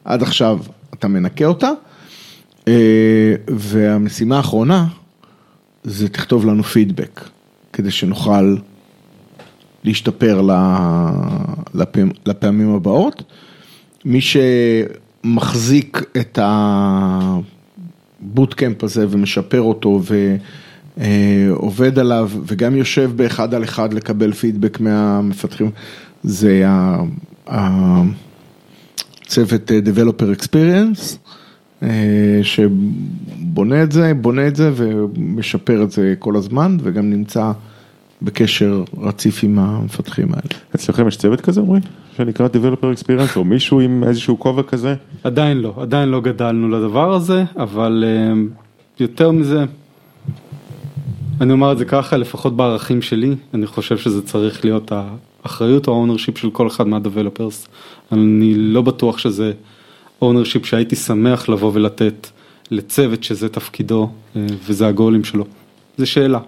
עד 0.06 0.24
עכשיו, 0.24 0.60
אתה 0.94 1.08
מנקה 1.08 1.46
אותה. 1.46 1.70
אה, 2.68 3.36
והמשימה 3.48 4.38
האחרונה 4.38 4.88
זה 5.84 6.10
תכתוב 6.10 6.46
לנו 6.46 6.64
פידבק, 6.64 7.30
כדי 7.74 7.92
שנוכל 7.92 8.56
להשתפר 9.84 10.42
לפעמים, 11.74 12.12
לפעמים 12.26 12.76
הבאות. 12.76 13.24
מי 14.06 14.20
שמחזיק 14.22 16.02
את 16.18 16.40
הבוטקאמפ 18.22 18.84
הזה 18.84 19.06
ומשפר 19.10 19.62
אותו 19.62 20.02
ועובד 20.98 22.00
עליו 22.00 22.30
וגם 22.46 22.76
יושב 22.76 23.12
באחד 23.16 23.54
על 23.54 23.64
אחד 23.64 23.94
לקבל 23.94 24.34
פידבק 24.34 24.80
מהמפתחים, 24.80 25.72
זה 26.24 26.64
הצוות 27.48 28.12
אה, 29.72 29.80
Developer 29.86 30.42
Experience. 30.42 31.18
אה, 31.84 32.40
שבונה 32.44 33.84
את 33.84 33.92
זה, 33.92 34.14
בונה 34.14 34.48
את 34.48 34.56
זה 34.56 34.72
ומשפר 34.76 35.84
את 35.84 35.92
זה 35.92 36.14
כל 36.20 36.36
הזמן 36.36 36.78
וגם 36.82 37.10
נמצא 37.10 37.52
בקשר 38.22 38.84
רציף 38.98 39.44
עם 39.44 39.60
המפתחים 39.60 40.28
האלה. 40.30 40.62
אצלכם 40.76 41.08
יש 41.08 41.18
צוות 41.18 41.42
כזה 41.42 41.62
אומרי? 41.62 41.80
שנקרא 42.18 42.48
Developer 42.48 43.00
Experience 43.00 43.36
או 43.36 43.44
מישהו 43.44 43.80
עם 43.80 44.04
איזשהו 44.04 44.40
כובע 44.40 44.64
כזה? 44.64 44.96
עדיין 45.24 45.58
לא, 45.58 45.74
עדיין 45.78 46.10
לא 46.10 46.22
גדלנו 46.22 46.70
לדבר 46.70 47.14
הזה, 47.14 47.44
אבל 47.58 48.04
אה, 48.08 48.34
יותר 49.00 49.32
מזה, 49.32 49.66
אני 51.42 51.54
אומר 51.54 51.72
את 51.72 51.78
זה 51.78 51.86
ככה, 51.86 52.18
לפחות 52.18 52.56
בערכים 52.56 53.02
שלי, 53.02 53.36
אני 53.54 53.68
חושב 53.68 53.98
שזה 53.98 54.22
צריך 54.22 54.66
להיות 54.66 54.92
האחריות 55.44 55.88
או 55.88 56.06
ה-ownership 56.06 56.40
של 56.40 56.50
כל 56.50 56.68
אחד 56.68 56.88
מה-Developers. 56.88 57.68
אני 58.12 58.54
לא 58.56 58.82
בטוח 58.82 59.18
שזה 59.18 59.52
ownership 60.22 60.64
שהייתי 60.64 60.96
שמח 60.96 61.50
לבוא 61.50 61.72
ולתת 61.74 62.28
לצוות 62.72 63.24
שזה 63.24 63.50
תפקידו 63.50 64.10
אה, 64.36 64.46
וזה 64.68 64.88
הגולים 64.88 65.24
שלו. 65.24 65.46
זה 65.98 66.06
שאלה. 66.06 66.40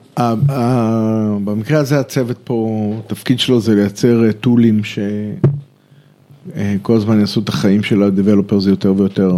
במקרה 1.43 1.79
הזה 1.79 1.99
הצוות 1.99 2.37
פה, 2.43 2.93
התפקיד 3.05 3.39
שלו 3.39 3.59
זה 3.59 3.75
לייצר 3.75 4.25
אה, 4.25 4.33
טולים 4.33 4.81
שכל 4.83 6.95
הזמן 6.95 7.19
יעשו 7.19 7.39
את 7.39 7.49
החיים 7.49 7.83
של 7.83 8.03
ה-Developers 8.03 8.69
יותר 8.69 8.93
ויותר 8.97 9.31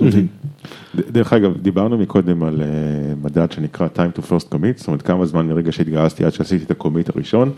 טובים. 0.00 0.26
דרך 0.94 1.32
אגב, 1.32 1.56
דיברנו 1.62 1.98
מקודם 1.98 2.42
על 2.42 2.62
אה, 2.62 2.66
מדד 3.22 3.52
שנקרא 3.52 3.88
time 3.96 4.18
to 4.18 4.22
first 4.22 4.54
commit, 4.54 4.76
זאת 4.76 4.86
אומרת 4.86 5.02
כמה 5.02 5.26
זמן 5.26 5.46
מרגע 5.46 5.72
שהתגייסתי 5.72 6.24
עד 6.24 6.32
שעשיתי 6.32 6.64
את 6.64 6.70
הקומיט 6.70 7.16
הראשון, 7.16 7.50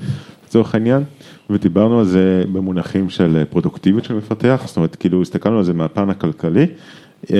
לצורך 0.47 0.75
העניין, 0.75 1.03
ודיברנו 1.51 1.99
על 1.99 2.05
זה 2.05 2.45
במונחים 2.53 3.11
של 3.11 3.37
אה, 3.37 3.45
פרודוקטיביות 3.45 4.05
של 4.05 4.15
מפתח, 4.15 4.63
זאת 4.67 4.77
אומרת 4.77 4.97
כאילו 4.97 5.23
הסתכלנו 5.23 5.59
על 5.59 5.65
זה 5.65 5.73
מהפן 5.73 6.11
הכלכלי, 6.11 6.67
אה, 7.33 7.37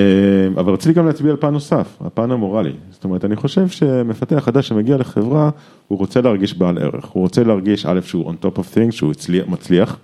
אבל 0.55 0.73
רציתי 0.73 0.93
גם 0.93 1.05
להצביע 1.05 1.31
על 1.31 1.37
פן 1.37 1.53
נוסף, 1.53 1.97
הפן 2.01 2.31
המורלי, 2.31 2.73
זאת 2.91 3.03
אומרת 3.03 3.25
אני 3.25 3.35
חושב 3.35 3.67
שמפתח 3.67 4.39
חדש 4.39 4.67
שמגיע 4.67 4.97
לחברה, 4.97 5.49
הוא 5.87 5.99
רוצה 5.99 6.21
להרגיש 6.21 6.57
בעל 6.57 6.77
ערך, 6.77 7.05
הוא 7.05 7.21
רוצה 7.21 7.43
להרגיש 7.43 7.85
א' 7.85 7.99
שהוא 8.01 8.31
on 8.31 8.45
top 8.45 8.59
of 8.59 8.75
things, 8.75 8.91
שהוא 8.91 9.11
הצליח, 9.11 9.47
מצליח. 9.47 9.97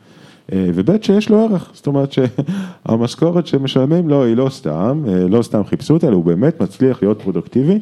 אה, 0.54 0.70
וב' 0.76 1.04
שיש 1.04 1.30
לו 1.30 1.40
ערך, 1.40 1.72
זאת 1.74 1.88
אומרת 1.88 2.12
שהמשכורת 2.12 3.48
שמשלמים 3.48 4.10
לו 4.10 4.24
היא 4.24 4.38
לא 4.38 4.50
סתם, 4.50 5.04
אה, 5.08 5.28
לא 5.28 5.42
סתם 5.42 5.64
חיפשו 5.64 5.94
אותה, 5.94 6.08
אלא 6.08 6.16
הוא 6.16 6.26
באמת 6.26 6.62
מצליח 6.62 7.02
להיות 7.02 7.22
פרודוקטיבי. 7.22 7.80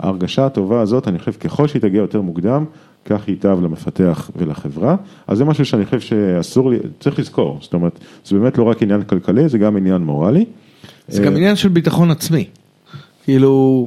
ההרגשה 0.00 0.46
הטובה 0.46 0.80
הזאת, 0.80 1.08
אני 1.08 1.18
חושב 1.18 1.32
ככל 1.32 1.68
שהיא 1.68 1.82
תגיע 1.82 2.00
יותר 2.00 2.20
מוקדם, 2.20 2.64
כך 3.04 3.28
ייטב 3.28 3.58
למפתח 3.62 4.30
ולחברה. 4.36 4.96
אז 5.26 5.38
זה 5.38 5.44
משהו 5.44 5.64
שאני 5.64 5.84
חושב 5.84 6.00
שאסור 6.00 6.70
לי, 6.70 6.78
צריך 7.00 7.18
לזכור, 7.18 7.58
זאת 7.62 7.74
אומרת, 7.74 7.98
זה 8.24 8.38
באמת 8.38 8.58
לא 8.58 8.62
רק 8.62 8.82
עניין 8.82 9.02
כלכלי, 9.02 9.48
זה 9.48 9.58
גם 9.58 9.76
עניין 9.76 10.02
מורלי. 10.02 10.44
זה 11.08 11.22
גם 11.22 11.36
עניין 11.36 11.56
של 11.56 11.68
ביטחון 11.68 12.10
עצמי. 12.10 12.44
כאילו, 13.24 13.86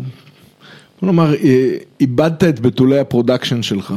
בוא 1.01 1.11
נאמר, 1.11 1.33
אה, 1.33 1.77
איבדת 1.99 2.43
את 2.43 2.59
בתולי 2.59 2.99
ה 2.99 3.05
production 3.05 3.61
שלך. 3.61 3.93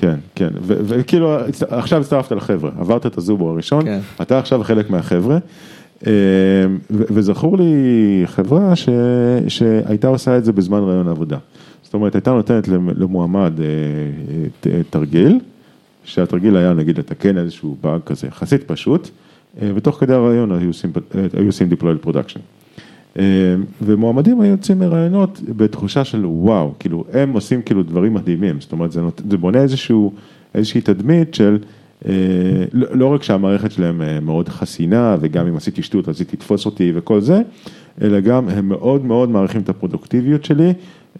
כן, 0.00 0.14
כן, 0.34 0.48
וכאילו 0.62 1.36
עכשיו 1.68 2.00
הצטרפת 2.00 2.32
לחבר'ה, 2.32 2.70
עברת 2.78 3.06
את 3.06 3.18
הזובור 3.18 3.50
הראשון, 3.50 3.84
כן. 3.84 4.00
אתה 4.22 4.38
עכשיו 4.38 4.64
חלק 4.64 4.90
מהחבר'ה, 4.90 5.38
אה, 6.06 6.12
וזכור 6.90 7.56
לי 7.58 7.72
חברה 8.26 8.76
ש- 8.76 8.88
שהייתה 9.48 10.08
עושה 10.08 10.38
את 10.38 10.44
זה 10.44 10.52
בזמן 10.52 10.78
רעיון 10.82 11.08
עבודה. 11.08 11.36
זאת 11.82 11.94
אומרת, 11.94 12.14
הייתה 12.14 12.30
נותנת 12.32 12.68
למ- 12.68 12.90
למועמד 12.96 13.52
אה, 13.60 14.80
תרגיל, 14.90 15.38
שהתרגיל 16.04 16.56
היה 16.56 16.72
נגיד 16.72 16.98
לתקן 16.98 17.38
איזשהו 17.38 17.76
באג 17.80 18.00
כזה 18.06 18.26
יחסית 18.26 18.62
פשוט, 18.64 19.08
אה, 19.62 19.70
ותוך 19.74 19.96
כדי 20.00 20.12
הרעיון 20.14 20.52
היו 20.52 20.70
עושים 21.46 21.68
deployed 21.72 22.06
production. 22.06 22.40
אה, 23.20 23.54
ומועמדים 23.82 24.40
היו 24.40 24.50
יוצאים 24.50 24.78
מרעיונות 24.78 25.40
בתחושה 25.56 26.04
של 26.04 26.26
וואו, 26.26 26.74
כאילו 26.78 27.04
הם 27.12 27.32
עושים 27.32 27.62
כאילו 27.62 27.82
דברים 27.82 28.14
מדהימים, 28.14 28.60
זאת 28.60 28.72
אומרת 28.72 28.92
זה, 28.92 29.00
נות, 29.00 29.22
זה 29.30 29.36
בונה 29.36 29.62
איזשהו, 29.62 30.12
איזושהי 30.54 30.80
תדמית 30.80 31.34
של 31.34 31.58
אה, 32.08 32.12
לא, 32.72 32.86
לא 32.92 33.06
רק 33.06 33.22
שהמערכת 33.22 33.72
שלהם 33.72 34.02
אה, 34.02 34.20
מאוד 34.20 34.48
חסינה 34.48 35.16
וגם 35.20 35.46
אם 35.46 35.56
עשיתי 35.56 35.82
שטות 35.82 36.08
אז 36.08 36.20
היא 36.20 36.26
תתפוס 36.26 36.66
אותי 36.66 36.92
וכל 36.94 37.20
זה, 37.20 37.42
אלא 38.02 38.20
גם 38.20 38.48
הם 38.48 38.68
מאוד 38.68 39.04
מאוד 39.04 39.30
מעריכים 39.30 39.60
את 39.60 39.68
הפרודוקטיביות 39.68 40.44
שלי, 40.44 40.72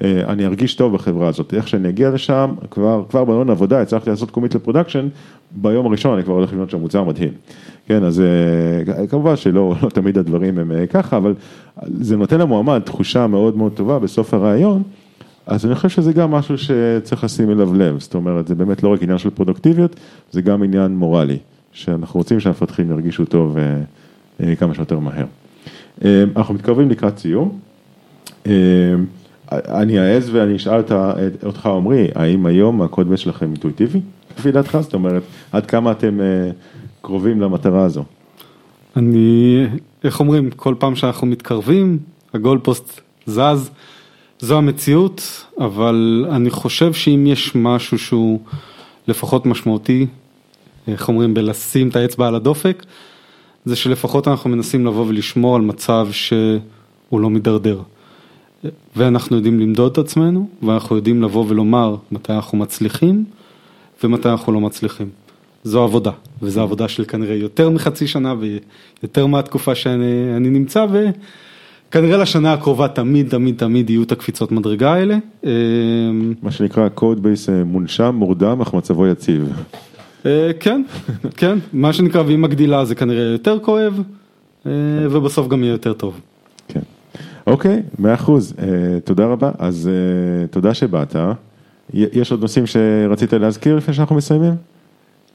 אני 0.05 0.47
ארגיש 0.47 0.74
טוב 0.74 0.95
בחברה 0.95 1.28
הזאת, 1.28 1.55
איך 1.55 1.68
שאני 1.68 1.88
אגיע 1.88 2.11
לשם, 2.11 2.55
כבר, 2.70 3.05
כבר 3.09 3.24
בריאיון 3.24 3.51
עבודה 3.51 3.82
הצלחתי 3.82 4.11
לעשות 4.11 4.30
commit 4.30 4.55
ל 4.55 4.59
production, 4.59 5.09
ביום 5.51 5.86
הראשון 5.86 6.14
אני 6.14 6.24
כבר 6.24 6.34
הולך 6.34 6.53
לבנות 6.53 6.70
שם 6.70 6.80
מוצר 6.80 7.05
מדהים. 7.05 7.32
כן, 7.86 8.05
אז 8.05 8.20
אה, 8.20 9.07
כמובן 9.07 9.36
שלא 9.36 9.74
לא 9.82 9.88
תמיד 9.88 10.18
הדברים 10.18 10.59
הם 10.59 10.72
אה, 10.72 10.86
ככה, 10.86 11.16
אבל 11.16 11.34
זה 11.86 12.16
נותן 12.16 12.41
למועמד 12.41 12.78
תחושה 12.78 13.26
מאוד 13.26 13.57
מאוד 13.57 13.72
טובה 13.72 13.99
בסוף 13.99 14.34
הריאיון, 14.34 14.82
אז 15.47 15.66
אני 15.66 15.74
חושב 15.74 15.88
שזה 15.88 16.12
גם 16.12 16.30
משהו 16.30 16.59
שצריך 16.59 17.24
לשים 17.24 17.51
אליו 17.51 17.74
לב, 17.74 18.01
זאת 18.01 18.14
אומרת, 18.14 18.49
זה 18.49 18.55
באמת 18.55 18.82
לא 18.82 18.88
רק 18.88 19.03
עניין 19.03 19.18
של 19.18 19.30
פרודוקטיביות, 19.30 19.97
זה 20.30 20.43
גם 20.43 20.62
עניין 20.62 20.97
מורלי, 20.97 21.38
שאנחנו 21.72 22.20
רוצים 22.20 22.41
שהמפתחים 22.41 22.91
ירגישו 22.91 23.24
טוב 23.24 23.59
אה, 23.59 23.80
אה, 24.43 24.57
כמה 24.57 24.74
שיותר 24.74 24.99
מהר. 24.99 25.24
אה, 26.05 26.24
אנחנו 26.36 26.55
מתקרבים 26.55 26.91
לקראת 26.91 27.18
סיום. 27.18 27.59
אני 29.53 29.98
אעז 29.98 30.34
ואני 30.34 30.57
אשאל 30.57 30.80
אותך 31.42 31.66
עמרי, 31.66 32.09
האם 32.14 32.46
היום 32.46 32.82
הקוד 32.82 33.09
בייס 33.09 33.20
שלכם 33.20 33.46
אינטואיטיבי? 33.46 34.01
לפי 34.38 34.53
דעתך, 34.53 34.78
זאת 34.80 34.94
אומרת, 34.94 35.22
עד 35.53 35.66
כמה 35.66 35.92
אתם 35.92 36.20
אה, 36.20 36.51
קרובים 37.03 37.40
למטרה 37.40 37.84
הזו? 37.84 38.05
אני, 38.96 39.66
איך 40.05 40.20
אומרים, 40.20 40.51
כל 40.51 40.74
פעם 40.78 40.96
שאנחנו 40.96 41.26
מתקרבים, 41.26 41.98
הגול 42.34 42.59
פוסט 42.59 43.01
זז, 43.26 43.70
זו 44.38 44.59
המציאות, 44.59 45.44
אבל 45.59 46.26
אני 46.30 46.51
חושב 46.51 46.92
שאם 46.92 47.26
יש 47.26 47.55
משהו 47.55 47.98
שהוא 47.98 48.40
לפחות 49.09 49.46
משמעותי, 49.46 50.07
איך 50.88 51.09
אומרים, 51.09 51.34
בלשים 51.34 51.88
את 51.88 51.96
האצבע 51.96 52.28
על 52.28 52.34
הדופק, 52.34 52.84
זה 53.64 53.76
שלפחות 53.76 54.28
אנחנו 54.28 54.51
מנסים 54.51 54.86
לבוא 54.86 55.07
ולשמור 55.07 55.57
על 55.57 55.62
מצב 55.62 56.09
שהוא 56.11 57.20
לא 57.20 57.30
מידרדר. 57.30 57.82
ואנחנו 58.96 59.36
יודעים 59.36 59.61
למדוד 59.61 59.92
את 59.92 59.98
עצמנו, 59.98 60.48
ואנחנו 60.62 60.96
יודעים 60.96 61.22
לבוא 61.22 61.44
ולומר 61.48 61.96
מתי 62.12 62.32
אנחנו 62.32 62.58
מצליחים 62.58 63.24
ומתי 64.04 64.28
אנחנו 64.28 64.52
לא 64.52 64.61
מצליחים. 64.61 65.08
זו 65.64 65.82
עבודה, 65.82 66.11
וזו 66.42 66.61
עבודה 66.62 66.88
של 66.88 67.04
כנראה 67.04 67.34
יותר 67.34 67.70
מחצי 67.70 68.06
שנה 68.06 68.34
ויותר 69.02 69.26
מהתקופה 69.26 69.74
שאני 69.74 70.36
אני 70.36 70.50
נמצא, 70.50 70.86
וכנראה 70.90 72.16
לשנה 72.16 72.52
הקרובה 72.52 72.88
תמיד 72.88 73.28
תמיד 73.28 73.58
תמיד 73.58 73.90
יהיו 73.90 74.02
את 74.02 74.12
הקפיצות 74.12 74.52
מדרגה 74.52 74.92
האלה. 74.92 75.18
אה, 75.44 75.50
מה 76.42 76.50
שנקרא 76.50 76.88
קוד 76.88 77.22
בייס 77.22 77.48
אה, 77.48 77.64
מונשם, 77.64 78.14
מורדם, 78.14 78.61
אך 78.61 78.74
מצבו 78.74 79.06
יציב. 79.06 79.52
אה, 80.26 80.50
כן, 80.61 80.82
כן, 81.36 81.58
מה 81.72 81.92
שנקרא, 81.92 82.22
ואם 82.26 82.42
מגדילה 82.42 82.84
זה 82.84 82.94
כנראה 82.94 83.22
יותר 83.22 83.58
כואב, 83.58 84.02
ובסוף 85.11 85.48
גם 85.48 85.62
יהיה 85.62 85.72
יותר 85.72 85.92
טוב. 85.92 86.20
אוקיי, 87.51 87.82
מאה 87.98 88.14
אחוז, 88.14 88.55
אה, 88.59 89.01
תודה 89.05 89.26
רבה, 89.26 89.51
אז 89.59 89.90
אה, 89.92 90.46
תודה 90.46 90.74
שבאת. 90.74 91.16
יש 91.94 92.30
עוד 92.30 92.40
נושאים 92.40 92.66
שרצית 92.66 93.32
להזכיר 93.32 93.76
לפני 93.76 93.94
שאנחנו 93.94 94.16
מסיימים? 94.16 94.55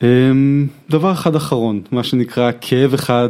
אמ, 0.01 0.67
דבר 0.89 1.11
אחד 1.11 1.35
אחרון, 1.35 1.81
מה 1.91 2.03
שנקרא 2.03 2.51
כאב 2.61 2.93
אחד 2.93 3.29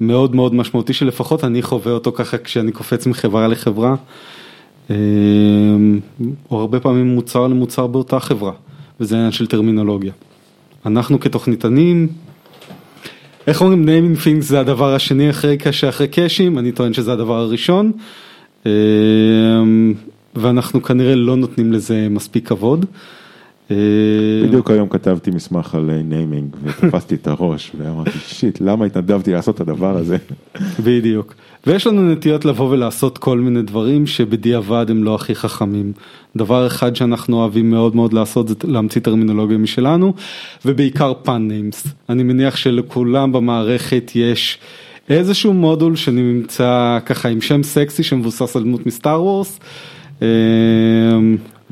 מאוד 0.00 0.34
מאוד 0.34 0.54
משמעותי 0.54 0.92
שלפחות 0.92 1.44
אני 1.44 1.62
חווה 1.62 1.92
אותו 1.92 2.12
ככה 2.12 2.38
כשאני 2.38 2.72
קופץ 2.72 3.06
מחברה 3.06 3.48
לחברה, 3.48 3.94
אמ, 4.90 4.96
או 6.50 6.60
הרבה 6.60 6.80
פעמים 6.80 7.14
מוצר 7.14 7.46
למוצר 7.46 7.86
באותה 7.86 8.20
חברה, 8.20 8.52
וזה 9.00 9.16
עניין 9.16 9.32
של 9.32 9.46
טרמינולוגיה. 9.46 10.12
אנחנו 10.86 11.20
כתוכניתנים, 11.20 12.08
איך 13.50 13.60
אומרים 13.60 13.84
naming 13.84 14.18
things 14.24 14.42
זה 14.42 14.60
הדבר 14.60 14.94
השני 14.94 15.30
אחרי 15.30 15.56
קשה 15.56 15.88
אחרי 15.88 16.08
קאשים, 16.08 16.58
אני 16.58 16.72
טוען 16.72 16.92
שזה 16.92 17.12
הדבר 17.12 17.38
הראשון, 17.38 17.92
אמ, 18.66 19.94
ואנחנו 20.34 20.82
כנראה 20.82 21.14
לא 21.14 21.36
נותנים 21.36 21.72
לזה 21.72 22.06
מספיק 22.10 22.48
כבוד. 22.48 22.86
אה, 23.70 23.76
בדיוק 24.46 24.70
היום 24.70 24.88
כתבתי 24.88 25.30
מסמך 25.30 25.74
על 25.74 25.90
naming 26.04 26.56
ותפסתי 26.64 27.14
את 27.14 27.26
הראש 27.26 27.72
ואמרתי 27.78 28.18
shit 28.26 28.60
למה 28.60 28.84
התנדבתי 28.84 29.32
לעשות 29.32 29.54
את 29.54 29.60
הדבר 29.60 29.96
הזה. 29.96 30.16
בדיוק. 30.84 31.34
ויש 31.66 31.86
לנו 31.86 32.12
נטיות 32.12 32.44
לבוא 32.44 32.70
ולעשות 32.70 33.18
כל 33.18 33.38
מיני 33.38 33.62
דברים 33.62 34.06
שבדיעבד 34.06 34.86
הם 34.88 35.04
לא 35.04 35.14
הכי 35.14 35.34
חכמים. 35.34 35.92
דבר 36.36 36.66
אחד 36.66 36.96
שאנחנו 36.96 37.36
אוהבים 37.36 37.70
מאוד 37.70 37.96
מאוד 37.96 38.12
לעשות 38.12 38.48
זה 38.48 38.54
להמציא 38.64 39.00
טרמינולוגיה 39.00 39.58
משלנו, 39.58 40.14
ובעיקר 40.64 41.12
fun 41.22 41.48
names. 41.48 41.86
אני 42.08 42.22
מניח 42.22 42.56
שלכולם 42.56 43.32
במערכת 43.32 44.12
יש 44.14 44.58
איזשהו 45.08 45.52
מודול 45.52 45.96
שנמצא 45.96 46.98
ככה 47.06 47.28
עם 47.28 47.40
שם 47.40 47.62
סקסי 47.62 48.02
שמבוסס 48.02 48.56
על 48.56 48.62
דמות 48.62 48.86
מ 48.86 48.93
Star 48.93 49.22
Wars. 49.22 49.60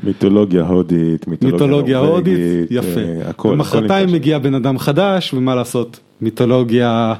מיתולוגיה 0.03 0.63
הודית, 0.63 1.27
מיתולוגיה 1.27 1.97
הודית, 1.97 2.39
נורבגית, 2.39 2.71
יפה. 2.71 2.99
אה, 2.99 3.29
הכל. 3.29 3.47
ומחרתיים. 3.47 4.11
מגיע 4.11 4.39
בן 4.39 4.55
אדם 4.55 4.79
חדש, 4.79 5.33
ומה 5.33 5.55
לעשות, 5.55 5.99
מיתולוגיה 6.21 7.13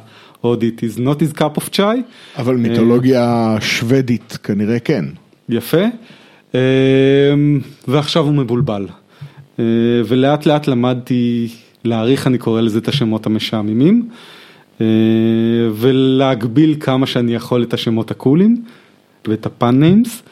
it 0.43 0.81
is 0.81 0.97
not 0.97 1.19
his 1.19 1.39
cup 1.39 1.61
of 1.61 1.69
chai. 1.75 2.01
אבל 2.37 2.55
מיתולוגיה 2.55 3.55
שוודית 3.59 4.37
כנראה 4.43 4.79
כן. 4.79 5.05
יפה. 5.49 5.83
אה, 6.55 6.59
ועכשיו 7.87 8.25
הוא 8.25 8.33
מבולבל. 8.33 8.87
אה, 9.59 9.63
ולאט 10.07 10.45
לאט 10.45 10.67
למדתי 10.67 11.47
להעריך, 11.83 12.27
אני 12.27 12.37
קורא 12.37 12.61
לזה, 12.61 12.79
את 12.79 12.87
השמות 12.87 13.25
המשעממים. 13.25 14.09
ולהגביל 15.73 16.75
כמה 16.79 17.05
שאני 17.05 17.35
יכול 17.35 17.63
את 17.63 17.73
השמות 17.73 18.11
הקולים 18.11 18.63
ואת 19.27 19.45
ה 19.45 19.54
fun 19.54 19.79
names. 19.79 20.23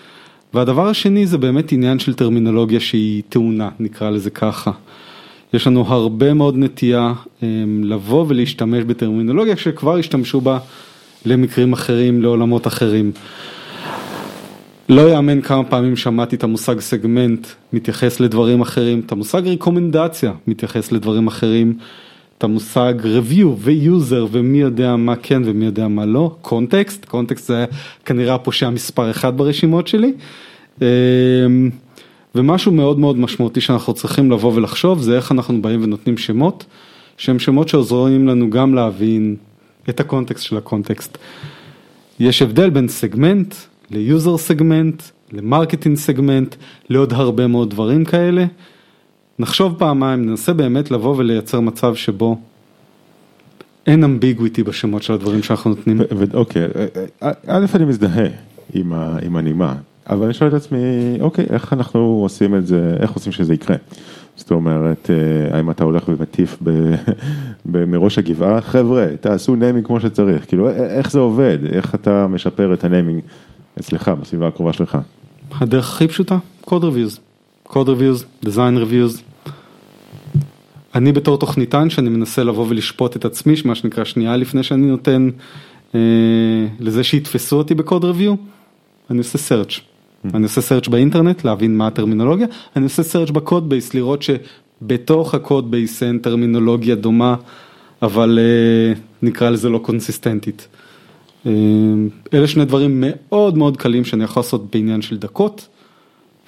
והדבר 0.54 0.88
השני 0.88 1.28
זה 1.28 1.38
באמת 1.38 1.72
עניין 1.72 2.00
של 2.00 2.14
טרמינולוגיה 2.14 2.80
שהיא 2.80 3.24
טעונה, 3.30 3.70
נקרא 3.80 4.10
לזה 4.10 4.30
ככה. 4.30 4.72
יש 5.54 5.68
לנו 5.68 5.86
הרבה 5.88 6.34
מאוד 6.34 6.58
נטייה 6.58 7.14
לבוא 7.84 8.26
ולהשתמש 8.28 8.84
בטרמינולוגיה 8.84 9.58
שכבר 9.58 9.98
השתמשו 9.98 10.42
בה 10.42 10.60
למקרים 11.26 11.74
אחרים, 11.74 12.22
לעולמות 12.22 12.68
אחרים. 12.68 13.12
לא 14.90 15.10
יאמן 15.10 15.42
כמה 15.42 15.64
פעמים 15.64 15.96
שמעתי 15.96 16.36
את 16.36 16.44
המושג 16.44 16.80
סגמנט 16.80 17.48
מתייחס 17.74 18.20
לדברים 18.20 18.62
אחרים, 18.62 19.02
את 19.06 19.12
המושג 19.12 19.48
רקומנדציה 19.48 20.32
מתייחס 20.48 20.92
לדברים 20.92 21.28
אחרים, 21.28 21.78
את 22.38 22.44
המושג 22.44 22.94
review 23.02 23.46
ו-user 23.58 24.28
ומי 24.32 24.58
יודע 24.58 24.96
מה 24.96 25.16
כן 25.16 25.42
ומי 25.46 25.66
יודע 25.66 25.88
מה 25.88 26.06
לא, 26.06 26.36
context, 26.42 27.06
context 27.06 27.48
זה 27.48 27.66
כנראה 28.06 28.36
הפושע 28.36 28.70
מספר 28.70 29.12
אחד 29.12 29.38
ברשימות 29.38 29.88
שלי. 29.88 30.14
אמ, 30.82 30.86
ומשהו 32.36 32.72
מאוד 32.72 33.00
מאוד 33.00 33.18
משמעותי 33.18 33.62
שאנחנו 33.62 33.94
צריכים 33.94 34.32
לבוא 34.32 34.54
ולחשוב 34.54 35.02
זה 35.02 35.16
איך 35.16 35.32
אנחנו 35.32 35.62
באים 35.62 35.84
ונותנים 35.84 36.18
שמות 36.18 36.66
שהם 37.18 37.40
שמות 37.40 37.68
שעוזרים 37.68 38.28
לנו 38.28 38.50
גם 38.50 38.74
להבין 38.74 39.36
את 39.90 40.00
ה 40.00 40.05
context 40.05 40.44
של 40.44 40.58
ה 40.58 40.65
context. 40.65 41.18
יש 42.20 42.42
הבדל 42.42 42.70
בין 42.70 42.88
segment 42.88 43.56
ל 43.92 44.01
user 44.01 44.38
segment, 44.38 45.04
ל 45.32 45.38
marketing 45.38 45.98
segment, 45.98 46.56
לעוד 46.90 47.14
הרבה 47.14 47.48
מאוד 47.48 47.70
דברים 47.70 48.06
כאלה. 48.06 48.46
נחשוב 49.40 49.76
פעמיים, 49.78 50.26
ננסה 50.26 50.54
באמת 50.54 50.92
לבוא 50.92 51.16
ולייצר 51.18 51.60
מצב 51.60 51.96
שבו 51.96 52.38
אין 53.88 54.04
ambiguity 54.04 54.64
בשמות 54.64 55.04
של 55.04 55.14
הדברים 55.14 55.44
שאנחנו 55.44 55.70
נותנים. 55.70 56.02
אוקיי, 56.34 56.68
א' 57.48 57.66
אני 57.76 57.86
מזדהה 57.86 58.26
עם 58.74 59.36
הנימה, 59.36 59.76
אבל 60.10 60.26
אני 60.26 60.34
שואל 60.34 60.50
את 60.50 60.54
עצמי, 60.54 60.78
אוקיי, 61.20 61.46
איך 61.50 61.74
אנחנו 61.74 62.00
עושים 62.00 62.56
את 62.56 62.68
זה, 62.68 62.98
איך 63.00 63.12
עושים 63.12 63.32
שזה 63.32 63.54
יקרה? 63.54 63.76
זאת 64.36 64.52
אומרת, 64.52 65.10
אה, 65.10 65.58
האם 65.58 65.72
אתה 65.72 65.84
הולך 65.84 66.04
ומטיף 66.08 66.58
מראש 67.66 68.18
הגבעה, 68.18 68.62
חבר'ה, 68.62 69.08
תעשו 69.22 69.56
naming 69.56 69.86
כמו 69.86 70.00
שצריך, 70.00 70.48
כאילו, 70.48 70.70
איך 70.70 71.12
זה 71.12 71.20
עובד, 71.20 71.58
איך 71.72 71.96
אתה 71.96 72.28
משפר 72.28 72.74
את 72.74 72.84
ה 72.84 72.89
naming 72.89 73.22
אצלך, 73.80 74.12
בסביבה 74.22 74.48
הקרובה 74.48 74.74
שלך? 74.74 74.98
הדרך 75.52 75.94
הכי 75.94 76.08
פשוטה, 76.08 76.38
code 76.66 76.70
reviews, 76.70 77.20
code 77.70 77.88
reviews, 77.88 78.46
design 78.46 78.78
reviews. 78.86 79.27
אני 80.96 81.12
בתור 81.12 81.38
תוכניתן 81.38 81.90
שאני 81.90 82.10
מנסה 82.10 82.44
לבוא 82.44 82.66
ולשפוט 82.70 83.16
את 83.16 83.26
עצמי, 83.26 83.54
מה 83.66 83.76
שנקרא 83.76 84.04
שנייה 84.04 84.38
לפני 84.38 84.64
שאני 84.64 84.88
נותן 84.88 85.30
אה, 85.96 86.00
לזה 86.80 87.04
שיתפסו 87.04 87.56
אותי 87.56 87.76
ב 87.76 87.82
code 87.82 88.04
review, 88.04 88.36
אני 89.10 89.18
עושה 89.18 89.38
search. 89.38 89.72
Mm. 89.72 90.30
אני 90.34 90.44
עושה 90.44 90.62
search 90.62 90.90
באינטרנט 90.90 91.44
להבין 91.44 91.78
מה 91.78 91.88
הטרמינולוגיה, 91.88 92.48
אני 92.76 92.84
עושה 92.84 93.04
search 93.04 93.32
ב 93.32 93.39
code 93.39 93.70
base 93.70 93.94
לראות 93.94 94.24
שבתוך 94.24 95.34
ה 95.34 95.41
code 95.41 95.72
base 95.72 96.04
אין 96.04 96.20
טרמינולוגיה 96.20 96.96
דומה, 96.96 97.36
אבל 98.02 98.40
אה, 98.42 98.94
נקרא 99.22 99.50
לזה 99.50 99.70
לא 99.70 99.78
קונסיסטנטית. 99.78 100.68
אה, 101.46 101.52
אלה 102.34 102.48
שני 102.48 102.66
דברים 102.66 103.04
מאוד 103.06 103.58
מאוד 103.58 103.78
קלים 103.78 104.06
שאני 104.06 104.24
יכול 104.24 104.40
לעשות 104.40 104.72
בעניין 104.72 105.02
של 105.02 105.18
דקות, 105.18 105.68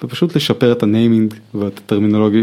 ופשוט 0.02 0.36
לשפר 0.36 0.72
את 0.72 0.82
ה 0.82 0.89
naming 0.89 1.34
ואת 1.54 1.78
הטרמינולוגיה 1.78 2.42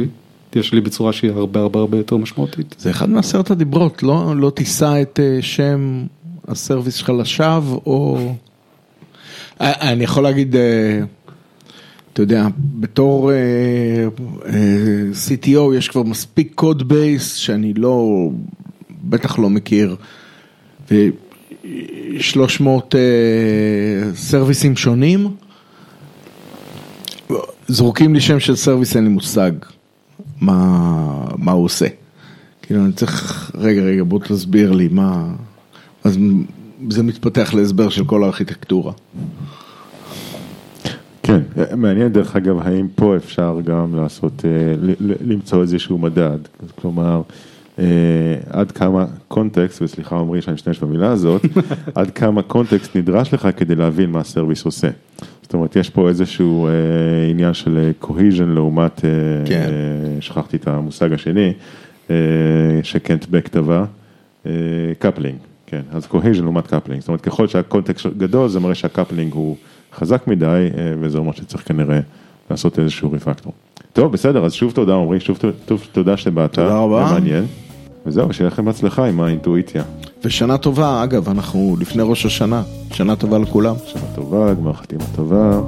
שלי 0.64 0.82
בצורה 0.82 1.14
שהיא 1.14 1.32
הרבה 1.32 1.60
הרבה 1.60 1.80
הרבה 1.80 1.97
יותר 1.97 2.18
משמעותית. 2.18 2.76
זה 2.80 2.89
אחד 2.89 3.10
מעשרת 3.10 3.51
הדיברות, 3.51 4.03
לא, 4.03 4.34
לא 4.36 4.49
תישא 4.49 5.01
את 5.01 5.20
אה, 5.20 5.38
שם 5.41 6.05
ה 6.47 6.53
service 6.53 6.95
שלך 6.95 7.10
לשווא, 7.10 7.80
או... 7.86 8.34
אני 9.60 10.03
יכול 10.03 10.24
להגיד, 10.24 10.55
אתה 12.14 12.22
יודע, 12.22 12.47
בתור 12.58 13.32
CTO 15.28 15.76
יש 15.78 15.89
כבר 15.89 16.03
מספיק 16.03 16.51
code 16.55 16.88
base 16.88 17.36
שאני 17.36 17.74
לא, 17.74 18.30
בטח 19.03 19.39
לא 19.39 19.49
מכיר. 19.49 19.95
300 22.20 22.95
סרוויסים 24.16 24.76
שונים, 24.76 25.28
זורקים 27.68 28.14
לי 28.14 28.22
שם 28.22 28.39
של 28.39 28.55
service, 28.55 28.95
אין 28.95 29.03
לי 29.03 29.10
מושג 29.10 29.51
מה, 30.41 31.25
מה 31.38 31.51
הוא 31.51 31.65
עושה. 31.65 31.88
כאילו 32.61 32.85
אני 32.85 32.93
צריך, 32.93 33.51
רגע, 33.55 33.81
רגע, 33.81 34.03
בוא 34.03 34.19
תסביר 34.19 34.71
לי 34.71 34.88
מה, 34.91 35.25
אז 36.03 36.17
זה 36.89 37.03
מתפתח 37.03 37.53
להסבר 37.53 37.89
של 37.89 38.05
כל 38.05 38.23
הארכיטקטורה. 38.23 38.93
כן, 41.23 41.41
מעניין 41.77 42.13
דרך 42.13 42.35
אגב, 42.35 42.59
האם 42.59 42.88
פה 42.95 43.15
אפשר 43.15 43.59
גם 43.65 43.95
לעשות, 43.95 44.45
למצוא 44.99 45.61
איזשהו 45.61 45.97
מדד, 45.97 46.38
כלומר, 46.81 47.21
עד 48.49 48.71
כמה 48.75 49.05
context, 49.28 49.82
וסליחה 49.81 50.15
עמרי 50.15 50.41
שאני 50.41 50.53
משתמש 50.53 50.79
במילה 50.79 51.11
הזאת, 51.11 51.41
עד 51.95 52.11
כמה 52.11 52.41
context 52.41 52.95
נדרש 52.95 53.33
לך 53.33 53.47
כדי 53.57 53.75
להבין 53.75 54.11
מה 54.11 54.19
ה 54.19 54.25
service 54.25 54.65
עושה. 54.65 54.89
זאת 55.47 55.53
אומרת, 55.53 55.75
יש 55.75 55.89
פה 55.89 56.09
איזשהו 56.09 56.69
עניין 57.31 57.53
של 57.53 57.91
cohesion 58.01 58.45
לעומת, 58.45 59.01
כן. 59.45 59.69
שכחתי 60.19 60.57
את 60.57 60.67
המושג 60.67 61.13
השני, 61.13 61.53
שקנט 62.83 63.25
בק 63.29 63.47
טבע, 63.47 63.85
coupling, 64.99 65.38
כן, 65.65 65.81
אז 65.91 66.05
cohesion 66.05 66.41
לעומת 66.41 66.67
coupling, 66.67 67.01
זאת 67.01 67.07
אומרת, 67.07 67.21
ככל 67.21 67.47
שה 67.47 67.65
context 67.65 68.07
גדול, 68.17 68.49
זה 68.49 68.59
מראה 68.59 68.75
שה 68.75 68.91
coupling 68.91 69.34
הוא 69.33 69.55
חזק 69.95 70.27
מדי, 70.27 70.67
וזה 70.99 71.17
אומר 71.17 71.31
שצריך 71.31 71.67
כנראה 71.67 71.99
לעשות 72.51 72.79
איזשהו 72.79 73.11
refactor. 73.11 73.53
טוב, 73.93 74.11
בסדר, 74.11 74.45
אז 74.45 74.53
שוב 74.53 74.71
תודה 74.71 74.95
עמרי, 74.95 75.19
שוב 75.19 75.39
תודה 75.91 76.17
שבאת. 76.17 76.53
תודה 76.53 76.77
רבה. 76.77 77.05
זה 77.07 77.13
מעניין. 77.13 77.45
וזהו, 78.05 78.33
שיהיה 78.33 78.47
לכם 78.47 78.65
בהצלחה 78.65 79.05
עם 79.05 79.21
האינטואיציה. 79.21 79.83
ושנה 80.24 80.57
טובה, 80.57 81.03
אגב, 81.03 81.30
אנחנו 81.30 81.76
לפני 81.80 82.03
ראש 82.05 82.26
השנה, 82.26 82.63
שנה 82.93 83.15
טובה 83.15 83.38
לכולם. 83.38 83.76
שנה 83.86 84.01
טובה, 84.15 84.53
גמר 84.53 84.74
חתימה 84.74 85.03
טובה. 85.15 85.61